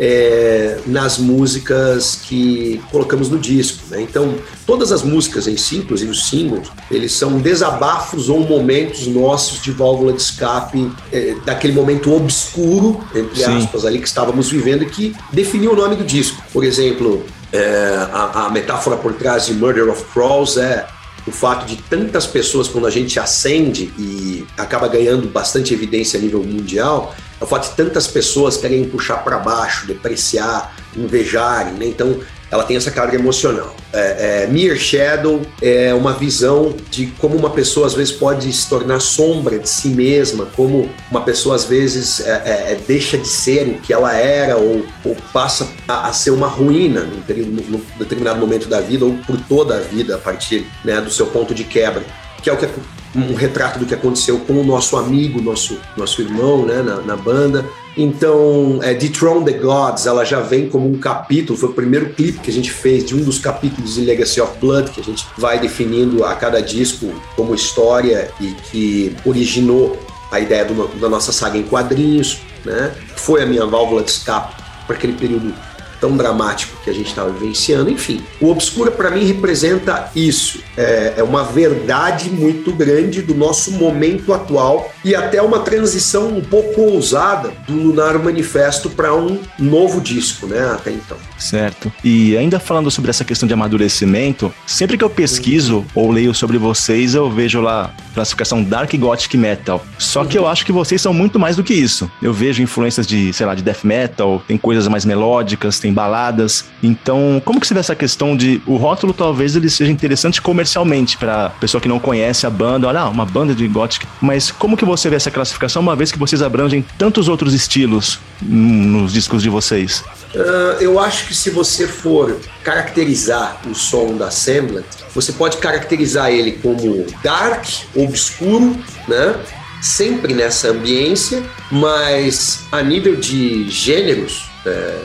é, 0.00 0.78
nas 0.86 1.18
músicas 1.18 2.20
que 2.22 2.80
colocamos 2.90 3.28
no 3.28 3.38
disco. 3.38 3.82
Né? 3.90 4.02
Então, 4.02 4.34
todas 4.66 4.92
as 4.92 5.02
músicas 5.02 5.46
em 5.46 5.56
si, 5.56 5.76
inclusive 5.78 6.10
os 6.10 6.28
singles, 6.28 6.68
eles 6.90 7.12
são 7.12 7.38
desabafos 7.38 8.28
ou 8.28 8.40
momentos 8.40 9.06
nossos 9.06 9.62
de 9.62 9.70
válvula 9.70 10.12
de 10.12 10.20
escape 10.20 10.90
é, 11.12 11.36
daquele 11.44 11.72
momento 11.72 12.12
obscuro, 12.12 13.02
entre 13.14 13.44
Sim. 13.44 13.58
aspas, 13.58 13.84
ali 13.84 13.98
que 13.98 14.08
estávamos 14.08 14.50
vivendo 14.50 14.82
e 14.82 14.86
que 14.86 15.14
definiu 15.32 15.72
o 15.72 15.76
nome 15.76 15.96
do 15.96 16.04
disco. 16.04 16.42
Por 16.52 16.64
exemplo, 16.64 17.24
é, 17.52 17.94
a, 18.12 18.46
a, 18.46 18.50
metáfora 18.50 18.96
por 18.96 19.12
trás 19.14 19.46
de 19.46 19.54
Murder 19.54 19.88
of 19.88 20.04
Crows 20.12 20.56
é 20.56 20.86
o 21.26 21.30
fato 21.30 21.66
de 21.66 21.76
tantas 21.76 22.26
pessoas, 22.26 22.66
quando 22.66 22.86
a 22.86 22.90
gente 22.90 23.20
acende 23.20 23.92
e 23.98 24.44
acaba 24.56 24.88
ganhando 24.88 25.28
bastante 25.28 25.72
evidência 25.72 26.18
a 26.18 26.22
nível 26.22 26.42
mundial, 26.42 27.14
é 27.42 27.44
o 27.44 27.46
fato 27.48 27.70
de 27.70 27.76
tantas 27.76 28.06
pessoas 28.06 28.56
querem 28.56 28.84
puxar 28.84 29.16
para 29.24 29.36
baixo, 29.36 29.84
depreciar, 29.84 30.76
invejarem, 30.96 31.74
né? 31.74 31.86
Então, 31.86 32.20
ela 32.52 32.62
tem 32.62 32.76
essa 32.76 32.90
carga 32.90 33.16
emocional. 33.16 33.74
É, 33.92 34.44
é, 34.44 34.46
Mere 34.46 34.78
Shadow 34.78 35.40
é 35.60 35.92
uma 35.92 36.12
visão 36.12 36.76
de 36.88 37.06
como 37.18 37.34
uma 37.34 37.50
pessoa 37.50 37.86
às 37.86 37.94
vezes 37.94 38.12
pode 38.12 38.52
se 38.52 38.68
tornar 38.68 39.00
sombra 39.00 39.58
de 39.58 39.68
si 39.68 39.88
mesma, 39.88 40.46
como 40.54 40.88
uma 41.10 41.22
pessoa 41.22 41.56
às 41.56 41.64
vezes 41.64 42.20
é, 42.20 42.30
é, 42.44 42.72
é 42.72 42.80
deixa 42.86 43.18
de 43.18 43.26
ser 43.26 43.66
o 43.66 43.80
que 43.80 43.92
ela 43.92 44.14
era 44.14 44.56
ou, 44.56 44.84
ou 45.04 45.16
passa 45.32 45.66
a, 45.88 46.08
a, 46.08 46.12
ser 46.12 46.30
uma 46.30 46.46
ruína 46.46 47.00
num, 47.00 47.22
num, 47.68 47.80
determinado 47.98 48.38
momento 48.38 48.68
da 48.68 48.80
vida 48.80 49.04
ou 49.04 49.14
por 49.26 49.36
toda 49.48 49.76
a 49.78 49.80
vida 49.80 50.14
a 50.14 50.18
partir 50.18 50.64
né, 50.84 51.00
do 51.00 51.10
seu 51.10 51.26
ponto 51.26 51.52
de 51.52 51.64
quebra, 51.64 52.04
que 52.40 52.48
é 52.48 52.52
o 52.52 52.56
que 52.56 52.68
um 53.14 53.34
retrato 53.34 53.78
do 53.78 53.86
que 53.86 53.94
aconteceu 53.94 54.38
com 54.40 54.54
o 54.54 54.64
nosso 54.64 54.96
amigo, 54.96 55.40
nosso, 55.40 55.78
nosso 55.96 56.22
irmão 56.22 56.64
né, 56.64 56.82
na, 56.82 56.96
na 57.02 57.16
banda. 57.16 57.64
Então, 57.96 58.80
é, 58.82 58.94
Dethrone 58.94 59.44
the 59.44 59.52
Gods, 59.58 60.06
ela 60.06 60.24
já 60.24 60.40
vem 60.40 60.68
como 60.68 60.88
um 60.88 60.98
capítulo, 60.98 61.58
foi 61.58 61.68
o 61.68 61.72
primeiro 61.74 62.10
clipe 62.10 62.38
que 62.38 62.50
a 62.50 62.52
gente 62.52 62.70
fez 62.70 63.04
de 63.04 63.14
um 63.14 63.22
dos 63.22 63.38
capítulos 63.38 63.94
de 63.94 64.00
Legacy 64.00 64.40
of 64.40 64.58
Blood, 64.58 64.90
que 64.90 65.00
a 65.00 65.04
gente 65.04 65.26
vai 65.36 65.60
definindo 65.60 66.24
a 66.24 66.34
cada 66.34 66.62
disco 66.62 67.12
como 67.36 67.54
história 67.54 68.30
e 68.40 68.46
que 68.70 69.14
originou 69.26 69.98
a 70.30 70.40
ideia 70.40 70.64
do, 70.64 70.88
da 70.98 71.08
nossa 71.08 71.32
saga 71.32 71.58
em 71.58 71.62
quadrinhos, 71.64 72.38
né? 72.64 72.94
Foi 73.16 73.42
a 73.42 73.46
minha 73.46 73.66
válvula 73.66 74.02
de 74.02 74.10
escape 74.10 74.54
para 74.86 74.96
aquele 74.96 75.12
período 75.12 75.54
tão 76.02 76.16
dramático 76.16 76.76
que 76.82 76.90
a 76.90 76.92
gente 76.92 77.06
estava 77.06 77.30
vivenciando. 77.30 77.88
Enfim, 77.88 78.20
o 78.40 78.50
Obscura 78.50 78.90
para 78.90 79.08
mim 79.08 79.24
representa 79.24 80.10
isso. 80.16 80.58
É, 80.76 81.14
é, 81.18 81.22
uma 81.22 81.44
verdade 81.44 82.28
muito 82.28 82.72
grande 82.72 83.22
do 83.22 83.34
nosso 83.34 83.70
momento 83.70 84.32
atual 84.32 84.90
e 85.04 85.14
até 85.14 85.40
uma 85.40 85.60
transição 85.60 86.36
um 86.36 86.40
pouco 86.40 86.80
ousada 86.80 87.52
do 87.68 87.74
Lunar 87.74 88.18
Manifesto 88.18 88.90
para 88.90 89.14
um 89.14 89.38
novo 89.58 90.00
disco, 90.00 90.46
né? 90.46 90.72
Até 90.72 90.90
então. 90.90 91.16
Certo. 91.38 91.92
E 92.02 92.36
ainda 92.36 92.58
falando 92.58 92.90
sobre 92.90 93.10
essa 93.10 93.24
questão 93.24 93.46
de 93.46 93.54
amadurecimento, 93.54 94.52
sempre 94.66 94.98
que 94.98 95.04
eu 95.04 95.10
pesquiso 95.10 95.84
ou 95.94 96.10
leio 96.10 96.34
sobre 96.34 96.58
vocês, 96.58 97.14
eu 97.14 97.30
vejo 97.30 97.60
lá 97.60 97.94
classificação 98.14 98.62
Dark 98.62 98.92
Gothic 98.96 99.36
Metal. 99.36 99.84
Só 99.98 100.24
que 100.24 100.36
eu 100.36 100.48
acho 100.48 100.66
que 100.66 100.72
vocês 100.72 101.00
são 101.00 101.14
muito 101.14 101.38
mais 101.38 101.54
do 101.54 101.62
que 101.62 101.74
isso. 101.74 102.10
Eu 102.20 102.32
vejo 102.32 102.62
influências 102.62 103.06
de, 103.06 103.32
sei 103.32 103.46
lá, 103.46 103.54
de 103.54 103.62
death 103.62 103.84
metal, 103.84 104.42
tem 104.48 104.58
coisas 104.58 104.88
mais 104.88 105.04
melódicas, 105.04 105.78
tem 105.78 105.91
baladas. 105.92 106.64
Então, 106.82 107.40
como 107.44 107.60
que 107.60 107.66
se 107.66 107.74
vê 107.74 107.80
essa 107.80 107.94
questão 107.94 108.36
de 108.36 108.60
o 108.66 108.76
rótulo 108.76 109.12
talvez 109.12 109.54
ele 109.56 109.70
seja 109.70 109.90
interessante 109.90 110.40
comercialmente 110.40 111.16
para 111.16 111.50
pessoa 111.60 111.80
que 111.80 111.88
não 111.88 111.98
conhece 111.98 112.46
a 112.46 112.50
banda, 112.50 112.88
olha, 112.88 113.04
uma 113.06 113.26
banda 113.26 113.54
de 113.54 113.66
gothic, 113.68 114.06
mas 114.20 114.50
como 114.50 114.76
que 114.76 114.84
você 114.84 115.08
vê 115.08 115.16
essa 115.16 115.30
classificação 115.30 115.82
uma 115.82 115.96
vez 115.96 116.10
que 116.10 116.18
vocês 116.18 116.42
abrangem 116.42 116.84
tantos 116.98 117.28
outros 117.28 117.54
estilos 117.54 118.18
nos 118.40 119.12
discos 119.12 119.42
de 119.42 119.48
vocês? 119.48 120.04
Uh, 120.34 120.80
eu 120.80 120.98
acho 120.98 121.26
que 121.26 121.34
se 121.34 121.50
você 121.50 121.86
for 121.86 122.38
caracterizar 122.64 123.60
o 123.68 123.74
som 123.74 124.16
da 124.16 124.30
Semblant, 124.30 124.84
você 125.14 125.32
pode 125.32 125.58
caracterizar 125.58 126.30
ele 126.30 126.52
como 126.52 127.06
dark, 127.22 127.66
obscuro, 127.94 128.76
né? 129.06 129.36
Sempre 129.82 130.32
nessa 130.32 130.68
ambiência, 130.68 131.42
mas 131.70 132.64
a 132.70 132.82
nível 132.82 133.16
de 133.16 133.68
gêneros, 133.68 134.48
é, 134.64 134.98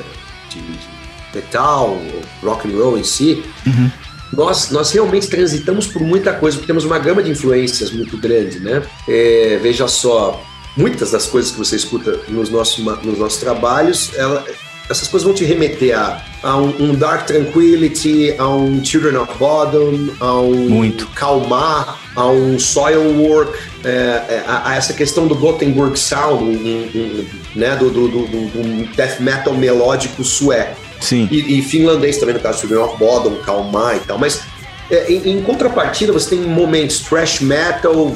de, 0.62 0.98
metal, 1.34 1.98
rock 2.44 2.68
and 2.68 2.78
roll 2.78 2.98
em 2.98 3.04
si, 3.04 3.44
uhum. 3.66 3.92
nós, 4.34 4.72
nós 4.72 4.92
realmente 4.92 5.28
transitamos 5.28 5.88
por 5.88 6.02
muita 6.02 6.34
coisa, 6.34 6.58
porque 6.58 6.68
temos 6.68 6.86
uma 6.86 7.00
gama 7.00 7.22
de 7.22 7.32
influências 7.32 7.92
muito 7.92 8.18
grande, 8.18 8.60
né? 8.60 8.82
É, 9.08 9.60
veja 9.62 9.88
só, 9.88 10.42
muitas 10.76 11.12
das 11.12 11.26
coisas 11.26 11.52
que 11.52 11.58
você 11.58 11.76
escuta 11.76 12.20
nos 12.30 12.50
nossos, 12.50 12.84
nos 13.04 13.18
nossos 13.18 13.40
trabalhos, 13.40 14.12
ela, 14.16 14.46
essas 14.90 15.08
coisas 15.08 15.26
vão 15.26 15.34
te 15.34 15.44
remeter 15.44 15.98
a, 15.98 16.22
a 16.44 16.58
um, 16.58 16.74
um, 16.80 16.96
Dark 16.96 17.26
Tranquility, 17.26 18.34
a 18.38 18.48
um 18.48 18.84
Children 18.84 19.18
of 19.18 19.38
Bodom, 19.38 20.10
a 20.20 20.40
um 20.40 20.70
Muito. 20.70 21.08
Calmar, 21.08 22.00
a 22.16 22.28
um 22.28 22.58
Soilwork, 22.58 23.58
é, 23.84 23.90
é, 23.90 24.44
a, 24.48 24.70
a, 24.70 24.76
essa 24.76 24.94
questão 24.94 25.28
do 25.28 25.36
Gothenburg 25.36 25.98
Sound, 25.98 26.44
um, 26.44 26.50
um, 26.50 27.26
né, 27.56 27.76
do, 27.76 27.90
do, 27.90 28.08
do, 28.08 28.28
do, 28.28 28.96
death 28.96 29.20
metal 29.20 29.54
melódico 29.54 30.24
sueco. 30.24 30.78
Sim. 31.02 31.28
E, 31.32 31.60
e 31.60 31.62
finlandês 31.62 32.18
também, 32.18 32.36
no 32.36 32.42
caso 32.42 32.62
Children 32.62 32.82
of 32.82 32.98
Bodom, 32.98 33.36
Calmar 33.44 33.98
e 33.98 34.00
tal, 34.00 34.18
mas 34.18 34.42
em, 34.90 35.38
em, 35.38 35.42
contrapartida, 35.42 36.14
você 36.14 36.36
tem 36.36 36.40
momentos 36.40 37.00
thrash 37.00 37.42
metal 37.42 37.94
uh, 37.94 38.16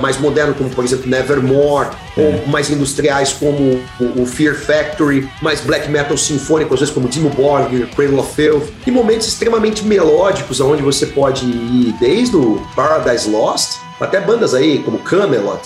mais 0.00 0.18
moderno, 0.18 0.54
como 0.54 0.68
por 0.70 0.84
exemplo 0.84 1.08
Nevermore, 1.08 1.88
é. 2.16 2.20
ou 2.20 2.48
mais 2.48 2.70
industriais 2.70 3.32
como 3.32 3.80
o, 4.00 4.22
o, 4.22 4.26
Fear 4.26 4.56
Factory, 4.56 5.28
mais 5.40 5.60
black 5.60 5.88
metal 5.88 6.16
sinfônico, 6.16 6.74
às 6.74 6.80
vezes 6.80 6.94
como 6.94 7.08
Dimo 7.08 7.30
Borgir, 7.30 7.88
Cradle 7.94 8.18
of 8.18 8.34
Filth, 8.34 8.68
e 8.86 8.90
momentos 8.90 9.28
extremamente 9.28 9.84
melódicos, 9.84 10.60
onde 10.60 10.82
você 10.82 11.06
pode 11.06 11.46
ir 11.46 11.94
desde 12.00 12.36
o 12.36 12.60
Paradise 12.74 13.28
Lost 13.28 13.78
até 14.00 14.20
bandas 14.20 14.54
aí 14.54 14.80
como 14.80 14.98
Camelot 14.98 15.60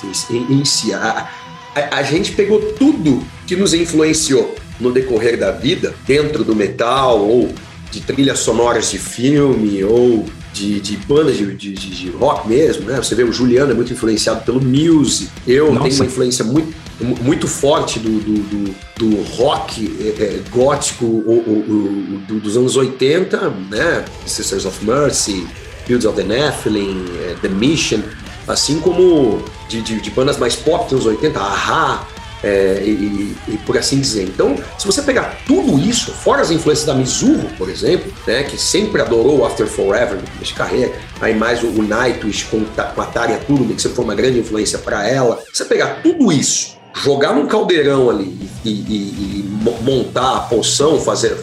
si. 0.65 0.93
A, 0.93 1.29
a, 1.75 1.97
a 1.97 2.03
gente 2.03 2.33
pegou 2.33 2.61
tudo 2.73 3.25
que 3.47 3.57
nos 3.57 3.75
influenciou 3.75 4.55
no 4.79 4.91
decorrer 4.91 5.39
da 5.39 5.51
vida, 5.51 5.95
dentro 6.07 6.43
do 6.43 6.55
metal 6.55 7.21
ou 7.21 7.53
de 7.91 8.01
trilhas 8.01 8.39
sonoras 8.41 8.91
de 8.91 8.99
filme 8.99 9.83
ou 9.85 10.27
de, 10.53 10.81
de 10.81 10.97
bandas 10.97 11.37
de, 11.37 11.55
de, 11.55 11.73
de, 11.73 12.11
rock 12.11 12.49
mesmo, 12.49 12.85
né? 12.85 12.97
Você 12.97 13.15
vê 13.15 13.23
o 13.23 13.33
Juliano 13.33 13.71
é 13.73 13.75
muito 13.75 13.93
influenciado 13.93 14.43
pelo 14.45 14.61
Muse. 14.61 15.31
Eu 15.47 15.73
Nossa. 15.73 15.85
tenho 15.85 15.95
uma 15.97 16.07
influência 16.07 16.45
muito, 16.45 16.75
muito 17.23 17.47
forte 17.47 17.99
do, 17.99 18.21
do, 18.21 18.35
do, 18.35 18.75
do 18.99 19.23
rock 19.37 19.97
é, 20.01 20.23
é, 20.23 20.41
gótico 20.51 21.05
o, 21.05 22.23
o, 22.29 22.35
o, 22.35 22.41
dos 22.41 22.57
anos 22.57 22.77
80, 22.77 23.51
né? 23.71 24.05
Sisters 24.27 24.65
of 24.65 24.85
Mercy, 24.85 25.47
Fields 25.87 26.05
of 26.05 26.17
the 26.17 26.25
Nephilim, 26.25 27.05
é, 27.29 27.37
The 27.41 27.49
Mission, 27.49 28.01
assim 28.47 28.81
como 28.81 29.43
de, 29.69 29.81
de, 29.81 30.01
de 30.01 30.11
bandas 30.11 30.37
mais 30.37 30.57
pop 30.57 30.85
dos 30.85 31.07
anos 31.07 31.07
80, 31.07 31.39
Aha, 31.39 32.07
é, 32.43 32.83
e, 32.85 33.37
e, 33.49 33.59
por 33.67 33.77
assim 33.77 34.01
dizer. 34.01 34.25
Então, 34.25 34.57
se 34.79 34.87
você 34.87 35.03
pegar 35.03 35.39
tudo 35.47 35.79
isso, 35.79 36.13
fora 36.13 36.43
as 36.43 36.51
influências 36.51 36.87
da 36.87 36.95
Mizuho, 36.95 37.49
por 37.59 37.69
exemplo, 37.69 38.13
né, 38.27 38.43
que 38.43 38.59
sempre 38.59 39.01
adorou 39.01 39.45
After 39.45 39.67
Forever 39.67 40.19
de 40.41 40.55
carreira, 40.55 40.93
aí 41.21 41.35
mais 41.35 41.63
o, 41.63 41.69
o 41.69 41.83
Nightwish 41.83 42.47
com, 42.47 42.65
com 42.65 43.01
a 43.01 43.07
Tária 43.07 43.39
Turner, 43.39 43.77
que 43.77 43.83
sempre 43.83 43.97
foi 43.97 44.05
uma 44.05 44.15
grande 44.15 44.39
influência 44.39 44.79
para 44.79 45.07
ela. 45.07 45.43
Você 45.53 45.65
pegar 45.65 46.01
tudo 46.03 46.33
isso, 46.33 46.79
jogar 46.95 47.35
num 47.35 47.47
caldeirão 47.47 48.11
ali 48.11 48.39
e, 48.65 48.71
e, 48.71 49.45
e 49.45 49.83
montar 49.83 50.37
a 50.37 50.41
poção, 50.41 50.99
fazer, 51.01 51.37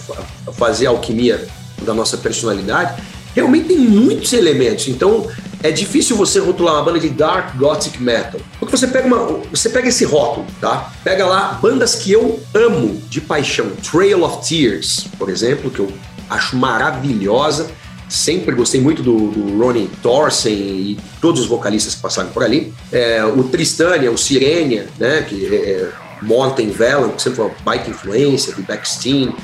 fazer 0.53 0.87
a 0.87 0.89
alquimia 0.89 1.47
da 1.83 1.93
nossa 1.93 2.17
personalidade, 2.17 3.01
realmente 3.35 3.67
tem 3.67 3.77
muitos 3.77 4.33
elementos. 4.33 4.87
Então, 4.87 5.27
é 5.63 5.71
difícil 5.71 6.15
você 6.15 6.39
rotular 6.39 6.75
uma 6.75 6.83
banda 6.83 6.99
de 6.99 7.09
dark 7.09 7.55
gothic 7.57 8.01
metal. 8.01 8.39
Porque 8.59 8.75
você 8.75 8.87
pega 8.87 9.07
uma, 9.07 9.41
você 9.51 9.69
pega 9.69 9.87
esse 9.87 10.05
rótulo, 10.05 10.45
tá? 10.61 10.91
Pega 11.03 11.25
lá 11.25 11.57
bandas 11.61 11.95
que 11.95 12.11
eu 12.11 12.39
amo 12.53 13.01
de 13.09 13.19
paixão, 13.21 13.71
Trail 13.89 14.23
of 14.23 14.47
Tears, 14.47 15.07
por 15.17 15.29
exemplo, 15.29 15.71
que 15.71 15.79
eu 15.79 15.91
acho 16.29 16.55
maravilhosa. 16.55 17.67
Sempre 18.07 18.55
gostei 18.55 18.79
muito 18.79 19.03
do, 19.03 19.31
do 19.31 19.57
Ronnie 19.57 19.89
Thorsen 20.01 20.53
e 20.53 20.97
todos 21.19 21.41
os 21.41 21.47
vocalistas 21.47 21.95
que 21.95 22.01
passaram 22.01 22.29
por 22.29 22.43
ali. 22.43 22.73
É, 22.91 23.25
o 23.25 23.43
Tristania, 23.43 24.09
o 24.11 24.17
Sirenia, 24.17 24.87
né? 24.97 25.23
Que 25.23 25.45
é, 25.53 25.57
é 25.57 25.91
Morten 26.21 26.69
Velan, 26.69 27.09
que 27.09 27.21
sempre 27.21 27.37
foi 27.37 27.45
uma 27.45 27.55
baita 27.63 27.89
influência, 27.89 28.53
do 28.53 28.61
Backstein, 28.63 29.35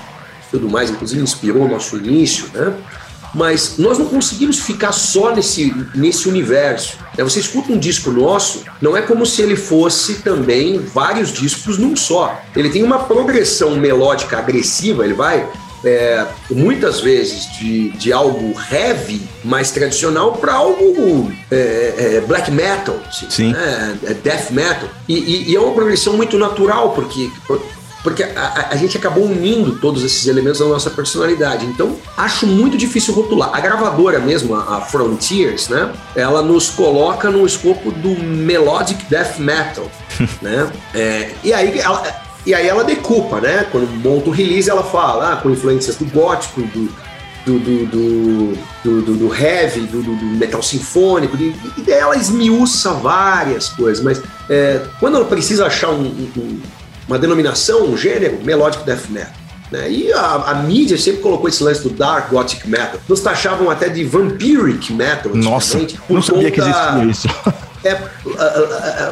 tudo 0.49 0.70
mais, 0.70 0.89
inclusive 0.89 1.22
inspirou 1.22 1.66
o 1.66 1.68
nosso 1.68 1.97
início, 1.97 2.45
né? 2.53 2.74
Mas 3.34 3.78
nós 3.78 3.98
não 3.98 4.06
conseguimos 4.06 4.60
ficar 4.60 4.92
só 4.92 5.34
nesse, 5.34 5.74
nesse 5.96 6.28
universo. 6.28 6.98
É, 7.18 7.24
você 7.24 7.40
escuta 7.40 7.72
um 7.72 7.78
disco 7.78 8.12
nosso, 8.12 8.64
não 8.82 8.96
é 8.96 9.02
como 9.02 9.26
se 9.26 9.42
ele 9.42 9.56
fosse 9.56 10.16
também 10.16 10.80
vários 10.80 11.32
discos 11.32 11.78
num 11.78 11.96
só. 11.96 12.40
Ele 12.56 12.70
tem 12.70 12.84
uma 12.84 13.00
progressão 13.00 13.76
melódica 13.76 14.38
agressiva, 14.38 15.04
ele 15.04 15.14
vai 15.14 15.48
é, 15.84 16.26
muitas 16.50 17.02
vezes 17.02 17.52
de, 17.58 17.90
de 17.92 18.14
algo 18.14 18.54
heavy, 18.72 19.22
mais 19.44 19.72
tradicional, 19.72 20.34
para 20.34 20.54
algo 20.54 21.32
é, 21.52 21.94
é, 21.98 22.24
black 22.26 22.50
metal, 22.50 23.00
assim, 23.08 23.30
Sim. 23.30 23.52
Né? 23.52 23.98
É 24.06 24.14
death 24.14 24.52
metal. 24.52 24.88
E, 25.08 25.18
e, 25.18 25.52
e, 25.52 25.56
é 25.56 25.60
uma 25.60 25.74
progressão 25.74 26.14
muito 26.16 26.38
natural, 26.38 26.92
porque 26.92 27.30
porque 28.04 28.22
a, 28.22 28.68
a, 28.72 28.76
gente 28.76 28.97
acabou 28.97 29.24
unindo 29.24 29.78
todos 29.80 30.04
esses 30.04 30.28
elementos 30.28 30.60
da 30.60 30.66
nossa 30.66 30.89
personalidade. 30.89 31.66
Então, 31.66 31.95
acho 32.18 32.45
muito 32.45 32.78
difícil 32.78 33.14
rotular. 33.14 33.51
A 33.54 33.62
gravadora 33.62 34.20
mesmo, 34.20 34.56
a, 34.56 34.78
a 34.78 34.82
Frontiers, 34.82 35.70
né? 35.70 35.91
Ela 36.14 36.41
nos 36.41 36.70
coloca 36.70 37.32
no 37.32 37.45
escopo 37.45 37.91
do 37.91 38.10
melodic 38.22 39.06
death 39.06 39.39
metal, 39.39 39.89
né? 40.41 40.70
É, 40.93 41.32
e 41.43 41.54
aí 41.54 41.80
ela, 41.80 42.04
e 42.45 42.54
aí 42.54 42.68
ela 42.68 42.84
decupa, 42.84 43.39
né? 43.39 43.66
Quando 43.72 43.88
monta 44.04 44.30
o 44.30 44.34
release, 44.34 44.70
ela 44.70 44.84
fala 44.84 45.34
ah, 45.34 45.36
com 45.38 45.49
influências 45.49 45.95
do 45.95 46.06
gótico, 46.06 46.62
do, 46.62 46.89
do, 47.45 47.60
do, 47.60 47.86
do, 48.84 49.01
do, 49.01 49.16
do 49.16 49.36
heavy, 49.36 49.82
do, 49.82 50.01
do, 50.01 50.26
metal 50.26 50.62
sinfônico, 50.62 51.38
e 51.38 51.82
daí 51.82 51.99
ela 51.99 52.16
esmiuça 52.18 52.93
várias 52.93 53.70
coisas, 53.70 54.04
mas 54.04 54.22
é, 54.49 54.82
quando 54.99 55.18
ela 55.18 55.26
precisa 55.26 55.66
achar 55.66 55.89
um, 55.89 56.06
um, 56.06 56.62
uma 57.08 57.20
denominação, 57.20 57.86
um 57.86 57.97
gênero, 57.97 58.39
melodic 58.43 58.84
death 58.86 59.10
metal. 59.10 59.43
Né? 59.74 59.89
E 59.89 60.14
a, 60.14 60.36
a, 60.36 60.54
mídia 60.56 60.97
sempre 60.97 61.22
colocou 61.22 61.49
esse 61.49 61.64
lance 61.64 61.82
do 61.82 61.89
dark 61.89 62.30
gothic 62.30 62.70
metal. 62.70 62.99
Nos 63.10 63.22
taxavam 63.22 63.72
até 63.72 63.89
de 63.89 64.04
vampiric 64.04 64.93
metal. 64.93 65.34
Nossa, 65.36 65.80
não 66.08 66.22
sabia 66.22 66.51
que 66.51 66.62
existia 66.62 67.06
isso. 67.06 67.28
É, 67.86 67.97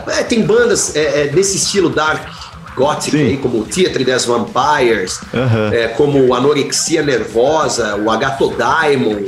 é, 0.07 0.23
tem 0.23 0.43
bandas 0.43 0.95
é, 0.95 1.23
é, 1.23 1.27
desse 1.27 1.57
estilo 1.57 1.89
dark 1.89 2.25
gothic, 2.73 3.17
aí, 3.17 3.35
como 3.35 3.65
Theatre 3.65 4.05
des 4.05 4.23
Vampires, 4.23 5.19
uhum. 5.33 5.73
é, 5.73 5.89
como 5.89 6.33
Anorexia 6.33 7.01
Nervosa, 7.01 7.97
o 7.97 8.09
Agatodaimon, 8.09 9.25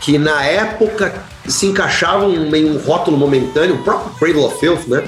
que 0.00 0.16
na 0.16 0.44
época 0.44 1.12
se 1.44 1.66
encaixavam 1.66 2.30
em 2.54 2.64
um 2.70 2.78
rótulo 2.78 3.16
momentâneo, 3.16 3.74
o 3.74 3.82
próprio 3.82 4.14
Cradle 4.14 4.44
of 4.44 4.60
Filth, 4.60 4.86
né? 4.86 5.02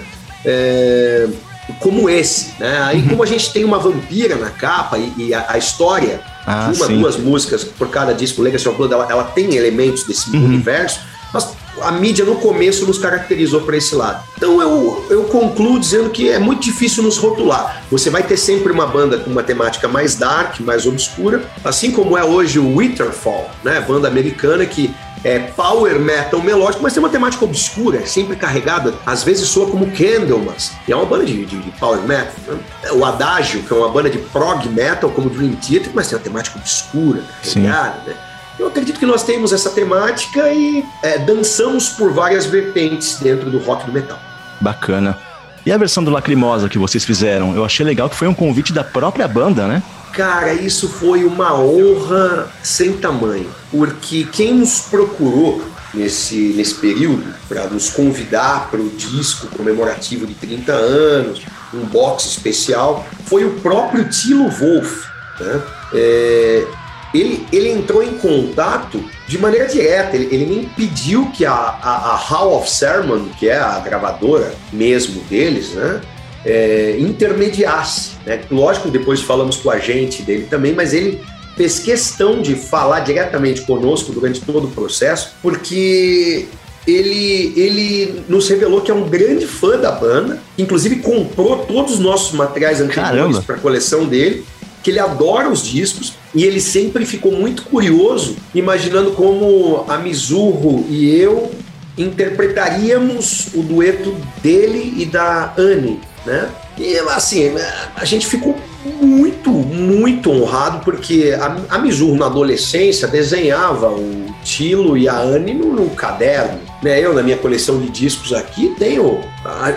Como 1.80 2.08
esse, 2.08 2.52
né? 2.60 2.80
Aí 2.82 3.02
como 3.08 3.22
a 3.22 3.26
gente 3.26 3.52
tem 3.52 3.64
uma 3.64 3.78
vampira 3.78 4.36
na 4.36 4.50
capa 4.50 4.98
e, 4.98 5.12
e 5.18 5.34
a, 5.34 5.46
a, 5.48 5.58
história 5.58 6.20
ah, 6.46 6.70
de 6.70 6.78
uma, 6.78 6.86
sim. 6.86 7.00
duas 7.00 7.16
músicas 7.16 7.64
por 7.64 7.88
cada 7.88 8.12
disco, 8.12 8.40
Legacy 8.40 8.68
of 8.68 8.76
Blood, 8.76 8.94
ela, 8.94 9.06
ela 9.10 9.24
tem 9.24 9.54
elementos 9.54 10.04
desse 10.04 10.30
uhum. 10.30 10.44
universo, 10.44 11.00
mas 11.32 11.56
a 11.82 11.92
mídia 11.92 12.24
no 12.24 12.36
começo 12.36 12.86
nos 12.86 12.98
caracterizou 12.98 13.62
para 13.62 13.76
esse 13.76 13.94
lado. 13.94 14.24
Então 14.36 14.60
eu, 14.60 15.06
eu 15.10 15.24
concluo 15.24 15.78
dizendo 15.78 16.10
que 16.10 16.28
é 16.28 16.38
muito 16.38 16.62
difícil 16.62 17.02
nos 17.02 17.18
rotular. 17.18 17.82
Você 17.90 18.10
vai 18.10 18.22
ter 18.22 18.36
sempre 18.36 18.72
uma 18.72 18.86
banda 18.86 19.18
com 19.18 19.30
uma 19.30 19.42
temática 19.42 19.88
mais 19.88 20.16
dark, 20.16 20.60
mais 20.60 20.86
obscura, 20.86 21.44
assim 21.64 21.90
como 21.90 22.16
é 22.16 22.24
hoje 22.24 22.58
o 22.58 22.78
Winterfall, 22.78 23.50
né? 23.62 23.80
Banda 23.80 24.08
americana 24.08 24.64
que 24.64 24.94
é, 25.26 25.40
power 25.40 25.98
metal 25.98 26.40
melódico, 26.40 26.80
mas 26.84 26.92
tem 26.92 27.02
uma 27.02 27.08
temática 27.08 27.44
obscura, 27.44 27.98
é 27.98 28.06
sempre 28.06 28.36
carregada, 28.36 28.94
às 29.04 29.24
vezes 29.24 29.48
soa 29.48 29.68
como 29.68 29.90
Candlemas, 29.90 30.70
e 30.86 30.92
é 30.92 30.96
uma 30.96 31.04
banda 31.04 31.24
de, 31.24 31.44
de, 31.44 31.58
de 31.58 31.70
power 31.72 32.00
metal. 32.02 32.32
Né? 32.46 32.58
O 32.92 33.04
Adagio, 33.04 33.60
que 33.64 33.72
é 33.72 33.76
uma 33.76 33.88
banda 33.88 34.08
de 34.08 34.18
prog 34.18 34.68
metal, 34.68 35.10
como 35.10 35.28
Dream 35.28 35.56
Theater, 35.56 35.90
mas 35.92 36.06
tem 36.06 36.16
uma 36.16 36.22
temática 36.22 36.56
obscura, 36.56 37.24
carregada, 37.42 38.02
né? 38.06 38.14
Eu 38.56 38.68
acredito 38.68 39.00
que 39.00 39.04
nós 39.04 39.24
temos 39.24 39.52
essa 39.52 39.68
temática 39.68 40.48
e 40.50 40.84
é, 41.02 41.18
dançamos 41.18 41.88
por 41.88 42.12
várias 42.12 42.46
vertentes 42.46 43.18
dentro 43.18 43.50
do 43.50 43.58
rock 43.58 43.84
do 43.84 43.92
metal. 43.92 44.18
Bacana. 44.60 45.18
E 45.66 45.72
a 45.72 45.76
versão 45.76 46.04
do 46.04 46.10
Lacrimosa 46.10 46.68
que 46.68 46.78
vocês 46.78 47.04
fizeram? 47.04 47.54
Eu 47.54 47.64
achei 47.64 47.84
legal 47.84 48.08
que 48.08 48.14
foi 48.14 48.28
um 48.28 48.32
convite 48.32 48.72
da 48.72 48.84
própria 48.84 49.26
banda, 49.26 49.66
né? 49.66 49.82
Cara, 50.16 50.54
isso 50.54 50.88
foi 50.88 51.24
uma 51.24 51.60
honra 51.60 52.50
sem 52.62 52.94
tamanho, 52.94 53.50
porque 53.70 54.24
quem 54.32 54.54
nos 54.54 54.80
procurou 54.80 55.62
nesse, 55.92 56.54
nesse 56.56 56.76
período 56.76 57.34
para 57.46 57.66
nos 57.66 57.90
convidar 57.90 58.70
para 58.70 58.80
o 58.80 58.88
disco 58.88 59.46
comemorativo 59.48 60.26
de 60.26 60.32
30 60.32 60.72
anos, 60.72 61.42
um 61.74 61.80
box 61.80 62.24
especial, 62.24 63.06
foi 63.26 63.44
o 63.44 63.60
próprio 63.60 64.08
Tilo 64.08 64.48
Wolff. 64.48 65.06
Né? 65.38 65.62
É, 65.92 66.66
ele, 67.12 67.46
ele 67.52 67.68
entrou 67.68 68.02
em 68.02 68.16
contato 68.16 69.04
de 69.28 69.36
maneira 69.36 69.68
direta, 69.68 70.16
ele, 70.16 70.34
ele 70.34 70.46
nem 70.46 70.64
pediu 70.64 71.30
que 71.30 71.44
a, 71.44 71.52
a, 71.52 72.12
a 72.12 72.16
Hall 72.16 72.56
of 72.58 72.70
Sermon, 72.70 73.26
que 73.38 73.50
é 73.50 73.58
a 73.58 73.78
gravadora 73.80 74.54
mesmo 74.72 75.20
deles, 75.24 75.72
né? 75.72 76.00
É, 76.46 76.96
intermediasse. 77.00 78.12
Né? 78.24 78.40
Lógico, 78.50 78.88
depois 78.88 79.20
falamos 79.20 79.56
com 79.56 79.68
a 79.68 79.78
gente 79.78 80.22
dele 80.22 80.46
também, 80.48 80.72
mas 80.72 80.94
ele 80.94 81.20
fez 81.56 81.80
questão 81.80 82.40
de 82.40 82.54
falar 82.54 83.00
diretamente 83.00 83.62
conosco 83.62 84.12
durante 84.12 84.40
todo 84.40 84.66
o 84.66 84.70
processo, 84.70 85.32
porque 85.42 86.46
ele, 86.86 87.52
ele 87.56 88.22
nos 88.28 88.48
revelou 88.48 88.80
que 88.80 88.90
é 88.90 88.94
um 88.94 89.08
grande 89.08 89.46
fã 89.46 89.76
da 89.76 89.90
banda, 89.90 90.38
inclusive 90.56 90.96
comprou 90.96 91.58
todos 91.58 91.94
os 91.94 91.98
nossos 91.98 92.32
materiais 92.32 92.80
anteriores 92.80 93.38
para 93.40 93.56
a 93.56 93.58
coleção 93.58 94.04
dele, 94.04 94.44
que 94.84 94.90
ele 94.90 95.00
adora 95.00 95.48
os 95.50 95.64
discos 95.64 96.12
e 96.32 96.44
ele 96.44 96.60
sempre 96.60 97.04
ficou 97.04 97.32
muito 97.32 97.64
curioso, 97.64 98.36
imaginando 98.54 99.12
como 99.12 99.84
a 99.88 99.98
Mizurro 99.98 100.86
e 100.88 101.10
eu 101.10 101.50
interpretaríamos 101.98 103.48
o 103.54 103.62
dueto 103.62 104.14
dele 104.42 104.94
e 104.98 105.06
da 105.06 105.54
Anne, 105.58 105.98
né? 106.26 106.50
E 106.76 106.98
assim, 106.98 107.54
a 107.94 108.04
gente 108.04 108.26
ficou 108.26 108.54
muito, 108.84 109.50
muito 109.50 110.30
honrado, 110.30 110.84
porque 110.84 111.34
a, 111.38 111.74
a 111.74 111.78
na 111.78 112.26
adolescência 112.26 113.08
desenhava 113.08 113.88
o 113.88 114.26
Tilo 114.44 114.96
e 114.98 115.08
a 115.08 115.18
Anne 115.18 115.54
no, 115.54 115.72
no 115.72 115.90
caderno. 115.90 116.60
Né? 116.82 117.00
Eu, 117.00 117.14
na 117.14 117.22
minha 117.22 117.38
coleção 117.38 117.80
de 117.80 117.88
discos 117.88 118.32
aqui, 118.32 118.74
tenho 118.78 119.24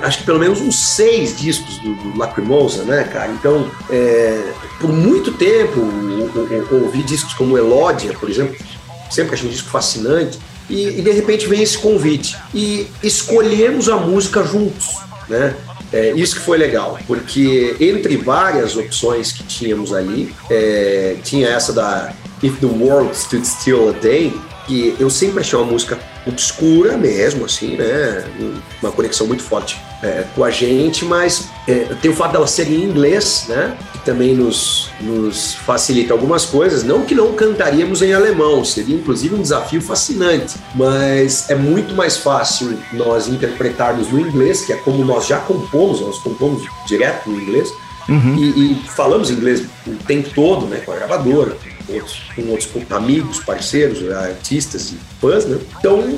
acho 0.01 0.19
que 0.19 0.23
pelo 0.25 0.39
menos 0.39 0.59
uns 0.59 0.77
seis 0.77 1.37
discos 1.39 1.77
do, 1.77 1.93
do 1.95 2.17
Lacrimosa, 2.17 2.83
né, 2.83 3.03
cara? 3.03 3.31
Então, 3.31 3.69
é, 3.89 4.51
por 4.79 4.91
muito 4.91 5.31
tempo, 5.33 5.79
ouvi 6.71 7.03
discos 7.03 7.33
como 7.33 7.57
Elódia, 7.57 8.13
por 8.13 8.29
exemplo, 8.29 8.55
sempre 9.09 9.35
achei 9.35 9.47
um 9.47 9.51
disco 9.51 9.69
fascinante. 9.69 10.39
E, 10.69 10.99
e, 10.99 11.01
de 11.01 11.11
repente 11.11 11.47
vem 11.47 11.63
esse 11.63 11.77
convite. 11.77 12.37
E 12.53 12.87
escolhemos 13.01 13.89
a 13.89 13.97
música 13.97 14.43
juntos, 14.43 14.97
né? 15.27 15.55
É, 15.91 16.11
isso 16.11 16.35
que 16.35 16.41
foi 16.41 16.57
legal, 16.57 16.99
porque 17.07 17.75
entre 17.79 18.15
várias 18.17 18.75
opções 18.75 19.31
que 19.31 19.43
tínhamos 19.43 19.93
ali, 19.93 20.33
é, 20.49 21.15
tinha 21.23 21.47
essa 21.47 21.73
da 21.73 22.13
If 22.43 22.59
the 22.59 22.67
World 22.67 23.15
Stood 23.17 23.47
Still 23.47 23.89
a 23.89 23.91
Day, 23.93 24.33
que 24.67 24.95
eu 24.99 25.09
sempre 25.09 25.39
achei 25.39 25.57
uma 25.57 25.65
música 25.65 25.97
obscura 26.29 26.97
mesmo, 26.97 27.45
assim, 27.45 27.75
né? 27.75 28.23
Uma 28.81 28.91
conexão 28.91 29.27
muito 29.27 29.43
forte 29.43 29.79
é, 30.01 30.23
com 30.35 30.43
a 30.43 30.49
gente, 30.49 31.03
mas 31.03 31.49
é, 31.67 31.85
tem 32.01 32.09
o 32.09 32.15
fato 32.15 32.31
dela 32.31 32.47
ser 32.47 32.67
em 32.69 32.83
inglês, 32.83 33.45
né? 33.47 33.77
Que 33.91 33.99
também 33.99 34.33
nos, 34.33 34.89
nos 35.01 35.55
facilita 35.55 36.13
algumas 36.13 36.45
coisas. 36.45 36.83
Não 36.83 37.05
que 37.05 37.13
não 37.13 37.33
cantaríamos 37.33 38.01
em 38.01 38.13
alemão, 38.13 38.63
seria 38.63 38.95
inclusive 38.95 39.35
um 39.35 39.41
desafio 39.41 39.81
fascinante, 39.81 40.57
mas 40.75 41.49
é 41.49 41.55
muito 41.55 41.93
mais 41.93 42.17
fácil 42.17 42.77
nós 42.93 43.27
interpretarmos 43.27 44.09
no 44.11 44.19
inglês, 44.19 44.61
que 44.61 44.73
é 44.73 44.77
como 44.77 45.03
nós 45.03 45.27
já 45.27 45.39
compomos, 45.39 46.01
nós 46.01 46.17
compomos 46.19 46.63
direto 46.87 47.29
no 47.29 47.41
inglês. 47.41 47.69
Uhum. 48.07 48.35
E, 48.37 48.71
e 48.71 48.75
falamos 48.87 49.29
inglês 49.29 49.63
o 49.85 49.95
tempo 50.07 50.29
todo, 50.33 50.65
né, 50.65 50.81
com 50.83 50.91
a 50.91 50.95
gravadora, 50.95 51.55
outros, 51.93 52.21
com 52.35 52.41
outros 52.49 52.69
amigos, 52.91 53.39
parceiros, 53.39 54.09
artistas 54.11 54.91
e 54.91 54.97
fãs, 55.19 55.45
né? 55.45 55.57
Então 55.79 56.17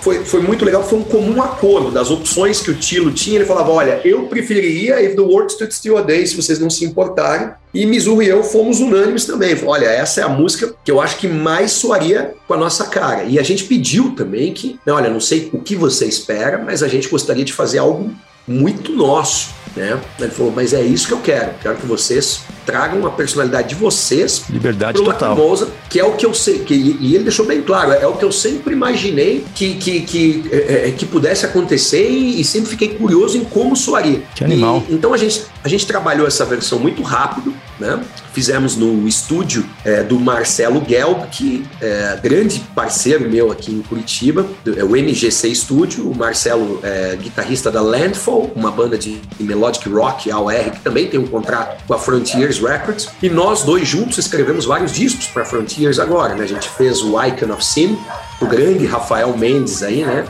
foi, 0.00 0.24
foi 0.24 0.40
muito 0.40 0.64
legal, 0.64 0.82
foi 0.82 0.98
um 0.98 1.04
comum 1.04 1.42
acordo 1.42 1.90
das 1.90 2.10
opções 2.10 2.60
que 2.60 2.70
o 2.70 2.74
Tilo 2.74 3.12
tinha. 3.12 3.36
Ele 3.36 3.44
falava: 3.44 3.70
olha, 3.70 4.00
eu 4.04 4.26
preferiria 4.26 5.02
If 5.02 5.14
the 5.14 5.22
World 5.22 5.52
Stood 5.52 5.74
Still 5.74 5.98
a 5.98 6.02
Day, 6.02 6.26
se 6.26 6.36
vocês 6.36 6.58
não 6.58 6.70
se 6.70 6.84
importarem. 6.84 7.50
E 7.72 7.86
Mizu 7.86 8.20
e 8.20 8.26
eu 8.26 8.42
fomos 8.42 8.80
unânimes 8.80 9.24
também. 9.24 9.56
Olha, 9.64 9.86
essa 9.86 10.20
é 10.20 10.24
a 10.24 10.28
música 10.28 10.74
que 10.84 10.90
eu 10.90 11.00
acho 11.00 11.16
que 11.18 11.28
mais 11.28 11.70
soaria 11.70 12.34
com 12.48 12.54
a 12.54 12.56
nossa 12.56 12.86
cara. 12.86 13.22
E 13.24 13.38
a 13.38 13.42
gente 13.44 13.64
pediu 13.64 14.12
também 14.16 14.52
que, 14.52 14.78
olha, 14.88 15.08
não 15.08 15.20
sei 15.20 15.48
o 15.52 15.60
que 15.60 15.76
você 15.76 16.06
espera, 16.06 16.58
mas 16.58 16.82
a 16.82 16.88
gente 16.88 17.08
gostaria 17.08 17.44
de 17.44 17.52
fazer 17.52 17.78
algo 17.78 18.12
muito 18.46 18.92
nosso. 18.92 19.50
Né? 19.76 20.00
Ele 20.18 20.30
falou, 20.30 20.52
mas 20.54 20.72
é 20.72 20.82
isso 20.82 21.06
que 21.06 21.14
eu 21.14 21.20
quero. 21.20 21.52
Quero 21.62 21.76
que 21.76 21.86
vocês 21.86 22.42
tragam 22.66 23.06
a 23.06 23.10
personalidade 23.10 23.68
de 23.70 23.74
vocês. 23.74 24.44
Liberdade 24.48 24.98
total. 24.98 25.30
Lacrimosa, 25.30 25.68
que 25.88 25.98
é 25.98 26.04
o 26.04 26.12
que 26.12 26.26
eu 26.26 26.34
sei. 26.34 26.60
Que, 26.60 26.74
e 26.74 27.14
ele 27.14 27.24
deixou 27.24 27.46
bem 27.46 27.62
claro, 27.62 27.92
é 27.92 28.06
o 28.06 28.14
que 28.14 28.24
eu 28.24 28.32
sempre 28.32 28.72
imaginei 28.72 29.44
que, 29.54 29.74
que, 29.74 30.00
que, 30.02 30.44
é, 30.52 30.88
é 30.88 30.90
que 30.92 31.06
pudesse 31.06 31.46
acontecer 31.46 32.08
e, 32.08 32.40
e, 32.40 32.44
sempre 32.44 32.70
fiquei 32.70 32.88
curioso 32.94 33.36
em 33.36 33.44
como 33.44 33.76
soaria. 33.76 34.22
Que 34.34 34.44
animal. 34.44 34.82
E, 34.88 34.94
então 34.94 35.14
a 35.14 35.16
gente, 35.16 35.44
a 35.62 35.68
gente 35.68 35.86
trabalhou 35.86 36.26
essa 36.26 36.44
versão 36.44 36.78
muito 36.78 37.02
rápido, 37.02 37.54
né? 37.80 38.00
Fizemos 38.32 38.76
no 38.76 39.08
estúdio 39.08 39.64
é, 39.84 40.02
do 40.02 40.20
Marcelo 40.20 40.84
Gelb, 40.86 41.26
que 41.32 41.66
é 41.80 42.18
grande 42.22 42.60
parceiro 42.74 43.28
meu 43.28 43.50
aqui 43.50 43.72
em 43.72 43.82
Curitiba, 43.82 44.46
é 44.76 44.84
o 44.84 44.90
MGC 44.90 45.52
Studio. 45.54 46.08
O 46.08 46.16
Marcelo 46.16 46.78
é 46.82 47.16
guitarrista 47.16 47.70
da 47.70 47.80
Landfall, 47.80 48.52
uma 48.54 48.70
banda 48.70 48.96
de 48.96 49.20
melodic 49.40 49.88
rock, 49.88 50.30
AOR, 50.30 50.70
que 50.70 50.80
também 50.80 51.08
tem 51.08 51.18
um 51.18 51.26
contrato 51.26 51.82
com 51.86 51.94
a 51.94 51.98
Frontiers 51.98 52.58
Records. 52.58 53.08
E 53.22 53.28
nós 53.28 53.62
dois 53.62 53.88
juntos 53.88 54.18
escrevemos 54.18 54.64
vários 54.64 54.92
discos 54.92 55.26
para 55.26 55.44
Frontiers 55.44 55.98
agora, 55.98 56.34
né? 56.34 56.44
A 56.44 56.48
gente 56.48 56.68
fez 56.68 57.02
o 57.02 57.20
Icon 57.22 57.52
of 57.52 57.64
Sin, 57.64 57.98
o 58.40 58.46
grande 58.46 58.86
Rafael 58.86 59.36
Mendes 59.36 59.82
aí, 59.82 60.04
né? 60.04 60.24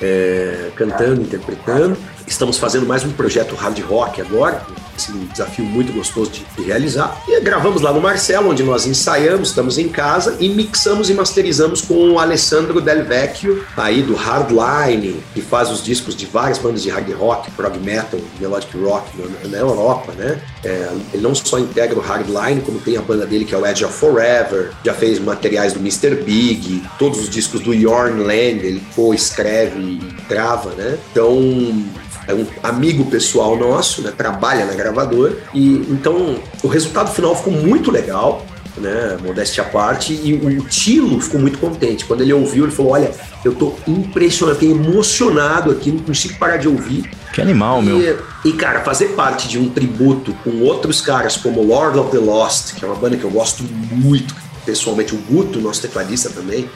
É, 0.00 0.70
cantando, 0.76 1.20
interpretando. 1.20 1.96
Estamos 2.26 2.56
fazendo 2.56 2.86
mais 2.86 3.04
um 3.04 3.12
projeto 3.12 3.54
hard 3.54 3.78
rock 3.80 4.20
agora, 4.20 4.62
esse 5.02 5.12
um 5.12 5.26
desafio 5.26 5.64
muito 5.64 5.92
gostoso 5.92 6.30
de, 6.30 6.44
de, 6.56 6.62
realizar. 6.62 7.22
E 7.26 7.40
gravamos 7.40 7.82
lá 7.82 7.92
no 7.92 8.00
Marcelo, 8.00 8.50
onde 8.50 8.62
nós 8.62 8.86
ensaiamos, 8.86 9.48
estamos 9.48 9.78
em 9.78 9.88
casa 9.88 10.36
e 10.38 10.48
mixamos 10.48 11.10
e 11.10 11.14
masterizamos 11.14 11.82
com 11.82 12.12
o 12.12 12.18
Alessandro 12.18 12.80
Del 12.80 13.04
Vecchio, 13.04 13.64
aí 13.76 14.02
do 14.02 14.14
Hardline, 14.14 15.22
que 15.34 15.40
faz 15.40 15.70
os 15.70 15.82
discos 15.82 16.14
de 16.14 16.26
várias 16.26 16.58
bandas 16.58 16.82
de 16.82 16.90
hard 16.90 17.10
rock, 17.14 17.50
prog 17.52 17.78
metal, 17.78 18.20
melodic 18.38 18.76
rock 18.78 19.08
na, 19.18 19.48
na 19.48 19.58
Europa, 19.58 20.12
né? 20.12 20.40
É, 20.64 20.88
ele 21.12 21.22
não 21.22 21.34
só 21.34 21.58
integra 21.58 21.98
o 21.98 22.02
Hardline, 22.02 22.60
como 22.60 22.78
tem 22.78 22.96
a 22.96 23.02
banda 23.02 23.26
dele 23.26 23.44
que 23.44 23.54
é 23.54 23.58
o 23.58 23.66
Edge 23.66 23.84
of 23.84 23.94
Forever, 23.94 24.70
já 24.84 24.94
fez 24.94 25.18
materiais 25.18 25.72
do 25.72 25.80
Mr. 25.80 26.22
Big, 26.22 26.82
todos 26.98 27.18
os 27.18 27.28
discos 27.28 27.60
do 27.60 27.74
Yorn 27.74 28.22
Land, 28.22 28.64
ele 28.64 28.82
co-escreve 28.94 29.78
e 29.80 30.16
grava, 30.28 30.70
né? 30.70 30.98
Então 31.10 31.40
é 32.26 32.34
um 32.34 32.46
amigo 32.62 33.04
pessoal 33.06 33.56
nosso, 33.56 34.02
né? 34.02 34.12
Trabalha 34.16 34.64
na 34.64 34.74
gravadora. 34.74 35.36
E 35.54 35.86
então 35.90 36.36
o 36.62 36.68
resultado 36.68 37.12
final 37.12 37.34
ficou 37.34 37.52
muito 37.52 37.90
legal. 37.90 38.46
Né, 38.74 39.18
modéstia 39.22 39.62
à 39.62 39.66
parte, 39.66 40.14
e 40.14 40.32
o 40.32 40.64
Tilo 40.64 41.20
ficou 41.20 41.38
muito 41.38 41.58
contente. 41.58 42.06
Quando 42.06 42.22
ele 42.22 42.32
ouviu, 42.32 42.64
ele 42.64 42.72
falou: 42.72 42.92
Olha, 42.92 43.10
eu 43.44 43.54
tô 43.54 43.74
impressionado, 43.86 44.58
fiquei 44.58 44.74
emocionado 44.74 45.70
aqui, 45.70 45.92
não 45.92 45.98
consigo 45.98 46.38
parar 46.38 46.56
de 46.56 46.68
ouvir. 46.68 47.10
Que 47.34 47.42
animal, 47.42 47.82
e, 47.82 47.84
meu. 47.84 48.18
E, 48.42 48.52
cara, 48.54 48.80
fazer 48.80 49.08
parte 49.08 49.46
de 49.46 49.58
um 49.58 49.68
tributo 49.68 50.32
com 50.42 50.62
outros 50.62 51.02
caras 51.02 51.36
como 51.36 51.62
Lord 51.62 51.98
of 51.98 52.10
the 52.10 52.18
Lost, 52.18 52.74
que 52.74 52.82
é 52.82 52.88
uma 52.88 52.96
banda 52.96 53.18
que 53.18 53.24
eu 53.24 53.30
gosto 53.30 53.62
muito, 53.62 54.34
pessoalmente, 54.64 55.14
o 55.14 55.18
Guto, 55.18 55.60
nosso 55.60 55.82
tecladista 55.82 56.30
também, 56.30 56.68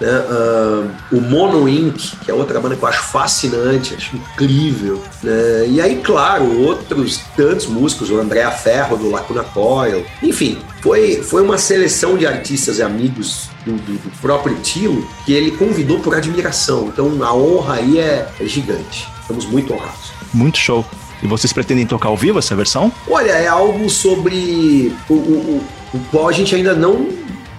né? 0.00 0.08
Uh, 0.08 1.16
o 1.16 1.20
Mono 1.20 1.68
Inc., 1.68 2.16
que 2.24 2.30
é 2.30 2.34
outra 2.34 2.60
banda 2.60 2.76
que 2.76 2.82
eu 2.82 2.88
acho 2.88 3.02
fascinante, 3.02 3.94
acho 3.94 4.16
incrível. 4.16 5.02
Né? 5.22 5.66
E 5.68 5.80
aí, 5.80 6.00
claro, 6.02 6.62
outros 6.62 7.20
tantos 7.36 7.66
músicos, 7.66 8.10
o 8.10 8.18
André 8.18 8.48
Ferro 8.50 8.96
do 8.96 9.10
Lacuna 9.10 9.44
Coil. 9.44 10.04
Enfim, 10.22 10.58
foi, 10.80 11.22
foi 11.22 11.42
uma 11.42 11.58
seleção 11.58 12.16
de 12.16 12.26
artistas 12.26 12.78
e 12.78 12.82
amigos 12.82 13.48
do, 13.64 13.72
do, 13.72 13.92
do, 13.94 14.10
próprio 14.20 14.56
Tilo 14.56 15.06
que 15.24 15.32
ele 15.32 15.50
convidou 15.52 15.98
por 16.00 16.14
admiração. 16.14 16.88
Então 16.88 17.22
a 17.22 17.34
honra 17.34 17.74
aí 17.74 17.98
é, 17.98 18.28
é 18.40 18.44
gigante. 18.46 19.08
Estamos 19.20 19.46
muito 19.46 19.72
honrados. 19.72 20.12
Muito 20.32 20.58
show. 20.58 20.84
E 21.22 21.26
vocês 21.26 21.52
pretendem 21.52 21.86
tocar 21.86 22.08
ao 22.08 22.16
vivo 22.16 22.38
essa 22.38 22.54
versão? 22.54 22.92
Olha, 23.08 23.30
é 23.30 23.48
algo 23.48 23.88
sobre 23.88 24.94
o, 25.08 25.14
o, 25.14 25.64
o 25.94 26.00
qual 26.10 26.28
a 26.28 26.32
gente 26.32 26.54
ainda 26.54 26.74
não 26.74 27.08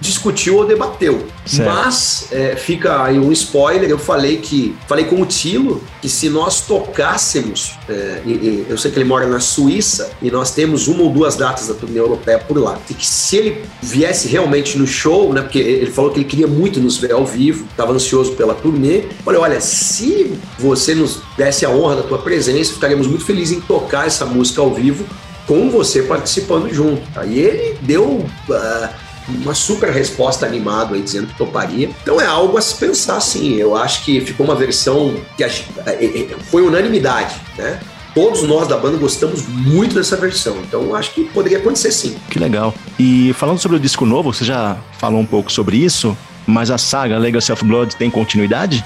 discutiu 0.00 0.56
ou 0.56 0.66
debateu. 0.66 1.26
Certo. 1.44 1.68
Mas 1.68 2.28
é, 2.30 2.56
fica 2.56 3.02
aí 3.04 3.18
um 3.18 3.32
spoiler. 3.32 3.90
Eu 3.90 3.98
falei 3.98 4.38
que 4.38 4.76
falei 4.86 5.04
com 5.04 5.20
o 5.20 5.26
Tilo 5.26 5.82
que 6.00 6.08
se 6.08 6.28
nós 6.28 6.60
tocássemos, 6.60 7.76
é, 7.88 8.22
e, 8.24 8.30
e, 8.30 8.66
eu 8.68 8.78
sei 8.78 8.90
que 8.90 8.98
ele 8.98 9.08
mora 9.08 9.26
na 9.26 9.40
Suíça 9.40 10.10
e 10.22 10.30
nós 10.30 10.52
temos 10.52 10.88
uma 10.88 11.02
ou 11.02 11.10
duas 11.10 11.36
datas 11.36 11.68
da 11.68 11.74
turnê 11.74 11.98
europeia 11.98 12.38
por 12.38 12.56
lá. 12.58 12.78
E 12.88 12.94
que 12.94 13.06
se 13.06 13.36
ele 13.36 13.64
viesse 13.82 14.28
realmente 14.28 14.78
no 14.78 14.86
show, 14.86 15.32
né? 15.32 15.42
Porque 15.42 15.58
ele 15.58 15.90
falou 15.90 16.10
que 16.10 16.18
ele 16.18 16.28
queria 16.28 16.46
muito 16.46 16.80
nos 16.80 16.96
ver 16.98 17.12
ao 17.12 17.26
vivo, 17.26 17.66
estava 17.70 17.92
ansioso 17.92 18.32
pela 18.32 18.54
turnê. 18.54 19.02
Falei, 19.24 19.40
olha, 19.40 19.60
se 19.60 20.32
você 20.58 20.94
nos 20.94 21.20
desse 21.36 21.64
a 21.64 21.70
honra 21.70 21.96
da 21.96 22.02
tua 22.02 22.18
presença, 22.18 22.72
ficaríamos 22.72 23.06
muito 23.06 23.24
felizes 23.24 23.56
em 23.56 23.60
tocar 23.60 24.06
essa 24.06 24.24
música 24.24 24.60
ao 24.60 24.72
vivo 24.72 25.04
com 25.46 25.70
você 25.70 26.02
participando 26.02 26.72
junto. 26.72 27.02
Aí 27.16 27.38
ele 27.38 27.78
deu 27.80 28.04
uh, 28.04 28.88
uma 29.28 29.54
super 29.54 29.90
resposta 29.90 30.46
animado 30.46 30.94
aí 30.94 31.02
dizendo 31.02 31.26
que 31.26 31.36
toparia. 31.36 31.90
Então 32.02 32.20
é 32.20 32.26
algo 32.26 32.56
a 32.56 32.60
se 32.60 32.74
pensar 32.74 33.20
sim. 33.20 33.56
Eu 33.56 33.76
acho 33.76 34.04
que 34.04 34.20
ficou 34.20 34.46
uma 34.46 34.54
versão 34.54 35.14
que 35.36 35.44
é, 35.44 35.48
é, 35.86 35.92
é, 35.92 36.36
foi 36.50 36.62
unanimidade, 36.62 37.34
né? 37.56 37.80
Todos 38.14 38.42
nós 38.42 38.66
da 38.66 38.76
banda 38.76 38.96
gostamos 38.96 39.46
muito 39.46 39.94
dessa 39.94 40.16
versão, 40.16 40.56
então 40.66 40.94
acho 40.94 41.12
que 41.12 41.24
poderia 41.24 41.58
acontecer 41.58 41.92
sim. 41.92 42.16
Que 42.30 42.38
legal. 42.38 42.74
E 42.98 43.32
falando 43.34 43.58
sobre 43.58 43.76
o 43.76 43.80
disco 43.80 44.04
novo, 44.04 44.32
você 44.32 44.44
já 44.44 44.76
falou 44.98 45.20
um 45.20 45.26
pouco 45.26 45.52
sobre 45.52 45.76
isso, 45.76 46.16
mas 46.46 46.70
a 46.70 46.78
saga 46.78 47.16
Legacy 47.18 47.52
of 47.52 47.64
Blood 47.64 47.94
tem 47.94 48.10
continuidade? 48.10 48.84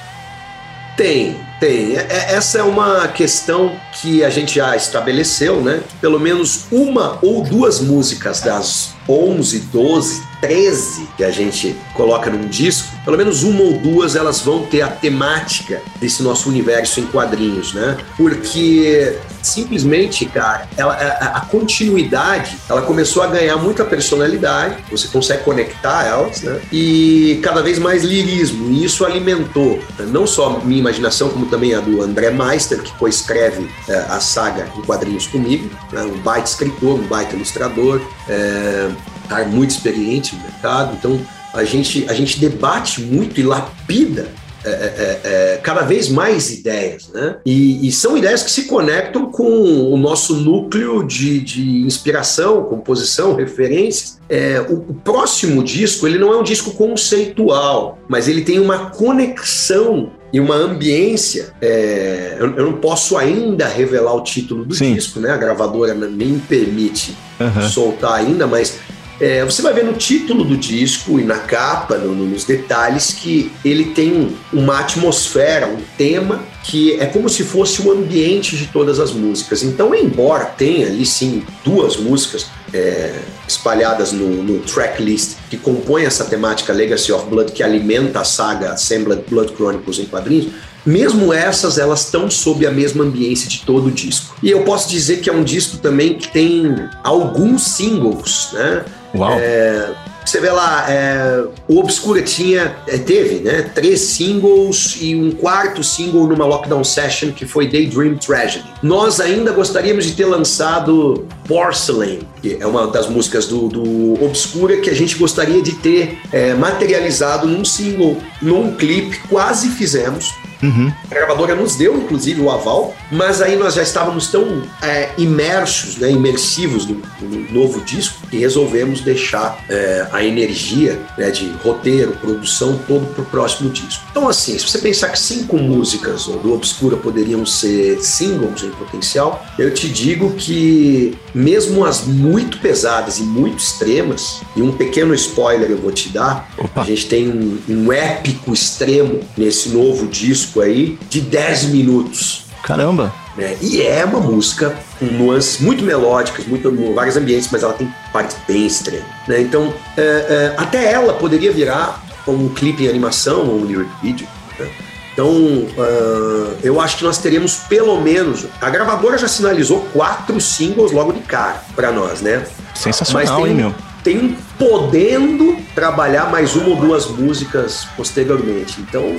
Tem, 0.97 1.37
tem. 1.59 1.97
Essa 1.97 2.59
é 2.59 2.63
uma 2.63 3.09
questão 3.09 3.75
que 3.95 4.23
a 4.23 4.29
gente 4.29 4.57
já 4.57 4.77
estabeleceu, 4.77 5.63
né? 5.63 5.81
Pelo 6.01 6.21
menos 6.21 6.67
uma 6.71 7.19
ou 7.23 7.43
duas 7.43 7.81
músicas 7.81 8.41
das 8.41 8.95
11, 9.09 9.61
12 9.73 10.32
13 10.43 11.09
que 11.17 11.23
a 11.23 11.31
gente 11.31 11.77
coloca 11.95 12.29
num 12.29 12.49
disco, 12.49 12.89
pelo 13.05 13.17
menos 13.17 13.45
uma 13.45 13.63
ou 13.63 13.79
duas 13.79 14.17
elas 14.17 14.41
vão 14.41 14.67
ter 14.67 14.83
a 14.83 14.89
temática 14.89 15.81
desse 16.01 16.21
nosso 16.23 16.49
universo 16.49 16.99
em 16.99 17.07
quadrinhos, 17.07 17.73
né? 17.73 17.97
Porque 18.17 19.17
simplesmente, 19.41 20.27
cara, 20.27 20.69
ela, 20.77 20.95
a, 20.95 21.39
a, 21.39 21.41
continuidade, 21.43 22.57
ela 22.69 22.83
começou 22.83 23.23
a 23.23 23.29
ganhar 23.29 23.57
muita 23.57 23.85
personalidade, 23.85 24.83
você 24.91 25.09
consegue 25.09 25.45
conectar 25.45 26.07
elas, 26.07 26.43
né? 26.43 26.61
E 26.73 27.41
cada 27.43 27.63
vez 27.63 27.79
mais 27.79 28.03
lirismo, 28.03 28.71
e 28.71 28.85
isso 28.85 29.05
alimentou 29.05 29.81
né? 29.99 30.07
não 30.09 30.27
só 30.27 30.61
minha 30.65 30.81
imaginação, 30.81 31.29
como 31.29 31.47
também 31.47 31.75
a 31.75 31.81
do 31.81 32.03
André 32.03 32.31
Meister, 32.31 32.83
que 32.83 32.93
coescreve 32.99 33.69
é, 33.89 33.97
a 34.09 34.19
saga 34.19 34.69
em 34.77 34.83
quadrinhos 34.83 35.27
comigo, 35.29 35.71
né? 35.93 36.03
um 36.03 36.19
baita 36.19 36.49
escritor, 36.49 36.99
um 36.99 37.07
baita 37.07 37.37
ilustrador, 37.37 38.01
é, 38.29 38.91
tá 39.35 39.45
muito 39.45 39.71
experiente 39.71 40.35
no 40.37 40.43
mercado, 40.43 40.95
então 40.99 41.21
a 41.53 41.65
gente, 41.65 42.07
a 42.09 42.15
gente 42.15 42.41
debate 42.41 43.01
muito 43.01 43.39
e 43.39 43.43
lapida 43.43 44.29
é, 44.65 44.71
é, 44.71 44.75
é, 44.75 45.21
é, 45.25 45.57
cada 45.57 45.83
vez 45.83 46.09
mais 46.09 46.53
ideias, 46.53 47.11
né? 47.13 47.37
E, 47.45 47.87
e, 47.87 47.91
são 47.91 48.17
ideias 48.17 48.45
que 48.45 48.51
se 48.51 48.67
conectam 48.67 49.27
com 49.27 49.45
o 49.45 49.97
nosso 49.97 50.37
núcleo 50.37 51.03
de, 51.03 51.41
de 51.41 51.81
inspiração, 51.81 52.63
composição, 52.63 53.35
referências. 53.35 54.21
É, 54.29 54.61
o, 54.61 54.75
o, 54.75 54.95
próximo 54.95 55.65
disco 55.65 56.07
ele 56.07 56.17
não 56.17 56.33
é 56.33 56.37
um 56.37 56.45
disco 56.45 56.71
conceitual, 56.75 57.99
mas 58.09 58.29
ele 58.29 58.43
tem 58.43 58.61
uma 58.61 58.91
conexão 58.91 60.13
e 60.33 60.39
uma 60.39 60.55
ambiência. 60.55 61.53
É, 61.61 62.37
eu, 62.39 62.55
eu, 62.57 62.67
não 62.67 62.75
posso 62.75 63.17
ainda 63.17 63.67
revelar 63.67 64.15
o 64.15 64.23
título 64.23 64.65
do 64.65 64.77
Sim. 64.77 64.95
disco, 64.95 65.19
né? 65.19 65.33
A 65.33 65.37
gravadora 65.37 65.93
nem 65.93 66.39
permite 66.39 67.17
uhum. 67.41 67.69
soltar 67.69 68.15
ainda, 68.15 68.47
mas 68.47 68.79
é, 69.23 69.45
você 69.45 69.63
vai 69.63 69.73
ver 69.73 69.85
no 69.85 69.93
título 69.93 70.43
do 70.43 70.57
disco 70.57 71.21
e 71.21 71.23
na 71.23 71.39
capa, 71.39 71.97
no, 71.97 72.13
no, 72.13 72.27
nos 72.27 72.43
detalhes, 72.43 73.13
que 73.13 73.53
ele 73.65 73.85
tem 73.95 74.37
uma 74.53 74.81
atmosfera, 74.81 75.69
um 75.69 75.79
tema 75.97 76.43
que 76.65 76.99
é 77.01 77.07
como 77.07 77.29
se 77.29 77.45
fosse 77.45 77.81
o 77.83 77.93
ambiente 77.93 78.57
de 78.57 78.67
todas 78.67 78.99
as 78.99 79.13
músicas. 79.13 79.63
Então, 79.63 79.95
embora 79.95 80.47
tenha 80.47 80.89
ali 80.89 81.07
sim 81.07 81.45
duas 81.65 81.97
músicas 81.97 82.47
é, 82.75 83.15
espalhadas 83.47 84.11
no, 84.11 84.43
no 84.43 84.59
tracklist 84.59 85.37
que 85.49 85.57
compõem 85.57 86.05
essa 86.05 86.25
temática 86.25 86.73
Legacy 86.73 87.13
of 87.13 87.27
Blood, 87.31 87.53
que 87.53 87.63
alimenta 87.63 88.21
a 88.21 88.25
saga 88.25 88.73
Assembled 88.73 89.23
Blood 89.31 89.55
Chronicles 89.55 90.01
em 90.01 90.07
quadrinhos, 90.07 90.49
mesmo 90.85 91.33
essas, 91.33 91.79
elas 91.79 92.07
estão 92.07 92.29
sob 92.29 92.67
a 92.67 92.73
mesma 92.73 93.05
ambiência 93.05 93.49
de 93.49 93.61
todo 93.61 93.87
o 93.87 93.91
disco. 93.91 94.35
E 94.43 94.51
eu 94.51 94.65
posso 94.65 94.89
dizer 94.91 95.21
que 95.21 95.31
é 95.31 95.33
um 95.33 95.45
disco 95.45 95.77
também 95.77 96.15
que 96.15 96.27
tem 96.27 96.75
alguns 97.05 97.63
singles, 97.69 98.49
né? 98.53 98.85
Uau! 99.15 99.39
É, 99.39 99.91
você 100.25 100.41
vê 100.41 100.51
lá, 100.51 100.87
é, 100.89 101.45
o 101.69 101.79
Obscura 101.81 102.23
tinha, 102.23 102.77
é, 102.87 102.97
teve, 102.97 103.41
né, 103.41 103.71
três 103.75 104.01
singles 104.01 104.97
e 105.01 105.17
um 105.17 105.33
quarto 105.33 105.83
single 105.83 106.27
numa 106.27 106.47
lockdown 106.47 106.85
session 106.85 107.33
que 107.33 107.45
foi 107.45 107.67
Daydream 107.69 108.17
Tragedy. 108.17 108.65
Nós 108.83 109.21
ainda 109.21 109.51
gostaríamos 109.53 110.05
de 110.05 110.13
ter 110.13 110.25
lançado 110.25 111.27
Porcelain, 111.47 112.21
que 112.41 112.57
é 112.61 112.67
uma 112.67 112.87
das 112.87 113.09
músicas 113.09 113.47
do, 113.47 113.69
do 113.69 114.25
Obscura 114.25 114.77
que 114.77 114.89
a 114.89 114.95
gente 114.95 115.17
gostaria 115.17 115.61
de 115.61 115.73
ter 115.73 116.19
é, 116.31 116.55
materializado 116.55 117.47
num 117.49 117.65
single, 117.65 118.17
num 118.41 118.75
clipe, 118.77 119.19
quase 119.29 119.71
fizemos. 119.71 120.33
Uhum. 120.63 120.93
A 121.11 121.15
gravadora 121.15 121.55
nos 121.55 121.75
deu, 121.75 121.97
inclusive, 121.97 122.41
o 122.41 122.51
aval, 122.51 122.95
mas 123.11 123.43
aí 123.43 123.57
nós 123.57 123.75
já 123.75 123.83
estávamos 123.83 124.29
tão 124.29 124.63
é, 124.81 125.11
imersos, 125.19 125.97
né, 125.97 126.11
imersivos 126.11 126.87
no, 126.87 127.03
no, 127.21 127.53
novo 127.53 127.81
disco, 127.81 128.27
que 128.31 128.39
resolvemos 128.39 129.01
deixar 129.01 129.65
é, 129.69 130.07
a 130.13 130.25
energia 130.25 131.01
né, 131.19 131.31
de 131.31 131.51
roteiro, 131.65 132.13
produção, 132.13 132.79
todo 132.87 133.07
para 133.13 133.23
o 133.23 133.27
próximo 133.27 133.71
disco. 133.71 134.05
Então, 134.11 134.29
assim, 134.29 134.57
se 134.57 134.69
você 134.69 134.79
pensar 134.79 135.09
que 135.09 135.19
cinco 135.19 135.57
músicas 135.59 136.27
do 136.27 136.55
Obscura 136.55 136.97
poderiam 136.97 137.45
ser 137.45 138.01
singles 138.01 138.63
em 138.63 138.71
potencial, 138.71 139.45
eu 139.59 139.73
te 139.75 139.89
digo 139.89 140.33
que, 140.35 141.17
mesmo 141.35 141.85
as 141.85 142.05
muito 142.07 142.59
pesadas 142.59 143.19
e 143.19 143.23
muito 143.23 143.59
extremas, 143.59 144.41
e 144.55 144.63
um 144.63 144.73
pequeno 144.73 145.13
spoiler 145.15 145.71
eu 145.71 145.79
vou 145.79 145.91
te 145.91 146.09
dar, 146.09 146.49
Opa. 146.57 146.83
a 146.83 146.85
gente 146.85 147.07
tem 147.07 147.29
um, 147.29 147.59
um 147.69 147.93
épico 147.93 148.53
extremo 148.53 149.21
nesse 149.37 149.71
novo 149.71 150.07
disco 150.07 150.52
disco 150.53 150.61
aí 150.61 150.99
de 151.09 151.21
10 151.23 151.65
minutos. 151.65 152.45
Caramba! 152.63 153.13
Né? 153.37 153.57
E 153.63 153.81
é 153.81 154.05
uma 154.05 154.21
música 154.21 154.77
com 154.99 155.07
nuances 155.07 155.59
muito 155.59 155.83
melódicas, 155.83 156.47
muito, 156.47 156.71
vários 156.95 157.17
ambientes, 157.17 157.49
mas 157.51 157.63
ela 157.63 157.73
tem 157.73 157.93
parte 158.13 158.37
bem 158.47 158.67
extrema. 158.67 159.07
Né? 159.27 159.41
Então, 159.41 159.73
é, 159.97 160.03
é, 160.03 160.55
até 160.57 160.93
ela 160.93 161.15
poderia 161.15 161.51
virar 161.51 162.05
um 162.29 162.49
clipe 162.51 162.85
em 162.85 162.89
animação 162.89 163.49
ou 163.49 163.61
um 163.61 163.65
lyric 163.65 163.91
video. 164.03 164.29
Né? 164.59 164.69
Então, 165.13 165.29
uh, 165.29 166.57
eu 166.63 166.81
acho 166.81 166.97
que 166.97 167.05
nós 167.05 167.19
teríamos 167.19 167.57
pelo 167.69 168.01
menos. 168.01 168.47
A 168.61 168.71
gravadora 168.71 169.19
já 169.19 169.29
sinalizou 169.29 169.81
quatro 169.93 170.41
singles 170.41 170.91
logo 170.91 171.13
de 171.13 171.21
cara 171.21 171.63
para 171.77 171.93
nós, 171.93 172.23
né? 172.23 172.47
Sensacional, 172.75 173.43
tem, 173.43 173.51
hein, 173.51 173.55
meu? 173.55 173.75
Tem 174.03 174.37
podendo 174.59 175.57
trabalhar 175.75 176.31
mais 176.31 176.55
uma 176.57 176.71
ou 176.71 176.77
duas 176.77 177.07
músicas 177.07 177.87
posteriormente. 177.97 178.81
Então, 178.81 179.17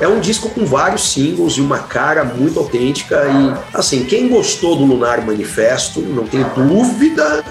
é 0.00 0.06
um 0.06 0.20
disco 0.20 0.48
com 0.50 0.64
vários 0.64 1.12
singles 1.12 1.54
e 1.54 1.60
uma 1.60 1.78
cara 1.78 2.24
muito 2.24 2.58
autêntica. 2.58 3.22
E, 3.26 3.76
assim, 3.76 4.04
quem 4.04 4.28
gostou 4.28 4.76
do 4.76 4.84
Lunar 4.84 5.24
Manifesto, 5.24 6.00
não 6.00 6.26
tem 6.26 6.44
dúvida 6.54 7.44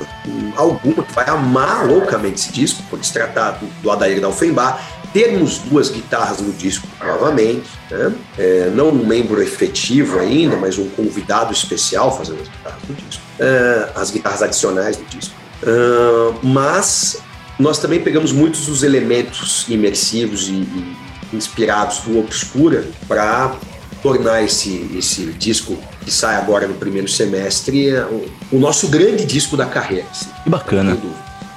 alguma 0.55 1.03
que 1.03 1.13
vai 1.13 1.27
amar 1.27 1.85
loucamente 1.85 2.35
esse 2.35 2.51
disco, 2.51 2.83
por 2.89 3.03
se 3.03 3.13
tratar 3.13 3.59
do, 3.81 3.91
Adair 3.91 4.21
Dalfenbar. 4.21 4.81
Temos 5.11 5.57
duas 5.57 5.89
guitarras 5.89 6.39
no 6.39 6.53
disco 6.53 6.87
novamente, 7.03 7.67
né? 7.89 8.13
é, 8.37 8.71
não 8.75 8.89
um 8.89 9.05
membro 9.07 9.41
efetivo 9.41 10.19
ainda, 10.19 10.55
mas 10.55 10.77
um 10.77 10.87
convidado 10.89 11.51
especial 11.51 12.15
fazendo 12.15 12.41
as 12.41 12.47
guitarras 12.47 12.81
do 12.83 12.93
disco, 12.93 13.23
é, 13.39 13.89
as 13.95 14.11
guitarras 14.11 14.43
adicionais 14.43 14.97
do 14.97 15.05
disco. 15.05 15.38
Uh, 15.61 16.39
mas 16.41 17.21
nós 17.59 17.79
também 17.79 18.01
pegamos 18.01 18.31
muitos 18.31 18.65
dos 18.65 18.83
elementos 18.83 19.65
imersivos 19.67 20.47
e, 20.47 20.53
e 20.53 20.95
inspirados 21.33 21.99
do 21.99 22.19
Obscura 22.19 22.87
para 23.07 23.55
tornar 24.01 24.41
esse, 24.43 24.89
esse 24.97 25.25
disco 25.33 25.77
que 26.01 26.09
sai 26.09 26.37
agora 26.37 26.67
no 26.67 26.73
primeiro 26.75 27.07
semestre 27.07 27.93
o, 27.93 28.25
o 28.53 28.59
nosso 28.59 28.87
grande 28.87 29.25
disco 29.25 29.57
da 29.57 29.65
carreira. 29.65 30.07
Assim, 30.09 30.29
que 30.43 30.49
bacana. 30.49 30.97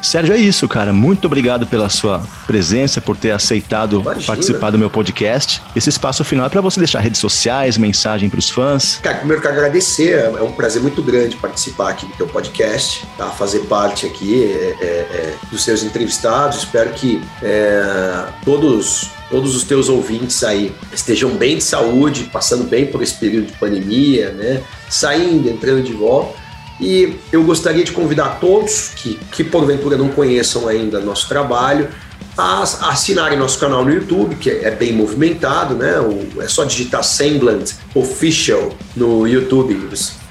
Sérgio, 0.02 0.34
é 0.34 0.38
isso, 0.38 0.68
cara. 0.68 0.92
Muito 0.92 1.26
obrigado 1.26 1.66
pela 1.66 1.88
sua 1.88 2.22
presença, 2.46 3.00
por 3.00 3.16
ter 3.16 3.30
aceitado 3.30 4.00
Imagina. 4.00 4.26
participar 4.26 4.70
do 4.70 4.78
meu 4.78 4.90
podcast. 4.90 5.62
Esse 5.76 5.88
espaço 5.88 6.24
final 6.24 6.46
é 6.46 6.48
para 6.48 6.60
você 6.60 6.80
deixar 6.80 6.98
redes 6.98 7.20
sociais, 7.20 7.78
mensagem 7.78 8.28
para 8.28 8.38
os 8.38 8.50
fãs. 8.50 8.98
Cara, 9.00 9.18
primeiro 9.18 9.40
quero 9.40 9.54
agradecer. 9.54 10.18
É 10.18 10.42
um 10.42 10.52
prazer 10.52 10.82
muito 10.82 11.02
grande 11.02 11.36
participar 11.36 11.90
aqui 11.90 12.06
do 12.06 12.12
teu 12.14 12.26
podcast, 12.26 13.06
tá? 13.16 13.26
fazer 13.30 13.60
parte 13.60 14.04
aqui 14.04 14.44
é, 14.44 14.76
é, 14.80 14.84
é, 14.84 15.34
dos 15.50 15.62
seus 15.62 15.84
entrevistados. 15.84 16.58
Espero 16.58 16.90
que 16.90 17.22
é, 17.40 18.26
todos 18.44 19.10
todos 19.30 19.56
os 19.56 19.64
teus 19.64 19.88
ouvintes 19.88 20.44
aí 20.44 20.74
estejam 20.92 21.30
bem 21.30 21.56
de 21.56 21.64
saúde, 21.64 22.24
passando 22.24 22.64
bem 22.64 22.84
por 22.84 23.02
esse 23.02 23.14
período 23.14 23.46
de 23.46 23.52
pandemia, 23.54 24.30
né? 24.32 24.62
Saindo, 24.90 25.48
entrando 25.48 25.82
de 25.82 25.94
volta. 25.94 26.41
E 26.82 27.16
eu 27.30 27.44
gostaria 27.44 27.84
de 27.84 27.92
convidar 27.92 28.40
todos 28.40 28.90
que, 28.96 29.14
que 29.30 29.44
porventura 29.44 29.96
não 29.96 30.08
conheçam 30.08 30.66
ainda 30.66 30.98
nosso 30.98 31.28
trabalho 31.28 31.88
a, 32.36 32.62
assinarem 32.62 33.38
nosso 33.38 33.58
canal 33.58 33.84
no 33.84 33.92
YouTube, 33.92 34.34
que 34.34 34.50
é 34.50 34.70
bem 34.72 34.92
movimentado, 34.92 35.74
né? 35.74 36.00
O, 36.00 36.42
é 36.42 36.48
só 36.48 36.64
digitar 36.64 37.04
Semblant 37.04 37.70
Official 37.94 38.72
no 38.96 39.28
YouTube, 39.28 39.74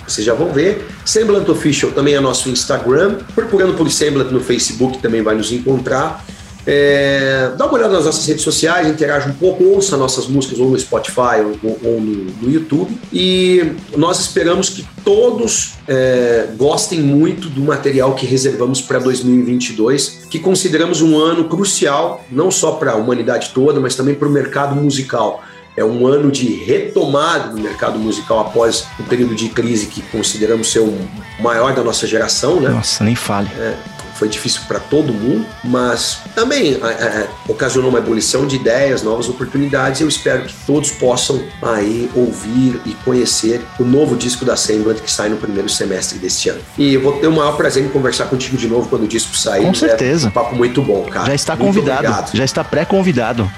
vocês 0.08 0.26
já 0.26 0.34
vão 0.34 0.52
ver. 0.52 0.86
Semblant 1.06 1.47
Official 1.47 1.91
também 1.91 2.16
é 2.16 2.20
nosso 2.20 2.49
Instagram. 2.49 3.20
Procurando 3.34 3.78
por 3.78 3.89
Semblant 3.89 4.30
no 4.30 4.41
Facebook 4.41 4.97
também 4.97 5.22
vai 5.22 5.36
nos 5.36 5.52
encontrar. 5.52 6.26
É, 6.66 7.51
dá 7.57 7.66
uma 7.66 7.74
olhada 7.74 7.93
nas 7.93 8.05
nossas 8.05 8.26
redes 8.26 8.43
sociais, 8.43 8.88
interaja 8.88 9.28
um 9.28 9.34
pouco, 9.34 9.64
ouça 9.64 9.97
nossas 9.97 10.28
músicas 10.28 10.59
ou 10.59 10.70
no 10.70 10.80
Spotify 10.80 11.41
ou, 11.64 11.80
ou 11.84 11.99
no, 11.99 12.26
no, 12.41 12.51
YouTube. 12.51 12.95
E 13.12 13.74
nós 13.97 14.20
esperamos 14.20 14.70
que 14.70 14.86
todos 15.03 15.74
é, 15.88 16.47
gostem 16.57 17.01
muito 17.01 17.49
do 17.49 17.62
material 17.62 18.14
que 18.14 18.26
reservamos 18.26 18.82
para 18.82 18.99
2022, 18.99 20.28
que 20.30 20.39
consideramos 20.39 21.01
um 21.01 21.18
ano 21.18 21.45
crucial, 21.45 22.24
não 22.32 22.51
só 22.51 22.74
para 22.74 22.91
a 22.91 22.95
humanidade 22.95 23.51
toda, 23.53 23.80
mas 23.80 23.95
também 23.95 24.14
para 24.14 24.28
o 24.28 24.32
mercado 24.32 24.76
musical. 24.76 25.43
É 25.76 25.86
um 25.86 26.05
ano 26.05 26.30
de 26.30 26.47
retomada 26.47 27.47
do 27.49 27.59
mercado 27.59 27.97
musical 27.97 28.41
após 28.41 28.86
o 28.99 29.03
período 29.03 29.34
de 29.34 29.47
crise 29.49 29.88
que 29.88 30.01
consideramos 30.01 30.70
ser 30.70 30.80
o 30.80 30.93
maior 31.39 31.74
da 31.74 31.82
nossa 31.82 32.05
geração, 32.05 32.59
né? 32.59 32.70
Nossa, 32.70 33.03
nem 33.05 33.16
fale. 33.16 33.49
É, 33.57 33.78
foi 34.22 34.30
difícil 34.30 34.62
para 34.68 34.80
todo 34.80 35.12
mundo, 35.12 35.44
mas 35.64 36.20
também 36.36 36.76
é, 36.76 36.88
é, 36.88 37.28
ocasionou 37.48 37.90
uma 37.90 37.98
ebulição 37.98 38.46
de 38.46 38.56
ideias, 38.56 39.02
novas 39.02 39.28
oportunidades. 39.28 40.00
Eu 40.00 40.08
espero 40.08 40.44
que 40.44 40.54
todos 40.68 40.92
possam 40.92 41.42
aí 41.60 42.08
ouvir 42.14 42.80
e 42.86 42.94
conhecer 43.04 43.66
o 43.80 43.84
novo 43.84 44.16
disco 44.16 44.46
da 44.46 44.56
Semblant 44.56 45.00
que 45.00 45.10
sai 45.10 45.30
no 45.30 45.38
primeiro 45.38 45.68
semestre 45.68 46.20
deste 46.20 46.50
ano. 46.50 46.62
E 46.78 46.94
eu 46.94 47.02
vou 47.02 47.14
ter 47.14 47.26
o 47.26 47.32
maior 47.32 47.58
prazer 47.58 47.84
em 47.84 47.90
conversar 47.90 48.26
contigo 48.26 48.56
de 48.58 48.68
novo 48.68 48.88
quando 48.88 49.06
o 49.06 49.08
disco 49.08 49.36
sair. 49.36 49.66
Com 49.66 49.74
certeza. 49.74 50.28
É 50.28 50.30
um 50.30 50.32
papo 50.32 50.56
muito 50.56 50.84
bom, 50.84 51.02
cara. 51.06 51.26
Já 51.26 51.34
está 51.34 51.56
muito 51.56 51.74
convidado. 51.74 52.08
Obrigado. 52.08 52.38
Já 52.38 52.46
está 52.46 52.64
pré-convidado. 52.64 53.52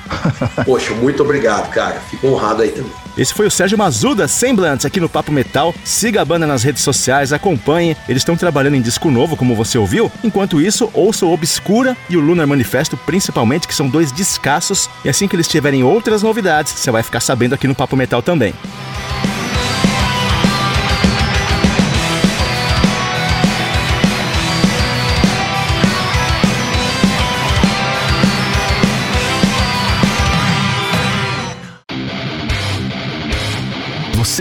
Poxa, 0.63 0.93
muito 0.93 1.23
obrigado, 1.23 1.69
cara. 1.71 1.99
Fico 2.09 2.25
honrado 2.27 2.61
aí 2.61 2.71
também. 2.71 3.02
Esse 3.17 3.33
foi 3.33 3.45
o 3.45 3.51
Sérgio 3.51 3.77
Mazuda, 3.77 4.27
Semblance, 4.27 4.87
aqui 4.87 4.99
no 4.99 5.07
Papo 5.07 5.31
Metal. 5.31 5.73
Siga 5.83 6.21
a 6.21 6.25
banda 6.25 6.47
nas 6.47 6.63
redes 6.63 6.81
sociais, 6.81 7.31
acompanhe. 7.31 7.95
Eles 8.09 8.21
estão 8.21 8.35
trabalhando 8.35 8.75
em 8.75 8.81
disco 8.81 9.11
novo, 9.11 9.37
como 9.37 9.55
você 9.55 9.77
ouviu. 9.77 10.11
Enquanto 10.23 10.59
isso, 10.59 10.89
ouça 10.93 11.25
o 11.25 11.31
Obscura 11.31 11.95
e 12.09 12.17
o 12.17 12.19
Lunar 12.19 12.47
Manifesto, 12.47 12.97
principalmente, 12.97 13.67
que 13.67 13.75
são 13.75 13.87
dois 13.87 14.11
descassos. 14.11 14.89
E 15.05 15.09
assim 15.09 15.27
que 15.27 15.35
eles 15.35 15.47
tiverem 15.47 15.83
outras 15.83 16.23
novidades, 16.23 16.73
você 16.73 16.89
vai 16.89 17.03
ficar 17.03 17.19
sabendo 17.19 17.53
aqui 17.53 17.67
no 17.67 17.75
Papo 17.75 17.95
Metal 17.95 18.21
também. 18.21 18.53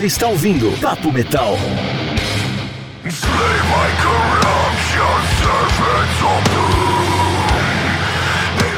Você 0.03 0.07
está 0.07 0.27
ouvindo 0.27 0.69
Papo 0.81 1.13
Metal. 1.13 1.57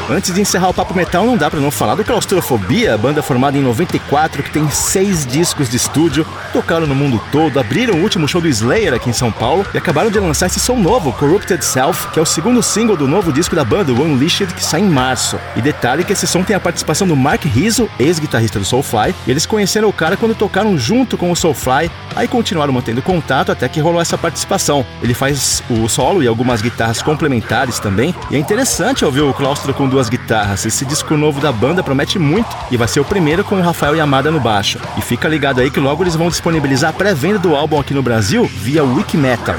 Antes 0.08 0.32
de 0.32 0.40
encerrar 0.40 0.68
o 0.68 0.74
Papo 0.74 0.94
Metal, 0.94 1.26
não 1.26 1.36
dá 1.36 1.50
para 1.50 1.58
não 1.58 1.68
falar 1.68 1.96
do 1.96 2.04
Claustrofobia, 2.04 2.96
banda 2.96 3.24
formada 3.24 3.58
em 3.58 3.60
94 3.60 4.40
que 4.40 4.52
tem 4.52 4.70
seis 4.70 5.26
discos 5.26 5.68
de 5.68 5.76
estúdio, 5.76 6.24
tocaram 6.52 6.86
no 6.86 6.94
mundo 6.94 7.20
todo, 7.32 7.58
abriram 7.58 7.94
o 7.94 8.02
último 8.02 8.28
show 8.28 8.40
do 8.40 8.46
Slayer 8.46 8.94
aqui 8.94 9.10
em 9.10 9.12
São 9.12 9.32
Paulo 9.32 9.66
e 9.74 9.78
acabaram 9.78 10.08
de 10.08 10.20
lançar 10.20 10.46
esse 10.46 10.60
som 10.60 10.76
novo, 10.76 11.12
Corrupted 11.12 11.64
Self, 11.64 12.06
que 12.12 12.20
é 12.20 12.22
o 12.22 12.26
segundo 12.26 12.62
single 12.62 12.96
do 12.96 13.08
novo 13.08 13.32
disco 13.32 13.56
da 13.56 13.64
banda, 13.64 13.90
Unleashed, 13.92 14.54
que 14.54 14.64
sai 14.64 14.80
em 14.80 14.88
março. 14.88 15.40
E 15.56 15.60
detalhe 15.60 16.04
que 16.04 16.12
esse 16.12 16.26
som 16.26 16.44
tem 16.44 16.54
a 16.54 16.60
participação 16.60 17.08
do 17.08 17.16
Mark 17.16 17.44
Rizzo, 17.44 17.90
ex-guitarrista 17.98 18.60
do 18.60 18.64
Soulfly, 18.64 19.12
e 19.26 19.30
eles 19.32 19.44
conheceram 19.44 19.88
o 19.88 19.92
cara 19.92 20.16
quando 20.16 20.36
tocaram 20.36 20.78
junto 20.78 21.18
com 21.18 21.32
o 21.32 21.36
Soulfly, 21.36 21.90
aí 22.14 22.28
continuaram 22.28 22.72
mantendo 22.72 23.02
contato 23.02 23.50
até 23.50 23.68
que 23.68 23.80
rolou 23.80 24.00
essa 24.00 24.16
participação. 24.16 24.86
Ele 25.02 25.14
faz 25.14 25.64
o 25.68 25.88
solo 25.88 26.22
e 26.22 26.28
algumas 26.28 26.62
guitarras 26.62 27.02
complementares 27.02 27.80
também, 27.80 28.14
e 28.30 28.36
é 28.36 28.38
interessante 28.38 29.04
ouvir 29.04 29.22
o 29.22 29.34
Claustro 29.34 29.74
com 29.74 29.95
duas 29.96 30.10
guitarras. 30.10 30.66
Esse 30.66 30.84
disco 30.84 31.16
novo 31.16 31.40
da 31.40 31.50
banda 31.50 31.82
promete 31.82 32.18
muito 32.18 32.54
e 32.70 32.76
vai 32.76 32.86
ser 32.86 33.00
o 33.00 33.04
primeiro 33.04 33.42
com 33.42 33.56
o 33.56 33.62
Rafael 33.62 33.96
Yamada 33.96 34.30
no 34.30 34.38
baixo. 34.38 34.78
E 34.98 35.00
fica 35.00 35.26
ligado 35.26 35.58
aí 35.58 35.70
que 35.70 35.80
logo 35.80 36.02
eles 36.02 36.14
vão 36.14 36.28
disponibilizar 36.28 36.90
a 36.90 36.92
pré-venda 36.92 37.38
do 37.38 37.56
álbum 37.56 37.80
aqui 37.80 37.94
no 37.94 38.02
Brasil 38.02 38.44
via 38.44 38.84
Wikimetal. 38.84 39.56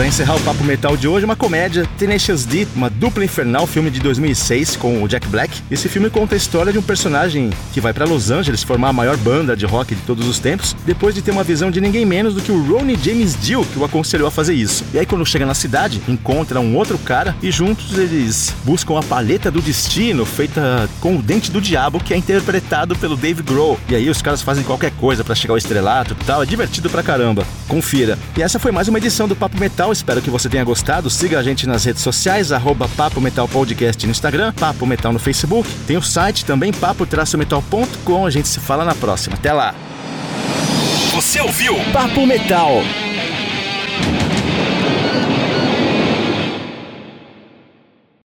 Para 0.00 0.08
encerrar 0.08 0.36
o 0.36 0.40
Papo 0.40 0.64
Metal 0.64 0.96
de 0.96 1.06
hoje, 1.06 1.26
uma 1.26 1.36
comédia, 1.36 1.86
Tenacious 1.98 2.46
D, 2.46 2.66
uma 2.74 2.88
dupla 2.88 3.22
infernal, 3.22 3.66
filme 3.66 3.90
de 3.90 4.00
2006 4.00 4.76
com 4.76 5.02
o 5.02 5.06
Jack 5.06 5.28
Black. 5.28 5.60
Esse 5.70 5.90
filme 5.90 6.08
conta 6.08 6.34
a 6.34 6.38
história 6.38 6.72
de 6.72 6.78
um 6.78 6.82
personagem 6.82 7.50
que 7.70 7.82
vai 7.82 7.92
para 7.92 8.06
Los 8.06 8.30
Angeles 8.30 8.62
formar 8.62 8.88
a 8.88 8.92
maior 8.94 9.18
banda 9.18 9.54
de 9.54 9.66
rock 9.66 9.94
de 9.94 10.00
todos 10.00 10.26
os 10.26 10.38
tempos, 10.38 10.74
depois 10.86 11.14
de 11.14 11.20
ter 11.20 11.32
uma 11.32 11.44
visão 11.44 11.70
de 11.70 11.82
ninguém 11.82 12.06
menos 12.06 12.32
do 12.32 12.40
que 12.40 12.50
o 12.50 12.62
Ronnie 12.62 12.96
James 12.96 13.36
Dio, 13.42 13.62
que 13.62 13.78
o 13.78 13.84
aconselhou 13.84 14.26
a 14.26 14.30
fazer 14.30 14.54
isso. 14.54 14.86
E 14.94 14.98
aí 14.98 15.04
quando 15.04 15.26
chega 15.26 15.44
na 15.44 15.52
cidade, 15.52 16.00
encontra 16.08 16.58
um 16.60 16.74
outro 16.76 16.96
cara 16.96 17.36
e 17.42 17.50
juntos 17.50 17.98
eles 17.98 18.54
buscam 18.64 18.98
a 18.98 19.02
paleta 19.02 19.50
do 19.50 19.60
destino, 19.60 20.24
feita 20.24 20.88
com 20.98 21.16
o 21.16 21.22
dente 21.22 21.50
do 21.50 21.60
diabo, 21.60 22.02
que 22.02 22.14
é 22.14 22.16
interpretado 22.16 22.96
pelo 22.96 23.18
Dave 23.18 23.42
Grohl. 23.42 23.78
E 23.86 23.94
aí 23.94 24.08
os 24.08 24.22
caras 24.22 24.40
fazem 24.40 24.64
qualquer 24.64 24.92
coisa 24.92 25.22
para 25.22 25.34
chegar 25.34 25.52
ao 25.52 25.58
estrelato 25.58 26.16
e 26.18 26.24
tal, 26.24 26.42
é 26.42 26.46
divertido 26.46 26.88
pra 26.88 27.02
caramba. 27.02 27.46
Confira. 27.68 28.18
E 28.34 28.42
essa 28.42 28.58
foi 28.58 28.72
mais 28.72 28.88
uma 28.88 28.96
edição 28.96 29.28
do 29.28 29.36
Papo 29.36 29.60
Metal 29.90 29.92
espero 29.92 30.22
que 30.22 30.30
você 30.30 30.48
tenha 30.48 30.64
gostado. 30.64 31.10
Siga 31.10 31.38
a 31.38 31.42
gente 31.42 31.66
nas 31.66 31.84
redes 31.84 32.02
sociais, 32.02 32.52
arroba 32.52 32.88
Papo 32.88 33.20
Metal 33.20 33.46
Podcast 33.48 34.06
no 34.06 34.10
Instagram, 34.10 34.52
Papo 34.52 34.86
Metal 34.86 35.12
no 35.12 35.18
Facebook. 35.18 35.68
Tem 35.86 35.96
o 35.96 36.02
site 36.02 36.44
também, 36.44 36.72
papo-metal.com. 36.72 38.26
A 38.26 38.30
gente 38.30 38.48
se 38.48 38.60
fala 38.60 38.84
na 38.84 38.94
próxima. 38.94 39.36
Até 39.36 39.52
lá! 39.52 39.74
Você 41.14 41.40
ouviu 41.40 41.74
Papo 41.92 42.24
Metal 42.26 42.82